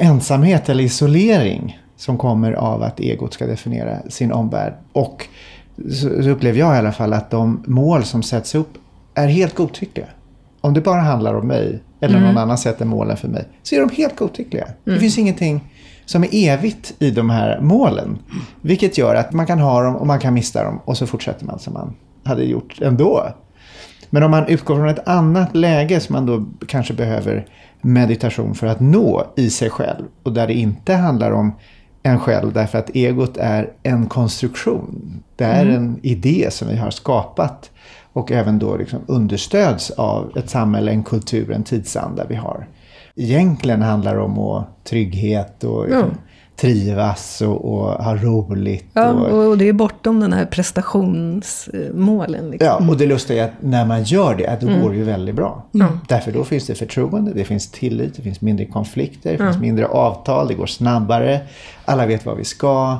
ensamhet 0.03 0.69
eller 0.69 0.83
isolering 0.83 1.79
som 1.95 2.17
kommer 2.17 2.51
av 2.51 2.83
att 2.83 2.99
egot 2.99 3.33
ska 3.33 3.45
definiera 3.45 3.97
sin 4.09 4.31
omvärld. 4.31 4.73
Och 4.91 5.27
så 5.91 6.09
upplever 6.09 6.59
jag 6.59 6.75
i 6.75 6.77
alla 6.77 6.91
fall 6.91 7.13
att 7.13 7.31
de 7.31 7.63
mål 7.67 8.03
som 8.03 8.23
sätts 8.23 8.55
upp 8.55 8.77
är 9.13 9.27
helt 9.27 9.55
godtyckliga. 9.55 10.07
Om 10.61 10.73
det 10.73 10.81
bara 10.81 11.01
handlar 11.01 11.33
om 11.33 11.47
mig 11.47 11.79
eller 11.99 12.17
mm. 12.17 12.27
någon 12.27 12.37
annan 12.37 12.57
sätter 12.57 12.85
målen 12.85 13.17
för 13.17 13.27
mig 13.27 13.45
så 13.63 13.75
är 13.75 13.79
de 13.79 13.89
helt 13.89 14.15
godtyckliga. 14.15 14.63
Mm. 14.63 14.75
Det 14.83 14.99
finns 14.99 15.17
ingenting 15.17 15.61
som 16.05 16.23
är 16.23 16.29
evigt 16.33 16.93
i 16.99 17.11
de 17.11 17.29
här 17.29 17.59
målen. 17.61 18.17
Vilket 18.61 18.97
gör 18.97 19.15
att 19.15 19.33
man 19.33 19.45
kan 19.45 19.59
ha 19.59 19.83
dem 19.83 19.95
och 19.95 20.07
man 20.07 20.19
kan 20.19 20.33
mista 20.33 20.63
dem 20.63 20.79
och 20.85 20.97
så 20.97 21.07
fortsätter 21.07 21.45
man 21.45 21.59
som 21.59 21.73
man 21.73 21.95
hade 22.23 22.43
gjort 22.43 22.81
ändå. 22.81 23.27
Men 24.09 24.23
om 24.23 24.31
man 24.31 24.47
utgår 24.47 24.75
från 24.75 24.89
ett 24.89 25.07
annat 25.07 25.55
läge 25.55 25.99
som 25.99 26.13
man 26.13 26.25
då 26.25 26.45
kanske 26.67 26.93
behöver 26.93 27.47
meditation 27.83 28.55
för 28.55 28.67
att 28.67 28.79
nå 28.79 29.27
i 29.35 29.49
sig 29.49 29.69
själv 29.69 30.05
och 30.23 30.33
där 30.33 30.47
det 30.47 30.53
inte 30.53 30.93
handlar 30.93 31.31
om 31.31 31.51
en 32.03 32.19
själv 32.19 32.53
därför 32.53 32.77
att 32.77 32.95
egot 32.95 33.37
är 33.37 33.71
en 33.83 34.07
konstruktion. 34.07 35.19
Det 35.35 35.43
är 35.43 35.65
mm. 35.65 35.75
en 35.75 35.99
idé 36.03 36.47
som 36.51 36.67
vi 36.67 36.77
har 36.77 36.91
skapat 36.91 37.71
och 38.13 38.31
även 38.31 38.59
då 38.59 38.77
liksom 38.77 38.99
understöds 39.07 39.91
av 39.91 40.37
ett 40.37 40.49
samhälle, 40.49 40.91
en 40.91 41.03
kultur, 41.03 41.51
en 41.51 41.63
tidsanda 41.63 42.25
vi 42.29 42.35
har. 42.35 42.67
Egentligen 43.15 43.81
handlar 43.81 44.15
det 44.15 44.21
om 44.21 44.63
trygghet 44.83 45.63
och 45.63 45.83
liksom, 45.83 46.03
mm 46.03 46.17
trivas 46.55 47.41
och, 47.41 47.73
och 47.73 48.03
ha 48.03 48.15
roligt. 48.15 48.85
Ja, 48.93 49.11
och, 49.11 49.47
och, 49.47 49.57
det 49.57 49.69
är 49.69 49.73
bortom 49.73 50.19
den 50.19 50.33
här 50.33 50.45
prestationsmålen. 50.45 52.49
Liksom. 52.49 52.67
Ja, 52.67 52.89
och 52.89 52.97
det 52.97 53.05
lustiga 53.05 53.43
är 53.43 53.47
att 53.47 53.61
när 53.61 53.85
man 53.85 54.03
gör 54.03 54.35
det, 54.35 54.57
då 54.61 54.67
mm. 54.67 54.81
går 54.81 54.89
det 54.89 54.95
ju 54.95 55.03
väldigt 55.03 55.35
bra. 55.35 55.65
Mm. 55.73 55.99
Därför 56.07 56.31
då 56.31 56.43
finns 56.43 56.67
det 56.67 56.75
förtroende, 56.75 57.33
det 57.33 57.43
finns 57.43 57.71
tillit, 57.71 58.15
det 58.15 58.21
finns 58.21 58.41
mindre 58.41 58.65
konflikter, 58.65 59.31
det 59.31 59.37
finns 59.37 59.57
mindre 59.57 59.87
avtal, 59.87 60.47
det 60.47 60.53
går 60.53 60.65
snabbare. 60.65 61.41
Alla 61.85 62.05
vet 62.05 62.25
vad 62.25 62.37
vi 62.37 62.45
ska. 62.45 62.97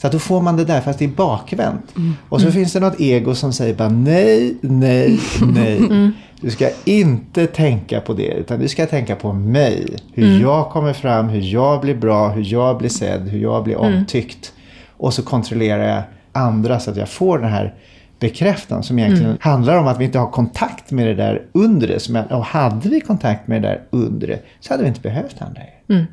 Så 0.00 0.06
att 0.06 0.12
då 0.12 0.18
får 0.18 0.40
man 0.40 0.56
det 0.56 0.64
där 0.64 0.80
fast 0.80 0.98
det 0.98 1.04
är 1.04 1.08
bakvänt. 1.08 1.96
Mm. 1.96 2.12
Och 2.28 2.40
så 2.40 2.46
mm. 2.46 2.54
finns 2.54 2.72
det 2.72 2.80
något 2.80 3.00
ego 3.00 3.34
som 3.34 3.52
säger 3.52 3.74
bara 3.74 3.88
nej, 3.88 4.56
nej, 4.60 5.20
nej. 5.54 5.76
Mm. 5.76 6.12
Du 6.40 6.50
ska 6.50 6.70
inte 6.84 7.46
tänka 7.46 8.00
på 8.00 8.12
det 8.12 8.34
utan 8.34 8.60
du 8.60 8.68
ska 8.68 8.86
tänka 8.86 9.16
på 9.16 9.32
mig. 9.32 9.96
Hur 10.12 10.26
mm. 10.26 10.40
jag 10.40 10.70
kommer 10.70 10.92
fram, 10.92 11.28
hur 11.28 11.40
jag 11.40 11.80
blir 11.80 11.94
bra, 11.94 12.28
hur 12.28 12.44
jag 12.52 12.78
blir 12.78 12.88
sedd, 12.88 13.28
hur 13.28 13.38
jag 13.38 13.64
blir 13.64 13.74
mm. 13.74 13.94
omtyckt. 13.94 14.52
Och 14.96 15.14
så 15.14 15.22
kontrollerar 15.22 15.94
jag 15.94 16.02
andra 16.32 16.80
så 16.80 16.90
att 16.90 16.96
jag 16.96 17.08
får 17.08 17.38
den 17.38 17.50
här 17.50 17.74
bekräftan 18.18 18.82
som 18.82 18.98
egentligen 18.98 19.30
mm. 19.30 19.38
handlar 19.40 19.76
om 19.76 19.86
att 19.86 20.00
vi 20.00 20.04
inte 20.04 20.18
har 20.18 20.30
kontakt 20.30 20.90
med 20.90 21.06
det 21.06 21.14
där 21.14 21.42
undre. 21.52 21.98
och 22.30 22.44
hade 22.44 22.88
vi 22.88 23.00
kontakt 23.00 23.48
med 23.48 23.62
det 23.62 23.68
där 23.68 23.82
undre 23.90 24.38
så 24.60 24.72
hade 24.72 24.82
vi 24.82 24.88
inte 24.88 25.00
behövt 25.00 25.42
andra. 25.42 25.62
Mm. 25.88 26.04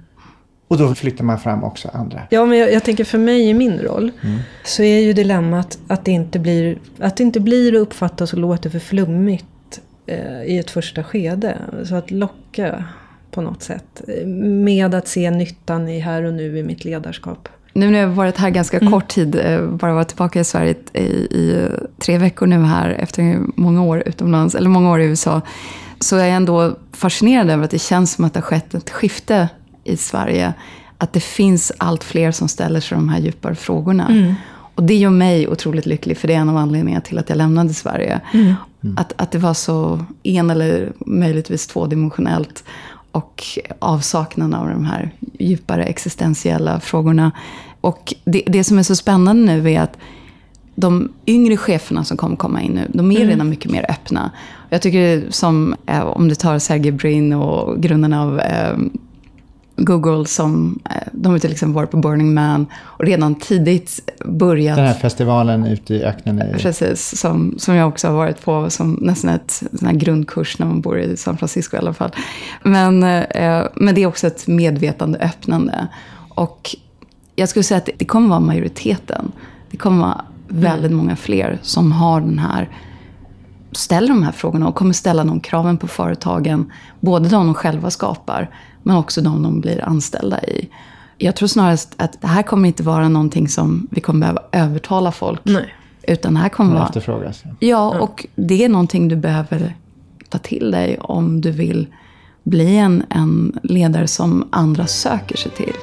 Och 0.67 0.77
då 0.77 0.95
flyttar 0.95 1.23
man 1.23 1.39
fram 1.39 1.63
också 1.63 1.89
andra. 1.93 2.21
Ja, 2.29 2.45
men 2.45 2.57
jag, 2.57 2.73
jag 2.73 2.83
tänker 2.83 3.03
för 3.03 3.17
mig 3.17 3.49
i 3.49 3.53
min 3.53 3.79
roll 3.79 4.11
mm. 4.21 4.39
så 4.63 4.83
är 4.83 4.99
ju 4.99 5.13
dilemmat 5.13 5.79
att 5.87 6.05
det 6.05 6.11
inte 6.11 6.39
blir, 6.39 6.77
att 6.99 7.17
det 7.17 7.23
inte 7.23 7.39
blir 7.39 7.75
och 7.75 7.81
uppfattas 7.81 8.33
och 8.33 8.39
låter 8.39 8.69
för 8.69 8.79
flummigt 8.79 9.79
eh, 10.05 10.43
i 10.43 10.57
ett 10.57 10.71
första 10.71 11.03
skede. 11.03 11.57
Så 11.85 11.95
att 11.95 12.11
locka 12.11 12.83
på 13.31 13.41
något 13.41 13.63
sätt 13.63 14.01
med 14.63 14.95
att 14.95 15.07
se 15.07 15.31
nyttan 15.31 15.89
i 15.89 15.99
här 15.99 16.23
och 16.23 16.33
nu 16.33 16.57
i 16.57 16.63
mitt 16.63 16.85
ledarskap. 16.85 17.49
Nu 17.73 17.89
när 17.89 17.99
jag 17.99 18.07
varit 18.07 18.37
här 18.37 18.49
ganska 18.49 18.77
mm. 18.77 18.93
kort 18.93 19.07
tid, 19.07 19.35
eh, 19.35 19.61
bara 19.61 19.93
varit 19.93 20.07
tillbaka 20.07 20.39
i 20.39 20.43
Sverige 20.43 20.75
i, 20.93 20.99
i, 21.01 21.69
tre 21.99 22.17
veckor 22.17 22.47
nu 22.47 22.63
här 22.63 22.89
efter 22.89 23.39
många 23.55 23.83
år 23.83 24.03
utomlands, 24.05 24.55
eller 24.55 24.69
många 24.69 24.91
år 24.91 25.01
i 25.01 25.05
USA, 25.05 25.41
så 25.99 26.15
är 26.15 26.25
jag 26.25 26.35
ändå 26.35 26.77
fascinerad 26.93 27.49
över 27.49 27.63
att 27.63 27.71
det 27.71 27.79
känns 27.79 28.13
som 28.13 28.25
att 28.25 28.33
det 28.33 28.39
har 28.39 28.45
skett 28.45 28.73
ett 28.73 28.89
skifte 28.89 29.49
i 29.87 29.97
Sverige. 29.97 30.53
Att 30.97 31.13
det 31.13 31.19
finns 31.19 31.71
allt 31.77 32.03
fler 32.03 32.31
som 32.31 32.47
ställer 32.47 32.79
sig 32.79 32.95
de 32.95 33.09
här 33.09 33.19
djupare 33.19 33.55
frågorna. 33.55 34.07
Mm. 34.07 34.33
Och 34.75 34.83
det 34.83 34.95
gör 34.95 35.09
mig 35.09 35.47
otroligt 35.47 35.85
lycklig, 35.85 36.17
för 36.17 36.27
det 36.27 36.33
är 36.33 36.37
en 36.37 36.49
av 36.49 36.57
anledningarna 36.57 37.01
till 37.01 37.17
att 37.17 37.29
jag 37.29 37.37
lämnade 37.37 37.73
Sverige. 37.73 38.21
Mm. 38.33 38.53
Mm. 38.83 38.97
Att, 38.97 39.13
att 39.15 39.31
det 39.31 39.37
var 39.37 39.53
så 39.53 40.05
en 40.23 40.49
eller 40.49 40.91
möjligtvis 40.99 41.67
tvådimensionellt. 41.67 42.63
Och 43.11 43.43
avsaknaden 43.79 44.53
av 44.53 44.69
de 44.69 44.85
här 44.85 45.11
djupare 45.39 45.83
existentiella 45.83 46.79
frågorna. 46.79 47.31
Och 47.81 48.13
det, 48.25 48.43
det 48.47 48.63
som 48.63 48.79
är 48.79 48.83
så 48.83 48.95
spännande 48.95 49.53
nu 49.53 49.71
är 49.71 49.81
att 49.81 49.97
de 50.75 51.11
yngre 51.27 51.57
cheferna 51.57 52.03
som 52.03 52.17
kommer 52.17 52.35
komma 52.35 52.61
in 52.61 52.71
nu, 52.71 52.87
de 52.93 53.11
är 53.11 53.15
mm. 53.15 53.27
redan 53.27 53.49
mycket 53.49 53.71
mer 53.71 53.85
öppna. 53.91 54.31
Jag 54.69 54.81
tycker 54.81 55.25
som, 55.29 55.75
eh, 55.85 56.01
om 56.01 56.27
du 56.27 56.35
tar 56.35 56.59
Sergey 56.59 56.91
Brin 56.91 57.33
och 57.33 57.81
grundarna 57.81 58.23
av 58.23 58.39
eh, 58.39 58.77
Google 59.77 60.25
som, 60.25 60.79
eh, 60.85 61.07
de 61.11 61.31
har 61.31 61.39
till 61.39 61.51
exempel 61.51 61.75
varit 61.75 61.91
på 61.91 61.97
Burning 61.97 62.33
Man 62.33 62.65
och 62.75 63.05
redan 63.05 63.35
tidigt 63.35 64.11
börjat... 64.25 64.75
Den 64.75 64.85
här 64.85 64.93
festivalen 64.93 65.65
ute 65.65 65.95
i 65.95 66.03
öknen. 66.03 66.41
I... 66.41 66.53
Precis, 66.53 67.19
som, 67.19 67.55
som 67.57 67.75
jag 67.75 67.87
också 67.87 68.07
har 68.07 68.15
varit 68.15 68.45
på 68.45 68.69
som 68.69 68.97
nästan 69.01 69.29
ett 69.29 69.51
sån 69.51 69.87
här 69.87 69.95
grundkurs 69.95 70.59
när 70.59 70.65
man 70.65 70.81
bor 70.81 70.99
i 70.99 71.17
San 71.17 71.37
Francisco 71.37 71.75
i 71.75 71.79
alla 71.79 71.93
fall. 71.93 72.11
Men, 72.63 73.03
eh, 73.03 73.63
men 73.75 73.95
det 73.95 74.03
är 74.03 74.07
också 74.07 74.27
ett 74.27 74.47
medvetande 74.47 75.19
öppnande. 75.19 75.87
Och 76.29 76.75
jag 77.35 77.49
skulle 77.49 77.63
säga 77.63 77.77
att 77.77 77.89
det 77.97 78.05
kommer 78.05 78.29
vara 78.29 78.39
majoriteten. 78.39 79.31
Det 79.71 79.77
kommer 79.77 79.99
vara 79.99 80.25
väldigt 80.47 80.91
många 80.91 81.15
fler 81.15 81.59
som 81.61 81.91
har 81.91 82.21
den 82.21 82.39
här 82.39 82.69
ställer 83.71 84.07
de 84.07 84.23
här 84.23 84.31
frågorna 84.31 84.67
och 84.67 84.75
kommer 84.75 84.93
ställa 84.93 85.23
de 85.23 85.39
kraven 85.39 85.77
på 85.77 85.87
företagen. 85.87 86.71
Både 86.99 87.29
de 87.29 87.45
de 87.45 87.53
själva 87.53 87.89
skapar, 87.89 88.49
men 88.87 88.95
också 88.95 89.21
de 89.21 89.43
de 89.43 89.61
blir 89.61 89.83
anställda 89.83 90.43
i. 90.43 90.69
Jag 91.17 91.35
tror 91.35 91.47
snarare 91.47 91.77
att 91.97 92.21
det 92.21 92.27
här 92.27 92.43
kommer 92.43 92.67
inte 92.67 92.83
vara 92.83 93.09
någonting 93.09 93.47
som 93.47 93.87
vi 93.91 94.01
kommer 94.01 94.19
behöva 94.19 94.41
övertala 94.51 95.11
folk 95.11 95.39
Nej. 95.43 95.73
Utan 96.07 96.33
det 96.33 96.39
här 96.39 96.49
kommer 96.49 96.73
vara... 96.73 96.85
efterfrågas. 96.85 97.43
Ja, 97.59 97.99
och 97.99 98.25
det 98.35 98.63
är 98.63 98.69
någonting 98.69 99.07
du 99.07 99.15
behöver 99.15 99.75
ta 100.29 100.37
till 100.37 100.71
dig 100.71 100.97
om 100.99 101.41
du 101.41 101.51
vill 101.51 101.87
bli 102.43 102.77
en, 102.77 103.03
en 103.09 103.59
ledare 103.63 104.07
som 104.07 104.47
andra 104.51 104.87
söker 104.87 105.37
sig 105.37 105.51
till. 105.51 105.73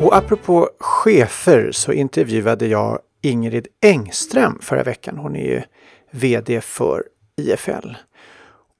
Och 0.00 0.16
apropå 0.16 0.68
chefer 0.80 1.70
så 1.72 1.92
intervjuade 1.92 2.66
jag 2.66 2.98
Ingrid 3.22 3.66
Engström 3.82 4.58
förra 4.62 4.82
veckan. 4.82 5.16
Hon 5.16 5.36
är 5.36 5.44
ju 5.44 5.62
VD 6.10 6.60
för 6.60 7.04
IFL. 7.36 7.94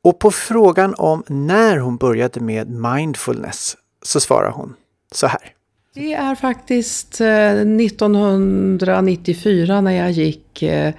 Och 0.02 0.18
på 0.18 0.30
frågan 0.30 0.94
om 0.94 1.22
när 1.26 1.78
hon 1.78 1.96
började 1.96 2.40
med 2.40 2.70
mindfulness 2.70 3.76
så 4.02 4.20
svarar 4.20 4.50
hon 4.50 4.74
så 5.12 5.26
här. 5.26 5.52
Det 5.94 6.14
är 6.14 6.34
faktiskt 6.34 7.20
eh, 7.20 7.50
1994 7.50 9.80
när 9.80 9.90
jag 9.90 10.10
gick 10.10 10.62
eh, 10.62 10.94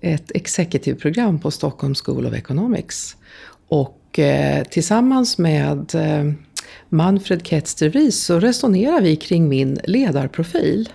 ett 0.00 0.30
executive-program 0.34 1.40
på 1.40 1.50
Stockholm 1.50 1.94
School 1.94 2.26
of 2.26 2.34
Economics. 2.34 3.16
Och 3.68 4.18
eh, 4.18 4.64
tillsammans 4.64 5.38
med 5.38 5.92
Manfred 6.88 7.46
Ketz 7.46 7.82
så 8.10 8.40
resonerar 8.40 9.00
vi 9.00 9.16
kring 9.16 9.48
min 9.48 9.78
ledarprofil. 9.84 10.88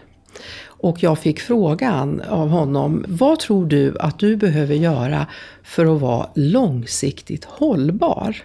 Och 0.86 1.03
jag 1.03 1.19
fick 1.19 1.39
frågan 1.39 2.21
av 2.21 2.49
honom, 2.49 3.05
vad 3.07 3.39
tror 3.39 3.65
du 3.65 3.97
att 3.99 4.19
du 4.19 4.36
behöver 4.36 4.75
göra 4.75 5.27
för 5.63 5.95
att 5.95 6.01
vara 6.01 6.29
långsiktigt 6.36 7.45
hållbar? 7.45 8.36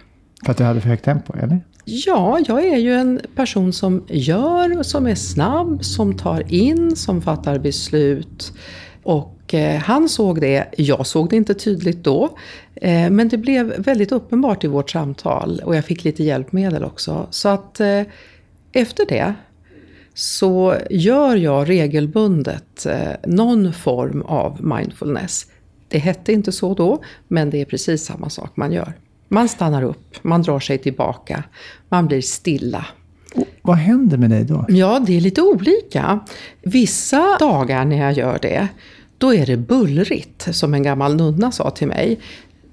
För 0.45 0.51
att 0.51 0.57
du 0.57 0.63
hade 0.63 0.81
för 0.81 0.89
högt 0.89 1.05
tempo, 1.05 1.33
eller? 1.37 1.61
Ja, 1.85 2.39
jag 2.47 2.65
är 2.65 2.77
ju 2.77 2.93
en 2.93 3.19
person 3.35 3.73
som 3.73 4.03
gör, 4.07 4.83
som 4.83 5.07
är 5.07 5.15
snabb, 5.15 5.85
som 5.85 6.17
tar 6.17 6.53
in, 6.53 6.95
som 6.95 7.21
fattar 7.21 7.59
beslut. 7.59 8.53
Och 9.03 9.53
eh, 9.53 9.79
han 9.79 10.09
såg 10.09 10.41
det, 10.41 10.65
jag 10.77 11.07
såg 11.07 11.29
det 11.29 11.35
inte 11.35 11.53
tydligt 11.53 12.03
då. 12.03 12.37
Eh, 12.75 13.09
men 13.09 13.29
det 13.29 13.37
blev 13.37 13.73
väldigt 13.77 14.11
uppenbart 14.11 14.63
i 14.63 14.67
vårt 14.67 14.89
samtal 14.89 15.61
och 15.63 15.75
jag 15.75 15.85
fick 15.85 16.03
lite 16.03 16.23
hjälpmedel 16.23 16.83
också. 16.83 17.27
Så 17.29 17.49
att 17.49 17.79
eh, 17.79 18.01
efter 18.71 19.05
det 19.09 19.33
så 20.13 20.75
gör 20.89 21.35
jag 21.35 21.69
regelbundet 21.69 22.85
eh, 22.85 23.11
någon 23.27 23.73
form 23.73 24.21
av 24.21 24.65
mindfulness. 24.65 25.45
Det 25.87 25.97
hette 25.97 26.33
inte 26.33 26.51
så 26.51 26.73
då, 26.73 27.03
men 27.27 27.49
det 27.49 27.61
är 27.61 27.65
precis 27.65 28.05
samma 28.05 28.29
sak 28.29 28.51
man 28.55 28.71
gör. 28.71 28.93
Man 29.27 29.49
stannar 29.49 29.83
upp, 29.83 30.15
man 30.21 30.41
drar 30.41 30.59
sig 30.59 30.77
tillbaka, 30.77 31.43
man 31.89 32.07
blir 32.07 32.21
stilla. 32.21 32.85
Och 33.35 33.47
vad 33.61 33.77
händer 33.77 34.17
med 34.17 34.29
dig 34.29 34.43
då? 34.43 34.65
Ja, 34.69 34.99
det 35.07 35.17
är 35.17 35.21
lite 35.21 35.41
olika. 35.41 36.19
Vissa 36.61 37.37
dagar 37.39 37.85
när 37.85 37.97
jag 37.97 38.13
gör 38.13 38.39
det, 38.41 38.67
då 39.17 39.33
är 39.33 39.45
det 39.45 39.57
bullrigt, 39.57 40.55
som 40.55 40.73
en 40.73 40.83
gammal 40.83 41.15
nunna 41.15 41.51
sa 41.51 41.69
till 41.69 41.87
mig. 41.87 42.19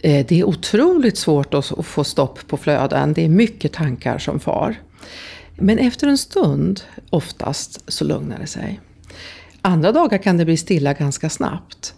Eh, 0.01 0.27
det 0.29 0.41
är 0.41 0.45
otroligt 0.45 1.19
svårt 1.19 1.55
att 1.55 1.87
få 1.87 2.05
stopp 2.05 2.39
på 2.49 2.57
flöden, 2.57 3.13
det 3.13 3.25
är 3.25 3.29
mycket 3.29 3.73
tankar 3.73 4.19
som 4.19 4.41
far. 4.41 4.77
Men 5.61 5.79
efter 5.79 6.07
en 6.07 6.19
stund, 6.19 6.81
oftast, 7.11 7.93
så 7.93 8.05
lugnar 8.05 8.39
det 8.39 8.47
sig. 8.47 8.81
Andra 9.63 9.93
dagar 9.93 10.19
kan 10.19 10.37
det 10.37 10.45
bli 10.45 10.57
stilla 10.57 10.93
ganska 10.93 11.31
snabbt. 11.31 11.95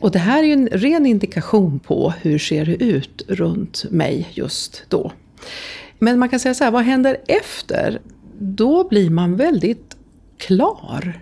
Och 0.00 0.10
det 0.10 0.18
här 0.18 0.42
är 0.42 0.46
ju 0.46 0.52
en 0.52 0.68
ren 0.68 1.06
indikation 1.06 1.78
på 1.78 2.12
hur 2.22 2.38
ser 2.38 2.66
det 2.66 2.84
ut 2.84 3.22
runt 3.28 3.84
mig 3.90 4.28
just 4.32 4.84
då. 4.88 5.12
Men 5.98 6.18
man 6.18 6.28
kan 6.28 6.40
säga 6.40 6.54
så 6.54 6.64
här, 6.64 6.70
vad 6.70 6.82
händer 6.82 7.16
efter? 7.28 8.00
Då 8.38 8.88
blir 8.88 9.10
man 9.10 9.36
väldigt 9.36 9.96
klar. 10.38 11.20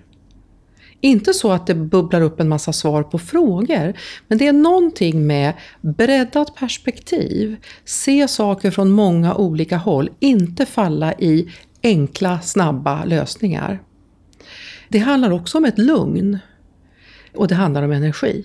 Inte 1.01 1.35
så 1.35 1.53
att 1.53 1.67
det 1.67 1.75
bubblar 1.75 2.21
upp 2.21 2.41
en 2.41 2.49
massa 2.49 2.73
svar 2.73 3.03
på 3.03 3.19
frågor, 3.19 3.93
men 4.29 4.39
det 4.39 4.47
är 4.47 4.53
någonting 4.53 5.27
med 5.27 5.53
breddat 5.81 6.55
perspektiv, 6.55 7.57
se 7.85 8.29
saker 8.29 8.71
från 8.71 8.91
många 8.91 9.35
olika 9.35 9.77
håll, 9.77 10.11
inte 10.21 10.67
falla 10.67 11.15
i 11.15 11.53
enkla, 11.85 12.41
snabba 12.41 13.05
lösningar. 13.05 13.81
Det 14.89 14.99
handlar 14.99 15.31
också 15.31 15.59
om 15.59 15.65
ett 15.65 15.79
lugn 15.79 16.39
och 17.35 17.49
det 17.49 17.55
handlar 17.55 17.83
om 17.83 17.93
energi. 17.93 18.45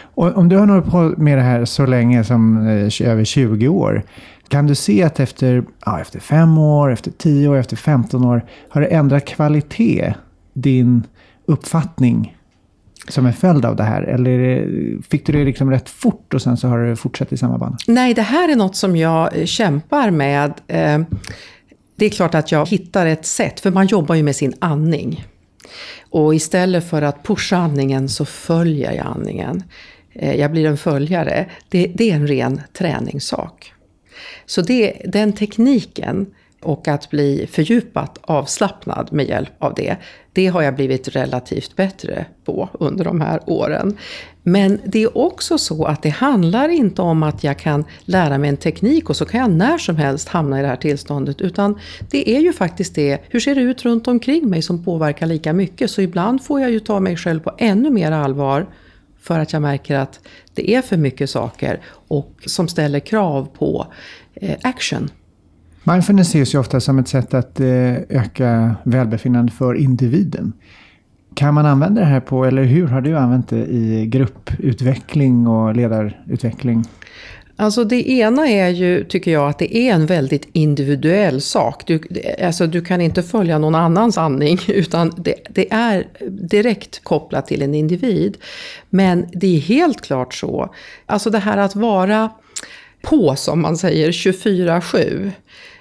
Och 0.00 0.36
om 0.36 0.48
du 0.48 0.56
har 0.56 0.66
hållit 0.66 0.90
på 0.90 1.22
med 1.22 1.38
det 1.38 1.42
här 1.42 1.64
så 1.64 1.86
länge 1.86 2.24
som 2.24 2.66
eh, 2.66 3.08
över 3.08 3.24
20 3.24 3.68
år, 3.68 4.04
kan 4.48 4.66
du 4.66 4.74
se 4.74 5.02
att 5.02 5.20
efter, 5.20 5.64
ja, 5.86 6.00
efter 6.00 6.20
5 6.20 6.58
år, 6.58 6.92
efter 6.92 7.10
10 7.10 7.48
år, 7.48 7.56
efter 7.56 7.76
15 7.76 8.24
år, 8.24 8.44
har 8.68 8.80
det 8.80 8.86
ändrat 8.86 9.24
kvalitet, 9.24 10.14
din 10.52 11.06
uppfattning 11.46 12.36
som 13.08 13.26
en 13.26 13.32
följd 13.32 13.64
av 13.64 13.76
det 13.76 13.82
här? 13.82 14.02
Eller 14.02 15.02
fick 15.02 15.26
du 15.26 15.32
det 15.32 15.44
liksom 15.44 15.70
rätt 15.70 15.88
fort 15.88 16.34
och 16.34 16.42
sen 16.42 16.56
så 16.56 16.68
har 16.68 16.78
det 16.78 16.96
fortsatt 16.96 17.32
i 17.32 17.36
samma 17.36 17.58
bana? 17.58 17.76
Nej, 17.86 18.14
det 18.14 18.22
här 18.22 18.52
är 18.52 18.56
något 18.56 18.76
som 18.76 18.96
jag 18.96 19.38
eh, 19.38 19.44
kämpar 19.44 20.10
med. 20.10 20.52
Det 21.98 22.06
är 22.06 22.10
klart 22.10 22.34
att 22.34 22.52
jag 22.52 22.68
hittar 22.68 23.06
ett 23.06 23.26
sätt, 23.26 23.60
för 23.60 23.70
man 23.70 23.86
jobbar 23.86 24.14
ju 24.14 24.22
med 24.22 24.36
sin 24.36 24.54
andning. 24.58 25.24
Och 26.10 26.34
istället 26.34 26.90
för 26.90 27.02
att 27.02 27.22
pusha 27.22 27.56
andningen 27.56 28.08
så 28.08 28.24
följer 28.24 28.92
jag 28.92 29.06
andningen. 29.06 29.62
Eh, 30.12 30.34
jag 30.34 30.50
blir 30.50 30.66
en 30.66 30.76
följare. 30.76 31.50
Det, 31.68 31.86
det 31.86 32.10
är 32.10 32.14
en 32.14 32.26
ren 32.26 32.60
träningssak. 32.72 33.72
Så 34.46 34.62
det, 34.62 35.02
den 35.04 35.32
tekniken 35.32 36.26
och 36.62 36.88
att 36.88 37.10
bli 37.10 37.48
fördjupat 37.50 38.18
avslappnad 38.22 39.12
med 39.12 39.28
hjälp 39.28 39.52
av 39.58 39.74
det, 39.74 39.96
det 40.38 40.46
har 40.46 40.62
jag 40.62 40.74
blivit 40.74 41.08
relativt 41.08 41.76
bättre 41.76 42.26
på 42.44 42.68
under 42.72 43.04
de 43.04 43.20
här 43.20 43.40
åren. 43.46 43.96
Men 44.42 44.80
det 44.84 45.02
är 45.02 45.18
också 45.18 45.58
så 45.58 45.84
att 45.84 46.02
det 46.02 46.08
handlar 46.08 46.68
inte 46.68 47.02
om 47.02 47.22
att 47.22 47.44
jag 47.44 47.58
kan 47.58 47.84
lära 48.04 48.38
mig 48.38 48.48
en 48.48 48.56
teknik 48.56 49.10
och 49.10 49.16
så 49.16 49.24
kan 49.24 49.40
jag 49.40 49.50
när 49.50 49.78
som 49.78 49.96
helst 49.96 50.28
hamna 50.28 50.58
i 50.58 50.62
det 50.62 50.68
här 50.68 50.76
tillståndet. 50.76 51.40
Utan 51.40 51.78
det 52.10 52.36
är 52.36 52.40
ju 52.40 52.52
faktiskt 52.52 52.94
det, 52.94 53.20
hur 53.28 53.40
ser 53.40 53.54
det 53.54 53.60
ut 53.60 53.84
runt 53.84 54.08
omkring 54.08 54.48
mig 54.48 54.62
som 54.62 54.84
påverkar 54.84 55.26
lika 55.26 55.52
mycket. 55.52 55.90
Så 55.90 56.00
ibland 56.00 56.44
får 56.44 56.60
jag 56.60 56.70
ju 56.70 56.80
ta 56.80 57.00
mig 57.00 57.16
själv 57.16 57.40
på 57.40 57.54
ännu 57.58 57.90
mer 57.90 58.12
allvar 58.12 58.66
för 59.20 59.38
att 59.38 59.52
jag 59.52 59.62
märker 59.62 59.96
att 59.96 60.20
det 60.54 60.74
är 60.74 60.82
för 60.82 60.96
mycket 60.96 61.30
saker 61.30 61.80
och 62.08 62.32
som 62.46 62.68
ställer 62.68 63.00
krav 63.00 63.48
på 63.58 63.86
eh, 64.34 64.56
action. 64.62 65.10
Mindfulness 65.88 66.28
ses 66.28 66.54
ju 66.54 66.58
ofta 66.58 66.80
som 66.80 66.98
ett 66.98 67.08
sätt 67.08 67.34
att 67.34 67.60
eh, 67.60 67.94
öka 68.08 68.76
välbefinnande 68.84 69.52
för 69.52 69.74
individen. 69.74 70.52
Kan 71.34 71.54
man 71.54 71.66
använda 71.66 72.00
det 72.00 72.06
här 72.06 72.20
på, 72.20 72.44
eller 72.44 72.62
hur 72.62 72.86
har 72.86 73.00
du 73.00 73.16
använt 73.16 73.48
det 73.48 73.66
i 73.66 74.06
grupputveckling 74.06 75.46
och 75.46 75.76
ledarutveckling? 75.76 76.84
Alltså 77.56 77.84
det 77.84 78.10
ena 78.10 78.48
är 78.48 78.68
ju, 78.68 79.04
tycker 79.04 79.30
jag, 79.30 79.48
att 79.48 79.58
det 79.58 79.76
är 79.76 79.94
en 79.94 80.06
väldigt 80.06 80.48
individuell 80.52 81.40
sak. 81.40 81.82
Du, 81.86 82.00
alltså 82.42 82.66
du 82.66 82.84
kan 82.84 83.00
inte 83.00 83.22
följa 83.22 83.58
någon 83.58 83.74
annans 83.74 84.18
andning, 84.18 84.58
utan 84.68 85.12
det, 85.16 85.34
det, 85.50 85.72
är 85.72 86.06
direkt 86.30 87.04
kopplat 87.04 87.46
till 87.46 87.62
en 87.62 87.74
individ. 87.74 88.36
Men 88.90 89.26
det 89.32 89.56
är 89.56 89.60
helt 89.60 90.00
klart 90.00 90.34
så, 90.34 90.74
alltså 91.06 91.30
det 91.30 91.38
här 91.38 91.56
att 91.56 91.76
vara 91.76 92.30
på, 93.02 93.36
som 93.36 93.62
man 93.62 93.76
säger, 93.76 94.12
24-7 94.12 95.32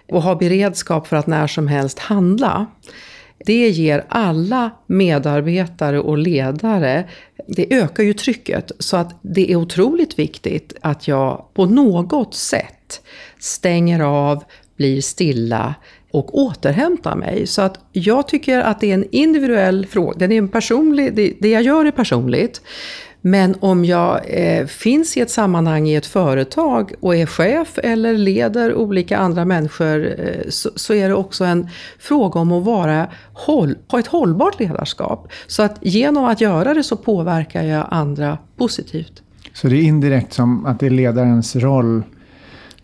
och 0.08 0.22
ha 0.22 0.36
beredskap 0.36 1.08
för 1.08 1.16
att 1.16 1.28
när 1.28 1.48
som 1.48 1.68
helst 1.68 2.00
handla. 2.00 2.66
Det 3.46 3.70
ger 3.70 4.06
alla 4.10 4.72
medarbetare 4.88 6.00
och 6.00 6.18
ledare, 6.18 7.10
det 7.48 7.74
ökar 7.74 8.04
ju 8.04 8.14
trycket. 8.14 8.72
Så 8.80 8.98
att 8.98 9.20
det 9.22 9.52
är 9.52 9.56
otroligt 9.56 10.20
viktigt 10.20 10.74
att 10.82 11.08
jag 11.08 11.46
på 11.54 11.66
något 11.66 12.36
sätt 12.36 13.02
stänger 13.40 14.00
av, 14.00 14.44
blir 14.78 15.02
stilla 15.02 15.76
och 16.12 16.38
återhämtar 16.38 17.16
mig. 17.16 17.48
Så 17.48 17.62
att 17.62 17.80
jag 17.92 18.28
tycker 18.28 18.60
att 18.60 18.80
det 18.80 18.90
är 18.90 18.94
en 18.94 19.08
individuell 19.12 19.86
fråga. 19.86 20.18
Den 20.18 20.32
är 20.32 20.38
en 20.38 20.48
personlig, 20.48 21.16
det, 21.16 21.34
det 21.40 21.50
jag 21.50 21.64
gör 21.64 21.86
är 21.86 21.92
personligt. 21.92 22.62
Men 23.22 23.56
om 23.60 23.86
jag 23.86 24.22
eh, 24.28 24.66
finns 24.66 25.18
i 25.18 25.20
ett 25.20 25.32
sammanhang 25.32 25.88
i 25.88 25.96
ett 25.96 26.06
företag 26.06 26.94
och 27.00 27.16
är 27.16 27.26
chef 27.26 27.80
eller 27.84 28.14
leder 28.14 28.76
olika 28.76 29.18
andra 29.18 29.46
människor 29.46 30.06
eh, 30.20 30.50
så, 30.50 30.70
så, 30.76 30.94
är 30.94 31.10
det 31.10 31.16
också 31.16 31.44
en 31.46 31.70
fråga 32.00 32.40
om 32.40 32.52
att 32.52 32.64
vara, 32.64 33.08
håll, 33.34 33.78
ha 33.88 34.00
ett 34.00 34.08
hållbart 34.08 34.60
ledarskap. 34.60 35.32
Så 35.48 35.64
att 35.64 35.78
genom 35.82 36.26
att 36.26 36.42
göra 36.42 36.74
det 36.74 36.84
så 36.84 36.98
påverkar 36.98 37.64
jag 37.64 37.88
andra 37.92 38.38
positivt. 38.58 39.22
Så 39.54 39.68
det 39.68 39.76
är 39.76 39.82
indirekt 39.82 40.34
som 40.34 40.66
att 40.66 40.80
det 40.80 40.86
är 40.86 40.90
ledarens 40.90 41.56
roll 41.56 42.04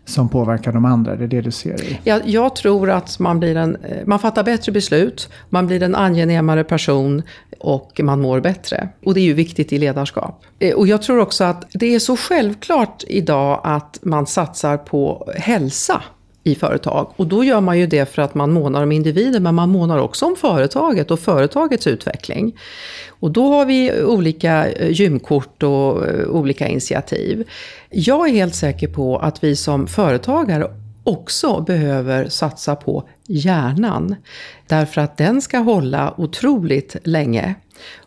som 0.05 0.29
påverkar 0.29 0.71
de 0.71 0.85
andra? 0.85 1.15
Det 1.15 1.23
är 1.23 1.27
det 1.27 1.41
du 1.41 1.51
ser 1.51 1.83
i? 1.83 1.99
Jag, 2.03 2.21
jag 2.25 2.55
tror 2.55 2.89
att 2.89 3.19
man, 3.19 3.39
blir 3.39 3.55
en, 3.55 3.75
eh, 3.75 3.97
man 4.05 4.19
fattar 4.19 4.43
bättre 4.43 4.71
beslut, 4.71 5.29
man 5.49 5.67
blir 5.67 5.83
en 5.83 5.95
angenämare 5.95 6.63
person 6.63 7.21
och 7.59 8.01
man 8.03 8.21
mår 8.21 8.39
bättre. 8.39 8.89
Och 9.05 9.13
det 9.13 9.19
är 9.19 9.25
ju 9.25 9.33
viktigt 9.33 9.73
i 9.73 9.77
ledarskap. 9.77 10.43
Eh, 10.59 10.75
och 10.75 10.87
jag 10.87 11.01
tror 11.01 11.19
också 11.19 11.43
att 11.43 11.65
det 11.73 11.95
är 11.95 11.99
så 11.99 12.17
självklart 12.17 13.03
idag 13.07 13.61
att 13.63 13.99
man 14.01 14.27
satsar 14.27 14.77
på 14.77 15.31
hälsa 15.35 16.01
i 16.43 16.55
företag. 16.55 17.13
Och 17.15 17.27
då 17.27 17.43
gör 17.43 17.61
man 17.61 17.79
ju 17.79 17.87
det 17.87 18.05
för 18.05 18.21
att 18.21 18.35
man 18.35 18.51
månar 18.51 18.83
om 18.83 18.91
individer 18.91 19.39
men 19.39 19.55
man 19.55 19.69
månar 19.69 19.97
också 19.97 20.25
om 20.25 20.35
företaget 20.35 21.11
och 21.11 21.19
företagets 21.19 21.87
utveckling. 21.87 22.59
Och 23.09 23.31
då 23.31 23.47
har 23.47 23.65
vi 23.65 24.03
olika 24.03 24.71
eh, 24.71 24.91
gymkort 24.91 25.63
och 25.63 26.07
eh, 26.07 26.27
olika 26.27 26.67
initiativ. 26.67 27.47
Jag 27.89 28.29
är 28.29 28.33
helt 28.33 28.55
säker 28.55 28.87
på 28.87 29.17
att 29.17 29.43
vi 29.43 29.55
som 29.55 29.87
företagare 29.87 30.71
också 31.03 31.61
behöver 31.61 32.29
satsa 32.29 32.75
på 32.75 33.07
hjärnan. 33.27 34.15
Därför 34.67 35.01
att 35.01 35.17
den 35.17 35.41
ska 35.41 35.57
hålla 35.57 36.13
otroligt 36.17 36.95
länge. 37.03 37.55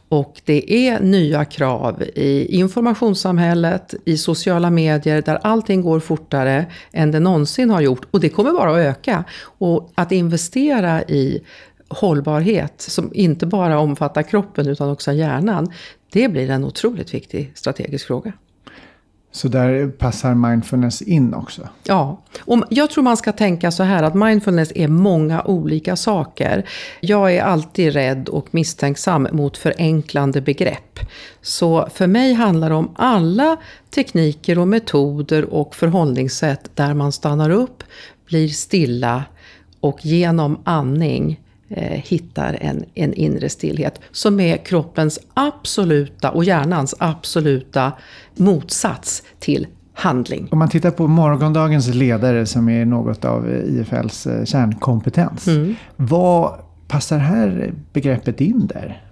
Och 0.08 0.40
det 0.44 0.88
är 0.88 1.00
nya 1.00 1.44
krav 1.44 2.02
i 2.14 2.56
informationssamhället, 2.58 3.94
i 4.04 4.16
sociala 4.16 4.70
medier, 4.70 5.22
där 5.22 5.38
allting 5.42 5.82
går 5.82 6.00
fortare 6.00 6.66
än 6.92 7.10
det 7.10 7.20
någonsin 7.20 7.70
har 7.70 7.80
gjort. 7.80 8.06
Och 8.10 8.20
det 8.20 8.28
kommer 8.28 8.52
bara 8.52 8.70
att 8.70 8.96
öka. 8.96 9.24
Och 9.42 9.92
att 9.94 10.12
investera 10.12 11.02
i 11.02 11.42
hållbarhet, 11.88 12.74
som 12.80 13.10
inte 13.14 13.46
bara 13.46 13.78
omfattar 13.78 14.22
kroppen 14.22 14.68
utan 14.68 14.90
också 14.90 15.12
hjärnan, 15.12 15.72
det 16.12 16.28
blir 16.28 16.50
en 16.50 16.64
otroligt 16.64 17.14
viktig 17.14 17.52
strategisk 17.54 18.06
fråga. 18.06 18.32
Så 19.36 19.48
där 19.48 19.88
passar 19.88 20.34
mindfulness 20.34 21.02
in 21.02 21.34
också? 21.34 21.68
Ja, 21.84 22.22
och 22.40 22.62
jag 22.70 22.90
tror 22.90 23.04
man 23.04 23.16
ska 23.16 23.32
tänka 23.32 23.70
så 23.70 23.82
här 23.82 24.02
att 24.02 24.14
mindfulness 24.14 24.72
är 24.74 24.88
många 24.88 25.42
olika 25.42 25.96
saker. 25.96 26.68
Jag 27.00 27.34
är 27.34 27.42
alltid 27.42 27.92
rädd 27.92 28.28
och 28.28 28.46
misstänksam 28.50 29.28
mot 29.32 29.56
förenklande 29.56 30.40
begrepp. 30.40 31.00
Så 31.42 31.88
för 31.94 32.06
mig 32.06 32.32
handlar 32.32 32.68
det 32.68 32.74
om 32.74 32.90
alla 32.96 33.56
tekniker 33.94 34.58
och 34.58 34.68
metoder 34.68 35.54
och 35.54 35.74
förhållningssätt 35.74 36.70
där 36.74 36.94
man 36.94 37.12
stannar 37.12 37.50
upp, 37.50 37.82
blir 38.26 38.48
stilla 38.48 39.24
och 39.80 40.06
genom 40.06 40.62
andning 40.64 41.40
hittar 41.88 42.58
en, 42.60 42.84
en 42.94 43.14
inre 43.14 43.48
stillhet 43.48 44.00
som 44.10 44.40
är 44.40 44.56
kroppens 44.56 45.18
absoluta 45.34 46.30
och 46.30 46.44
hjärnans 46.44 46.94
absoluta 46.98 47.92
motsats 48.36 49.22
till 49.38 49.66
handling. 49.96 50.48
Om 50.50 50.58
man 50.58 50.68
tittar 50.68 50.90
på 50.90 51.06
morgondagens 51.06 51.94
ledare 51.94 52.46
som 52.46 52.68
är 52.68 52.84
något 52.84 53.24
av 53.24 53.50
IFLs 53.50 54.26
eh, 54.26 54.44
kärnkompetens. 54.44 55.46
Mm. 55.48 55.74
Vad 55.96 56.54
passar 56.88 57.18
här 57.18 57.74
begreppet 57.92 58.40
in 58.40 58.66
där? 58.66 59.02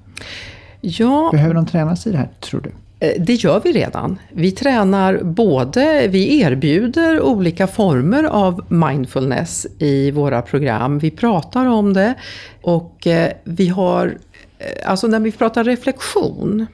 Ja, 0.80 1.28
Behöver 1.32 1.54
de 1.54 1.66
tränas 1.66 2.06
i 2.06 2.12
det 2.12 2.18
här, 2.18 2.30
tror 2.40 2.60
du? 2.60 2.70
Eh, 3.04 3.22
det 3.22 3.34
gör 3.34 3.60
vi 3.64 3.72
redan. 3.72 4.18
Vi 4.32 4.50
tränar 4.50 5.20
både, 5.22 6.08
vi 6.08 6.40
erbjuder 6.40 7.20
olika 7.20 7.66
former 7.66 8.24
av 8.24 8.64
mindfulness 8.68 9.66
i 9.78 10.10
våra 10.10 10.42
program. 10.42 10.98
Vi 10.98 11.10
pratar 11.10 11.66
om 11.66 11.92
det 11.92 12.14
och 12.62 13.06
eh, 13.06 13.32
vi 13.44 13.68
har, 13.68 14.18
eh, 14.58 14.90
alltså 14.90 15.06
när 15.06 15.20
vi 15.20 15.32
pratar 15.32 15.64
reflektion 15.64 16.66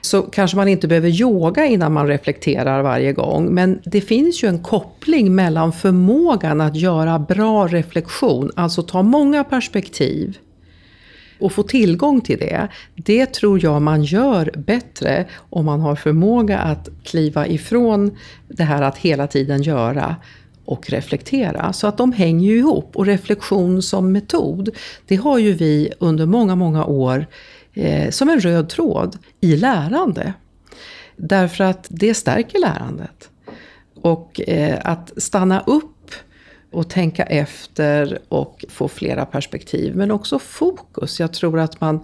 så 0.00 0.22
kanske 0.22 0.56
man 0.56 0.68
inte 0.68 0.88
behöver 0.88 1.08
yoga 1.08 1.66
innan 1.66 1.92
man 1.92 2.06
reflekterar 2.06 2.82
varje 2.82 3.12
gång. 3.12 3.54
Men 3.54 3.80
det 3.84 4.00
finns 4.00 4.44
ju 4.44 4.48
en 4.48 4.62
koppling 4.62 5.34
mellan 5.34 5.72
förmågan 5.72 6.60
att 6.60 6.76
göra 6.76 7.18
bra 7.18 7.66
reflektion, 7.66 8.50
alltså 8.56 8.82
ta 8.82 9.02
många 9.02 9.44
perspektiv 9.44 10.38
och 11.38 11.52
få 11.52 11.62
tillgång 11.62 12.20
till 12.20 12.38
det. 12.38 12.68
Det 12.94 13.26
tror 13.26 13.64
jag 13.64 13.82
man 13.82 14.04
gör 14.04 14.50
bättre 14.56 15.26
om 15.50 15.64
man 15.64 15.80
har 15.80 15.96
förmåga 15.96 16.58
att 16.58 16.88
kliva 17.04 17.46
ifrån 17.46 18.16
det 18.48 18.64
här 18.64 18.82
att 18.82 18.98
hela 18.98 19.26
tiden 19.26 19.62
göra 19.62 20.16
och 20.64 20.90
reflektera. 20.90 21.72
Så 21.72 21.86
att 21.86 21.96
de 21.96 22.12
hänger 22.12 22.50
ju 22.50 22.58
ihop. 22.58 22.96
Och 22.96 23.06
reflektion 23.06 23.82
som 23.82 24.12
metod, 24.12 24.70
det 25.06 25.16
har 25.16 25.38
ju 25.38 25.52
vi 25.52 25.92
under 25.98 26.26
många, 26.26 26.54
många 26.54 26.84
år 26.84 27.26
eh, 27.74 28.10
som 28.10 28.28
en 28.28 28.40
röd 28.40 28.68
tråd 28.68 29.18
i 29.40 29.56
lärande. 29.56 30.32
Därför 31.16 31.64
att 31.64 31.86
det 31.88 32.14
stärker 32.14 32.58
lärandet. 32.58 33.30
Och 33.94 34.40
eh, 34.40 34.78
att 34.84 35.12
stanna 35.16 35.60
upp 35.60 35.95
och 36.76 36.88
tänka 36.88 37.22
efter 37.22 38.18
och 38.28 38.64
få 38.68 38.88
flera 38.88 39.26
perspektiv. 39.26 39.96
Men 39.96 40.10
också 40.10 40.38
fokus. 40.38 41.20
Jag 41.20 41.32
tror 41.32 41.58
att 41.58 41.80
man, 41.80 42.00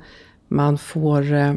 man 0.48 0.78
får 0.78 1.32
eh, 1.32 1.54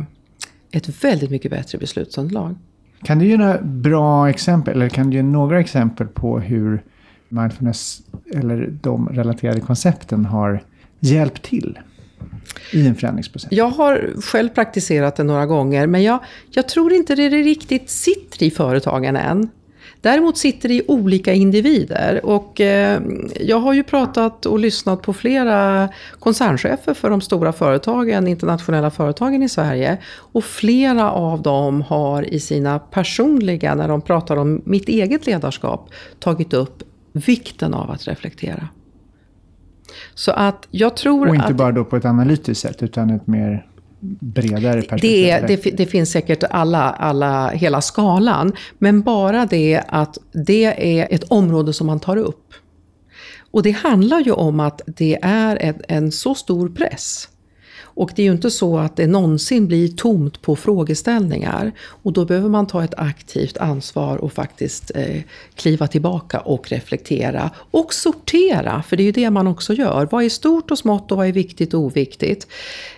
ett 0.72 1.03
väldigt 1.03 1.30
mycket 1.30 1.51
bättre 1.51 1.78
beslutsunderlag. 1.78 2.55
Kan 3.03 3.20
du 3.20 3.28
ge 3.28 3.38
några 3.38 3.61
bra 3.61 4.30
exempel, 4.30 4.74
eller 4.74 4.89
kan 4.89 5.09
du 5.09 5.18
ge 5.18 5.24
några 5.24 5.59
exempel 5.59 6.07
på 6.07 6.39
hur 6.39 6.84
mindfulness 7.30 8.01
eller 8.34 8.70
de 8.82 9.09
relaterade 9.09 9.59
koncepten 9.59 10.26
har 10.26 10.63
hjälpt 10.99 11.43
till? 11.43 11.80
i 12.72 12.88
en 12.88 12.95
förändringsprocess? 12.95 13.51
Jag 13.51 13.70
har 13.70 14.22
själv 14.22 14.49
praktiserat 14.49 15.16
det 15.16 15.24
några 15.24 15.45
gånger, 15.45 15.88
men 15.88 16.03
jag, 16.03 16.20
jag 16.49 16.70
tror 16.70 16.93
inte 16.93 17.16
det 17.16 17.30
riktigt 17.30 17.89
sitter 17.89 18.43
i 18.43 18.51
företagen 18.51 19.16
än. 19.16 19.49
Däremot 20.06 20.38
sitter 20.38 20.70
det 20.70 20.76
i 20.76 20.82
olika 20.88 21.34
individer. 21.34 22.26
Och 22.26 22.62
eh, 22.62 23.01
jag 23.39 23.60
har 23.60 23.74
ju 23.74 23.84
pratat 23.84 24.45
och 24.45 24.60
lyssnat 24.60 25.01
på 25.01 25.14
flera 25.14 25.89
koncernchefer 26.20 26.93
för 26.93 27.10
de 27.10 27.22
stora 27.22 27.53
företagen, 27.53 28.28
internationella 28.28 28.91
företagen 28.91 29.43
i 29.43 29.49
Sverige. 29.49 29.97
Och 30.18 30.43
flera 30.43 31.12
av 31.12 31.41
dem 31.41 31.82
har 31.82 32.34
i 32.34 32.39
sina 32.39 32.80
personliga, 32.80 33.76
när 33.76 33.88
de 33.88 34.01
pratar 34.01 34.38
om 34.38 34.62
mitt 34.66 34.89
eget 34.89 35.26
ledarskap, 35.26 35.89
tagit 36.20 36.53
upp 36.53 36.84
vikten 37.12 37.74
av 37.74 37.91
att 37.91 38.08
reflektera. 38.08 38.68
Så 40.14 40.32
att 40.32 40.68
jag 40.72 40.97
tror 40.97 41.28
Och 41.28 41.36
inte 41.36 41.47
att, 41.47 41.56
bara 41.56 41.72
då 41.72 41.86
på 41.86 41.95
ett 41.95 42.06
analytiskt 42.06 42.62
sätt 42.62 42.84
utan 42.84 43.10
ett 43.10 43.28
mer 43.28 43.66
bredare 44.20 44.82
perspektiv? 44.82 45.34
Det, 45.47 45.62
det, 45.64 45.72
det, 45.72 45.86
finns 45.86 46.12
säkert 46.12 46.43
alla, 46.49 46.91
alla, 46.91 47.49
hela 47.49 47.82
skalan. 47.82 48.53
Men 48.78 49.01
bara 49.01 49.45
det 49.45 49.84
att 49.88 50.18
det 50.32 50.99
är 50.99 51.08
ett 51.12 51.24
område 51.24 51.74
som 51.74 51.88
man 51.88 51.99
tar 51.99 52.18
upp. 52.18 52.53
Och 53.51 53.64
det 53.64 53.72
handlar 53.72 54.20
ju 54.20 54.32
om 54.32 54.60
att 54.60 54.82
det 54.86 55.20
är 55.22 55.56
en, 55.56 55.76
en 55.88 56.12
så 56.12 56.36
stor 56.36 56.70
press. 56.70 57.30
Och 57.96 58.12
det 58.16 58.22
är 58.22 58.26
ju 58.26 58.32
inte 58.32 58.52
så 58.52 58.78
att 58.78 58.96
det 58.96 59.08
någonsin 59.08 59.68
blir 59.68 59.88
tomt 59.88 60.41
på 60.41 60.56
frågeställningar. 60.56 61.72
Och 61.80 62.14
då 62.14 62.26
behöver 62.26 62.50
man 62.50 62.68
ta 62.68 62.84
ett 62.84 62.93
aktivt 62.98 63.58
ansvar 63.58 64.18
och 64.18 64.34
faktiskt 64.34 64.91
eh, 64.96 65.22
kliva 65.56 65.88
tillbaka 65.88 66.39
och 66.39 66.72
reflektera. 66.72 67.52
Och 67.72 67.93
sortera, 67.93 68.84
för 68.88 68.98
det 68.98 69.04
är 69.04 69.06
ju 69.06 69.12
det 69.12 69.30
man 69.30 69.48
också 69.48 69.74
gör. 69.74 70.08
Vad 70.12 70.24
är 70.24 70.30
stort 70.30 70.72
och 70.72 70.78
smått 70.78 71.12
och 71.12 71.18
vad 71.18 71.28
är 71.28 71.32
viktigt 71.32 71.74
och 71.74 71.80
oviktigt? 71.80 72.48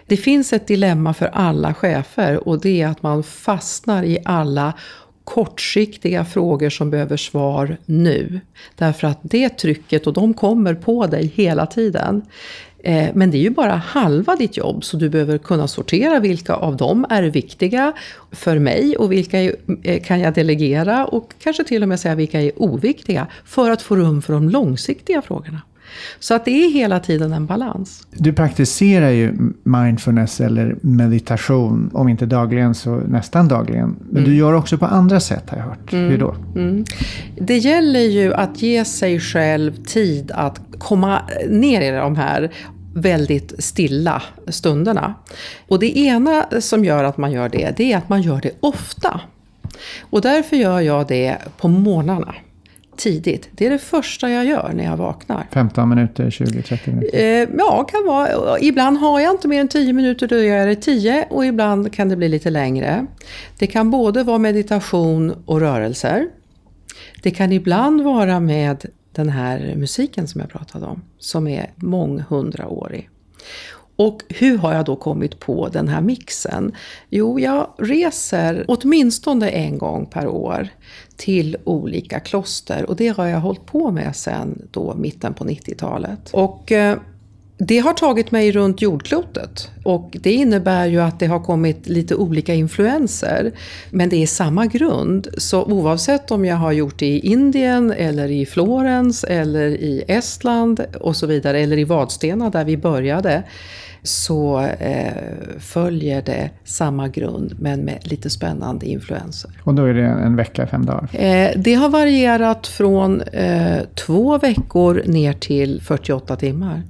Det 0.07 0.17
finns 0.17 0.53
ett 0.53 0.67
dilemma 0.67 1.13
för 1.13 1.25
alla 1.25 1.73
chefer 1.73 2.47
och 2.47 2.61
det 2.61 2.81
är 2.81 2.87
att 2.87 3.03
man 3.03 3.23
fastnar 3.23 4.03
i 4.03 4.17
alla 4.25 4.73
kortsiktiga 5.23 6.25
frågor 6.25 6.69
som 6.69 6.89
behöver 6.89 7.17
svar 7.17 7.77
nu. 7.85 8.39
Därför 8.75 9.07
att 9.07 9.19
det 9.21 9.49
trycket, 9.49 10.07
och 10.07 10.13
de 10.13 10.33
kommer 10.33 10.73
på 10.73 11.07
dig 11.07 11.31
hela 11.35 11.65
tiden. 11.65 12.21
Eh, 12.87 13.09
men 13.13 13.31
det 13.31 13.37
är 13.37 13.41
ju 13.41 13.49
bara 13.49 13.75
halva 13.75 14.35
ditt 14.35 14.57
jobb, 14.57 14.83
så 14.83 14.97
du 14.97 15.09
behöver 15.09 15.37
kunna 15.37 15.67
sortera 15.67 16.19
vilka 16.19 16.53
av 16.53 16.77
dem 16.77 17.05
är 17.09 17.23
viktiga 17.23 17.93
för 18.31 18.59
mig 18.59 18.97
och 18.97 19.11
vilka 19.11 19.41
eh, 19.41 20.03
kan 20.03 20.19
jag 20.19 20.33
delegera 20.33 21.05
och 21.05 21.33
kanske 21.39 21.63
till 21.63 21.83
och 21.83 21.89
med 21.89 21.99
säga 21.99 22.15
vilka 22.15 22.41
är 22.41 22.51
oviktiga 22.55 23.27
för 23.45 23.71
att 23.71 23.81
få 23.81 23.95
rum 23.95 24.21
för 24.21 24.33
de 24.33 24.49
långsiktiga 24.49 25.21
frågorna. 25.21 25.61
Så 26.19 26.33
att 26.33 26.45
det 26.45 26.51
är 26.51 26.71
hela 26.71 26.99
tiden 26.99 27.33
en 27.33 27.45
balans. 27.45 28.07
Du 28.11 28.33
praktiserar 28.33 29.09
ju 29.09 29.33
mindfulness 29.63 30.41
eller 30.41 30.75
meditation, 30.81 31.89
om 31.93 32.09
inte 32.09 32.25
dagligen 32.25 32.75
så 32.75 32.95
nästan 32.95 33.47
dagligen. 33.47 33.95
Men 33.99 34.17
mm. 34.17 34.29
du 34.29 34.37
gör 34.37 34.53
också 34.53 34.77
på 34.77 34.85
andra 34.85 35.19
sätt 35.19 35.49
har 35.49 35.57
jag 35.57 35.65
hört. 35.65 35.93
Mm. 35.93 36.09
Hur 36.09 36.17
då? 36.17 36.35
Mm. 36.55 36.85
Det 37.41 37.57
gäller 37.57 37.99
ju 37.99 38.33
att 38.33 38.61
ge 38.61 38.85
sig 38.85 39.19
själv 39.19 39.83
tid 39.83 40.31
att 40.35 40.61
komma 40.77 41.21
ner 41.49 41.81
i 41.81 41.97
de 41.97 42.15
här 42.15 42.51
väldigt 43.01 43.63
stilla 43.63 44.23
stunderna. 44.47 45.13
Och 45.67 45.79
det 45.79 45.97
ena 45.97 46.45
som 46.59 46.85
gör 46.85 47.03
att 47.03 47.17
man 47.17 47.31
gör 47.31 47.49
det, 47.49 47.73
det 47.77 47.93
är 47.93 47.97
att 47.97 48.09
man 48.09 48.21
gör 48.21 48.41
det 48.41 48.51
ofta. 48.59 49.21
Och 49.99 50.21
därför 50.21 50.55
gör 50.55 50.79
jag 50.79 51.07
det 51.07 51.37
på 51.57 51.67
morgnarna 51.67 52.35
tidigt. 52.97 53.49
Det 53.51 53.65
är 53.65 53.69
det 53.69 53.79
första 53.79 54.29
jag 54.29 54.45
gör 54.45 54.71
när 54.75 54.83
jag 54.83 54.97
vaknar. 54.97 55.47
15 55.51 55.89
minuter, 55.89 56.29
20-30 56.29 56.89
minuter? 56.89 57.41
Eh, 57.41 57.47
ja, 57.57 57.83
kan 57.83 58.05
vara. 58.05 58.59
Ibland 58.59 58.97
har 58.97 59.19
jag 59.19 59.31
inte 59.33 59.47
mer 59.47 59.61
än 59.61 59.67
10 59.67 59.93
minuter, 59.93 60.27
då 60.27 60.35
gör 60.35 60.55
jag 60.55 60.67
det 60.67 60.75
10 60.75 61.27
och 61.29 61.45
ibland 61.45 61.93
kan 61.93 62.09
det 62.09 62.15
bli 62.15 62.29
lite 62.29 62.49
längre. 62.49 63.05
Det 63.57 63.67
kan 63.67 63.91
både 63.91 64.23
vara 64.23 64.37
meditation 64.37 65.43
och 65.45 65.59
rörelser. 65.59 66.27
Det 67.23 67.31
kan 67.31 67.51
ibland 67.51 68.01
vara 68.01 68.39
med 68.39 68.85
den 69.17 69.29
här 69.29 69.75
musiken 69.75 70.27
som 70.27 70.41
jag 70.41 70.49
pratade 70.49 70.85
om, 70.85 71.01
som 71.19 71.47
är 71.47 71.73
månghundraårig. 71.75 73.09
Och 73.95 74.21
hur 74.29 74.57
har 74.57 74.73
jag 74.73 74.85
då 74.85 74.95
kommit 74.95 75.39
på 75.39 75.67
den 75.67 75.87
här 75.87 76.01
mixen? 76.01 76.75
Jo, 77.09 77.39
jag 77.39 77.67
reser 77.77 78.65
åtminstone 78.67 79.49
en 79.49 79.77
gång 79.77 80.05
per 80.05 80.27
år 80.27 80.67
till 81.15 81.57
olika 81.63 82.19
kloster 82.19 82.89
och 82.89 82.95
det 82.95 83.07
har 83.07 83.25
jag 83.25 83.39
hållit 83.39 83.65
på 83.65 83.91
med 83.91 84.15
sedan 84.15 84.67
då 84.71 84.93
mitten 84.93 85.33
på 85.33 85.43
90-talet. 85.43 86.29
Och 86.33 86.71
eh, 86.71 86.97
det 87.57 87.79
har 87.79 87.93
tagit 87.93 88.31
mig 88.31 88.51
runt 88.51 88.81
jordklotet 88.81 89.71
och 89.83 90.17
det 90.21 90.31
innebär 90.31 90.85
ju 90.85 91.01
att 91.01 91.19
det 91.19 91.25
har 91.25 91.39
kommit 91.39 91.87
lite 91.87 92.15
olika 92.15 92.53
influenser. 92.53 93.51
Men 93.91 94.09
det 94.09 94.23
är 94.23 94.27
samma 94.27 94.65
grund. 94.65 95.27
Så 95.37 95.63
oavsett 95.63 96.31
om 96.31 96.45
jag 96.45 96.55
har 96.55 96.71
gjort 96.71 96.99
det 96.99 97.05
i 97.05 97.19
Indien 97.19 97.91
eller 97.91 98.31
i 98.31 98.45
Florens 98.45 99.23
eller 99.23 99.67
i 99.67 100.03
Estland 100.07 100.85
och 100.99 101.15
så 101.15 101.27
vidare, 101.27 101.59
eller 101.59 101.77
i 101.77 101.83
Vadstena 101.83 102.49
där 102.49 102.65
vi 102.65 102.77
började, 102.77 103.43
så 104.03 104.61
eh, 104.61 105.13
följer 105.59 106.21
det 106.21 106.49
samma 106.63 107.07
grund 107.07 107.55
men 107.59 107.79
med 107.79 107.97
lite 108.01 108.29
spännande 108.29 108.85
influenser. 108.85 109.51
Och 109.63 109.73
då 109.73 109.83
är 109.83 109.93
det 109.93 110.05
en 110.05 110.35
vecka, 110.35 110.67
fem 110.67 110.85
dagar? 110.85 111.09
Eh, 111.13 111.51
det 111.55 111.73
har 111.73 111.89
varierat 111.89 112.67
från 112.67 113.21
eh, 113.21 113.79
två 113.95 114.37
veckor 114.37 115.03
ner 115.05 115.33
till 115.33 115.81
48 115.81 116.35
timmar. 116.35 116.83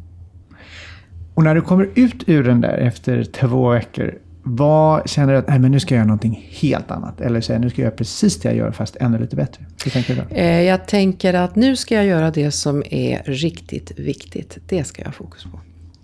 Och 1.37 1.43
när 1.43 1.55
du 1.55 1.61
kommer 1.61 1.89
ut 1.95 2.23
ur 2.27 2.43
den 2.43 2.61
där 2.61 2.77
efter 2.77 3.23
två 3.23 3.69
veckor, 3.69 4.17
vad 4.43 5.09
känner 5.09 5.33
du 5.33 5.39
att 5.39 5.47
Nej, 5.47 5.59
men 5.59 5.71
nu 5.71 5.79
ska 5.79 5.95
jag 5.95 5.99
göra 5.99 6.07
någonting 6.07 6.49
helt 6.51 6.91
annat? 6.91 7.21
Eller 7.21 7.41
säger 7.41 7.59
nu 7.59 7.69
ska 7.69 7.81
jag 7.81 7.85
göra 7.85 7.95
precis 7.95 8.39
det 8.39 8.49
jag 8.49 8.57
gör 8.57 8.71
fast 8.71 8.95
ännu 8.95 9.19
lite 9.19 9.35
bättre? 9.35 9.65
Hur 9.83 9.91
tänker 9.91 10.15
du 10.15 10.21
då? 10.21 10.35
Eh, 10.35 10.61
jag 10.61 10.87
tänker 10.87 11.33
att 11.33 11.55
nu 11.55 11.75
ska 11.75 11.95
jag 11.95 12.05
göra 12.05 12.31
det 12.31 12.51
som 12.51 12.83
är 12.89 13.23
riktigt 13.25 13.99
viktigt. 13.99 14.57
Det 14.67 14.83
ska 14.83 15.01
jag 15.01 15.07
ha 15.07 15.13
fokus 15.13 15.43
på. 15.43 15.59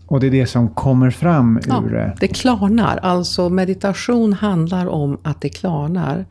Och 0.07 0.19
det 0.19 0.27
är 0.27 0.31
det 0.31 0.45
som 0.45 0.69
kommer 0.69 1.09
fram 1.09 1.57
ur... 1.57 1.95
Ja, 1.95 2.13
det 2.19 2.27
klarnar. 2.27 2.97
Alltså 2.97 3.49
meditation 3.49 4.33
handlar 4.33 4.87
om 4.87 5.17
att 5.23 5.41
det 5.41 5.49
klarnar. 5.49 6.25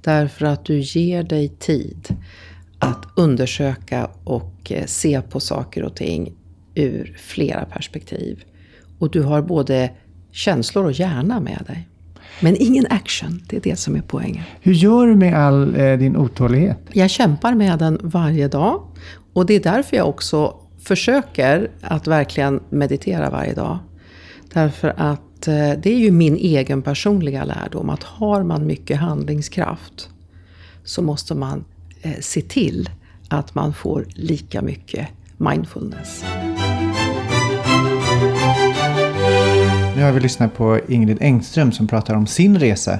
Därför 0.00 0.46
att 0.46 0.64
du 0.64 0.78
ger 0.78 1.22
dig 1.22 1.48
tid 1.48 2.16
att 2.78 3.06
undersöka 3.16 4.08
och 4.24 4.72
eh, 4.72 4.84
se 4.86 5.20
på 5.30 5.40
saker 5.40 5.82
och 5.82 5.94
ting 5.94 6.32
ur 6.76 7.16
flera 7.18 7.64
perspektiv. 7.64 8.44
Och 8.98 9.10
du 9.10 9.22
har 9.22 9.42
både 9.42 9.90
känslor 10.32 10.84
och 10.84 10.92
hjärna 10.92 11.40
med 11.40 11.62
dig. 11.66 11.88
Men 12.40 12.56
ingen 12.58 12.86
action, 12.90 13.42
det 13.48 13.56
är 13.56 13.60
det 13.60 13.76
som 13.76 13.96
är 13.96 14.02
poängen. 14.06 14.42
Hur 14.60 14.72
gör 14.72 15.06
du 15.06 15.16
med 15.16 15.34
all 15.34 15.80
eh, 15.80 15.98
din 15.98 16.16
otålighet? 16.16 16.78
Jag 16.92 17.10
kämpar 17.10 17.54
med 17.54 17.78
den 17.78 17.98
varje 18.02 18.48
dag. 18.48 18.82
Och 19.32 19.46
det 19.46 19.54
är 19.54 19.60
därför 19.60 19.96
jag 19.96 20.08
också 20.08 20.54
försöker 20.78 21.70
att 21.80 22.06
verkligen 22.06 22.60
meditera 22.70 23.30
varje 23.30 23.54
dag. 23.54 23.78
Därför 24.52 24.94
att 24.96 25.48
eh, 25.48 25.54
det 25.54 25.86
är 25.86 25.98
ju 25.98 26.10
min 26.10 26.36
egen 26.36 26.82
personliga 26.82 27.44
lärdom 27.44 27.90
att 27.90 28.02
har 28.02 28.42
man 28.42 28.66
mycket 28.66 28.98
handlingskraft 28.98 30.10
så 30.84 31.02
måste 31.02 31.34
man 31.34 31.64
eh, 32.02 32.20
se 32.20 32.40
till 32.40 32.90
att 33.28 33.54
man 33.54 33.74
får 33.74 34.06
lika 34.14 34.62
mycket 34.62 35.08
mindfulness. 35.36 36.24
Nu 39.96 40.02
har 40.02 40.12
vi 40.12 40.20
lyssnat 40.20 40.54
på 40.54 40.80
Ingrid 40.88 41.18
Engström 41.20 41.72
som 41.72 41.86
pratar 41.86 42.14
om 42.14 42.26
sin 42.26 42.58
resa. 42.58 42.98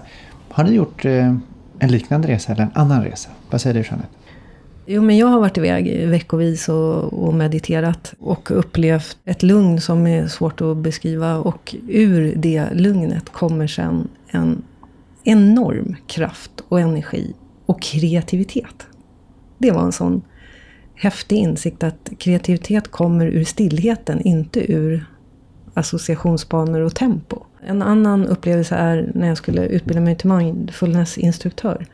Har 0.49 0.65
ni 0.65 0.71
gjort 0.71 1.05
eh, 1.05 1.35
en 1.79 1.91
liknande 1.91 2.29
resa 2.29 2.53
eller 2.53 2.63
en 2.63 2.71
annan 2.75 3.05
resa? 3.05 3.31
Vad 3.51 3.61
säger 3.61 3.75
du 3.75 3.81
Jeanette? 3.81 4.09
Jo, 4.87 5.03
men 5.03 5.17
jag 5.17 5.27
har 5.27 5.41
varit 5.41 5.59
iväg 5.59 6.09
veckovis 6.09 6.69
och, 6.69 7.27
och, 7.27 7.35
mediterat 7.35 8.15
och 8.19 8.51
upplevt 8.51 9.19
ett 9.25 9.43
lugn 9.43 9.81
som 9.81 10.07
är 10.07 10.27
svårt 10.29 10.61
att 10.61 10.77
beskriva. 10.77 11.37
Och 11.37 11.75
ur 11.89 12.35
det 12.37 12.69
lugnet 12.73 13.29
kommer 13.33 13.67
sen 13.67 14.09
en 14.29 14.63
enorm 15.25 15.97
kraft 16.07 16.65
och 16.69 16.81
energi 16.81 17.35
och 17.67 17.83
kreativitet. 17.83 18.87
Det 19.59 19.71
var 19.71 19.83
en 19.83 19.93
sån 19.93 20.23
häftig 20.95 21.37
insikt 21.37 21.83
att 21.83 22.11
kreativitet 22.19 22.89
kommer 22.89 23.27
ur 23.27 23.45
stillheten, 23.45 24.21
inte 24.21 24.73
ur 24.73 25.07
associationsbanor 25.77 26.81
och 26.81 26.95
tempo. 26.95 27.43
En 27.61 27.83
annan 27.83 28.27
upplevelse 28.27 28.75
är 28.75 29.11
när 29.15 29.29
jag 29.29 29.37
skulle 29.37 29.67
utbilda 29.67 30.01
mig 30.01 30.17
till 30.17 30.29
mindfulnessinstruktör. 30.29 31.87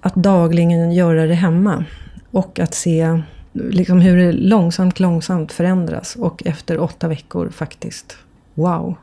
Att 0.00 0.14
dagligen 0.14 0.92
göra 0.92 1.26
det 1.26 1.34
hemma. 1.34 1.84
Och 2.30 2.58
att 2.58 2.74
se 2.74 3.22
liksom 3.52 4.00
hur 4.00 4.16
det 4.16 4.32
långsamt, 4.32 5.00
långsamt 5.00 5.52
förändras. 5.52 6.16
Och 6.16 6.46
efter 6.46 6.78
åtta 6.78 7.08
veckor 7.08 7.50
faktiskt, 7.50 8.16
wow, 8.54 8.94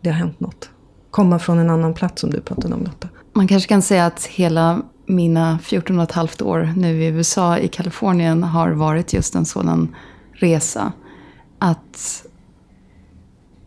det 0.00 0.10
har 0.10 0.16
hänt 0.16 0.40
något. 0.40 0.70
Komma 1.10 1.38
från 1.38 1.58
en 1.58 1.70
annan 1.70 1.94
plats 1.94 2.20
som 2.20 2.30
du 2.30 2.40
pratade 2.40 2.74
om 2.74 2.84
Lotta. 2.84 3.08
Man 3.32 3.48
kanske 3.48 3.68
kan 3.68 3.82
säga 3.82 4.06
att 4.06 4.24
hela 4.26 4.82
mina 5.06 5.58
14 5.62 5.98
och 5.98 6.04
ett 6.04 6.12
halvt 6.12 6.42
år 6.42 6.72
nu 6.76 7.02
i 7.02 7.06
USA, 7.06 7.58
i 7.58 7.68
Kalifornien, 7.68 8.42
har 8.42 8.70
varit 8.70 9.12
just 9.12 9.34
en 9.34 9.44
sådan 9.44 9.94
resa. 10.32 10.92
Att 11.58 12.24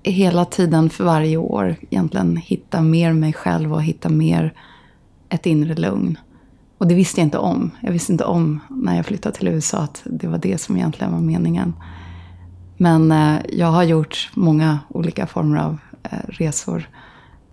hela 0.04 0.46
tiden 0.46 0.90
för 0.90 1.04
varje 1.04 1.38
år 1.38 1.76
egentligen 1.82 2.38
hitta 2.38 2.82
mer 2.82 3.14
mig 3.14 3.34
själv 3.34 3.74
och 3.74 3.84
hitta 3.84 4.10
mer 4.10 4.54
ett 5.30 5.46
inre 5.46 5.76
lugn. 5.76 6.18
Och 6.78 6.88
det 6.88 6.96
visste 6.96 7.22
jag 7.22 7.26
inte 7.26 7.38
om. 7.38 7.72
Jag 7.82 7.92
visste 7.92 8.12
inte 8.12 8.26
om 8.26 8.60
när 8.70 8.96
jag 8.96 9.06
flyttade 9.06 9.36
till 9.36 9.48
USA 9.48 9.78
att 9.78 10.02
det 10.06 10.28
var 10.28 10.38
det 10.38 10.62
som 10.62 10.78
egentligen 10.78 11.14
var 11.14 11.20
meningen. 11.22 11.74
Men 12.78 13.12
eh, 13.12 13.40
jag 13.50 13.68
har 13.68 13.84
gjort 13.84 14.30
många 14.34 14.80
olika 14.88 15.28
former 15.28 15.58
av 15.58 15.78
eh, 16.04 16.18
resor. 16.28 16.90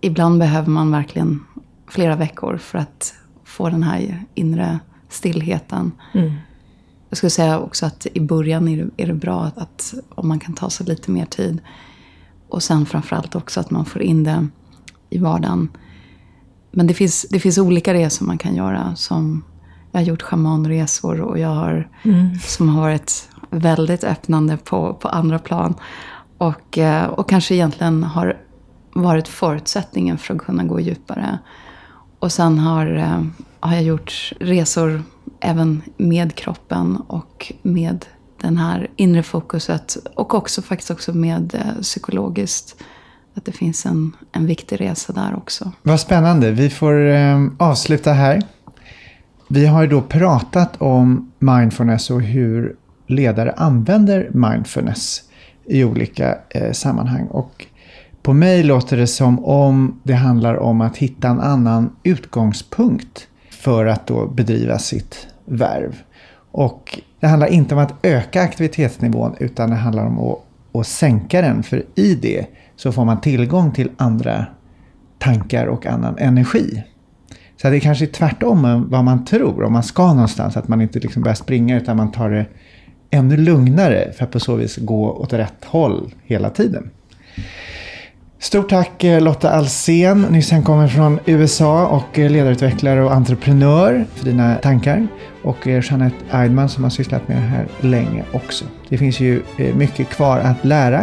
Ibland 0.01 0.39
behöver 0.39 0.69
man 0.69 0.91
verkligen 0.91 1.43
flera 1.87 2.15
veckor 2.15 2.57
för 2.57 2.77
att 2.77 3.13
få 3.43 3.69
den 3.69 3.83
här 3.83 4.23
inre 4.33 4.79
stillheten. 5.09 5.91
Mm. 6.13 6.31
Jag 7.09 7.17
skulle 7.17 7.29
säga 7.29 7.59
också 7.59 7.85
att 7.85 8.07
i 8.13 8.19
början 8.19 8.67
är 8.67 8.77
det, 8.77 9.03
är 9.03 9.07
det 9.07 9.13
bra 9.13 9.43
att, 9.43 9.57
att, 9.57 9.93
om 10.09 10.27
man 10.27 10.39
kan 10.39 10.53
ta 10.53 10.69
sig 10.69 10.85
lite 10.85 11.11
mer 11.11 11.25
tid. 11.25 11.61
Och 12.49 12.63
sen 12.63 12.85
framförallt 12.85 13.35
också 13.35 13.59
att 13.59 13.71
man 13.71 13.85
får 13.85 14.01
in 14.01 14.23
det 14.23 14.47
i 15.09 15.17
vardagen. 15.17 15.69
Men 16.71 16.87
det 16.87 16.93
finns, 16.93 17.25
det 17.29 17.39
finns 17.39 17.57
olika 17.57 17.93
resor 17.93 18.25
man 18.25 18.37
kan 18.37 18.55
göra. 18.55 18.95
Som 18.95 19.43
jag 19.91 19.99
har 19.99 20.05
gjort 20.05 20.21
schamanresor 20.21 21.21
och 21.21 21.39
jag 21.39 21.49
har, 21.49 21.89
mm. 22.03 22.39
som 22.39 22.69
har 22.69 22.81
varit 22.81 23.29
väldigt 23.49 24.03
öppnande 24.03 24.57
på, 24.57 24.93
på 24.93 25.07
andra 25.07 25.39
plan. 25.39 25.75
Och, 26.37 26.77
eh, 26.77 27.05
och 27.05 27.29
kanske 27.29 27.55
egentligen 27.55 28.03
har 28.03 28.37
varit 28.93 29.27
förutsättningen 29.27 30.17
för 30.17 30.35
att 30.35 30.41
kunna 30.41 30.63
gå 30.63 30.79
djupare. 30.79 31.39
Och 32.19 32.31
sen 32.31 32.59
har, 32.59 32.95
eh, 32.95 33.23
har 33.59 33.73
jag 33.73 33.83
gjort 33.83 34.33
resor 34.39 35.03
även 35.39 35.81
med 35.97 36.35
kroppen 36.35 36.95
och 37.07 37.53
med 37.61 38.05
den 38.41 38.57
här 38.57 38.87
inre 38.95 39.23
fokuset. 39.23 39.97
Och 40.15 40.33
också 40.33 40.61
faktiskt 40.61 40.91
också 40.91 41.13
med 41.13 41.55
eh, 41.55 41.81
psykologiskt. 41.81 42.75
Att 43.33 43.45
det 43.45 43.51
finns 43.51 43.85
en, 43.85 44.15
en 44.31 44.45
viktig 44.45 44.81
resa 44.81 45.13
där 45.13 45.35
också. 45.37 45.71
Vad 45.83 45.99
spännande. 45.99 46.51
Vi 46.51 46.69
får 46.69 47.09
eh, 47.09 47.47
avsluta 47.57 48.13
här. 48.13 48.41
Vi 49.47 49.65
har 49.65 49.81
ju 49.81 49.87
då 49.87 50.01
pratat 50.01 50.81
om 50.81 51.31
mindfulness 51.39 52.09
och 52.09 52.21
hur 52.21 52.75
ledare 53.07 53.51
använder 53.51 54.29
mindfulness 54.33 55.23
i 55.65 55.83
olika 55.83 56.37
eh, 56.49 56.71
sammanhang. 56.71 57.27
Och 57.27 57.65
på 58.21 58.33
mig 58.33 58.63
låter 58.63 58.97
det 58.97 59.07
som 59.07 59.45
om 59.45 59.99
det 60.03 60.13
handlar 60.13 60.55
om 60.55 60.81
att 60.81 60.97
hitta 60.97 61.27
en 61.27 61.39
annan 61.39 61.95
utgångspunkt 62.03 63.27
för 63.49 63.85
att 63.85 64.07
då 64.07 64.27
bedriva 64.27 64.79
sitt 64.79 65.27
värv. 65.45 65.95
Och 66.51 66.99
det 67.19 67.27
handlar 67.27 67.47
inte 67.47 67.75
om 67.75 67.81
att 67.81 68.05
öka 68.05 68.41
aktivitetsnivån 68.41 69.35
utan 69.39 69.69
det 69.69 69.75
handlar 69.75 70.05
om 70.05 70.19
att, 70.19 70.39
att 70.73 70.87
sänka 70.87 71.41
den. 71.41 71.63
För 71.63 71.85
i 71.95 72.15
det 72.15 72.45
så 72.75 72.91
får 72.91 73.05
man 73.05 73.21
tillgång 73.21 73.71
till 73.71 73.91
andra 73.97 74.45
tankar 75.19 75.65
och 75.65 75.85
annan 75.85 76.17
energi. 76.17 76.83
Så 77.61 77.69
det 77.69 77.75
är 77.77 77.79
kanske 77.79 78.07
tvärtom 78.07 78.85
vad 78.89 79.03
man 79.03 79.25
tror 79.25 79.63
om 79.63 79.73
man 79.73 79.83
ska 79.83 80.13
någonstans. 80.13 80.57
Att 80.57 80.67
man 80.67 80.81
inte 80.81 80.99
liksom 80.99 81.21
börjar 81.21 81.35
springa 81.35 81.77
utan 81.77 81.97
man 81.97 82.11
tar 82.11 82.29
det 82.29 82.45
ännu 83.09 83.37
lugnare 83.37 84.11
för 84.11 84.23
att 84.23 84.31
på 84.31 84.39
så 84.39 84.55
vis 84.55 84.77
gå 84.77 85.11
åt 85.11 85.33
rätt 85.33 85.65
håll 85.65 86.13
hela 86.23 86.49
tiden. 86.49 86.89
Stort 88.41 88.69
tack 88.69 89.03
eh, 89.03 89.21
Lotta 89.21 89.51
Alsen, 89.51 90.21
nyss 90.21 90.51
hemkommen 90.51 90.89
från 90.89 91.19
USA 91.25 91.87
och 91.87 92.19
eh, 92.19 92.31
ledarutvecklare 92.31 93.03
och 93.03 93.13
entreprenör 93.13 94.05
för 94.15 94.25
dina 94.25 94.55
tankar. 94.55 95.07
Och 95.43 95.67
eh, 95.67 95.83
Jeanette 95.89 96.15
Eidman 96.31 96.69
som 96.69 96.83
har 96.83 96.91
sysslat 96.91 97.27
med 97.27 97.37
det 97.37 97.41
här 97.41 97.67
länge 97.81 98.23
också. 98.31 98.65
Det 98.89 98.97
finns 98.97 99.19
ju 99.19 99.43
mycket 99.75 100.09
kvar 100.09 100.39
att 100.39 100.65
lära, 100.65 100.99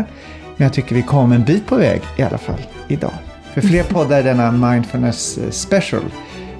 men 0.57 0.65
jag 0.65 0.73
tycker 0.73 0.95
vi 0.95 1.03
kom 1.03 1.33
en 1.33 1.45
bit 1.45 1.67
på 1.67 1.77
väg 1.77 2.01
i 2.17 2.23
alla 2.23 2.39
fall 2.39 2.67
idag. 2.89 3.15
För 3.55 3.61
fler 3.61 3.83
poddar 3.89 4.21
i 4.21 4.23
denna 4.23 4.53
Mindfulness 4.53 5.39
Special 5.51 6.03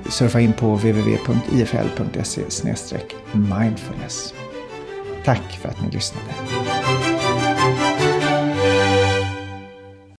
surfa 0.09 0.41
in 0.41 0.53
på 0.53 0.75
www.ifl.se 0.75 2.41
mindfulness. 3.33 4.35
Tack 5.25 5.59
för 5.63 5.69
att 5.69 5.83
ni 5.83 5.91
lyssnade. 5.91 6.27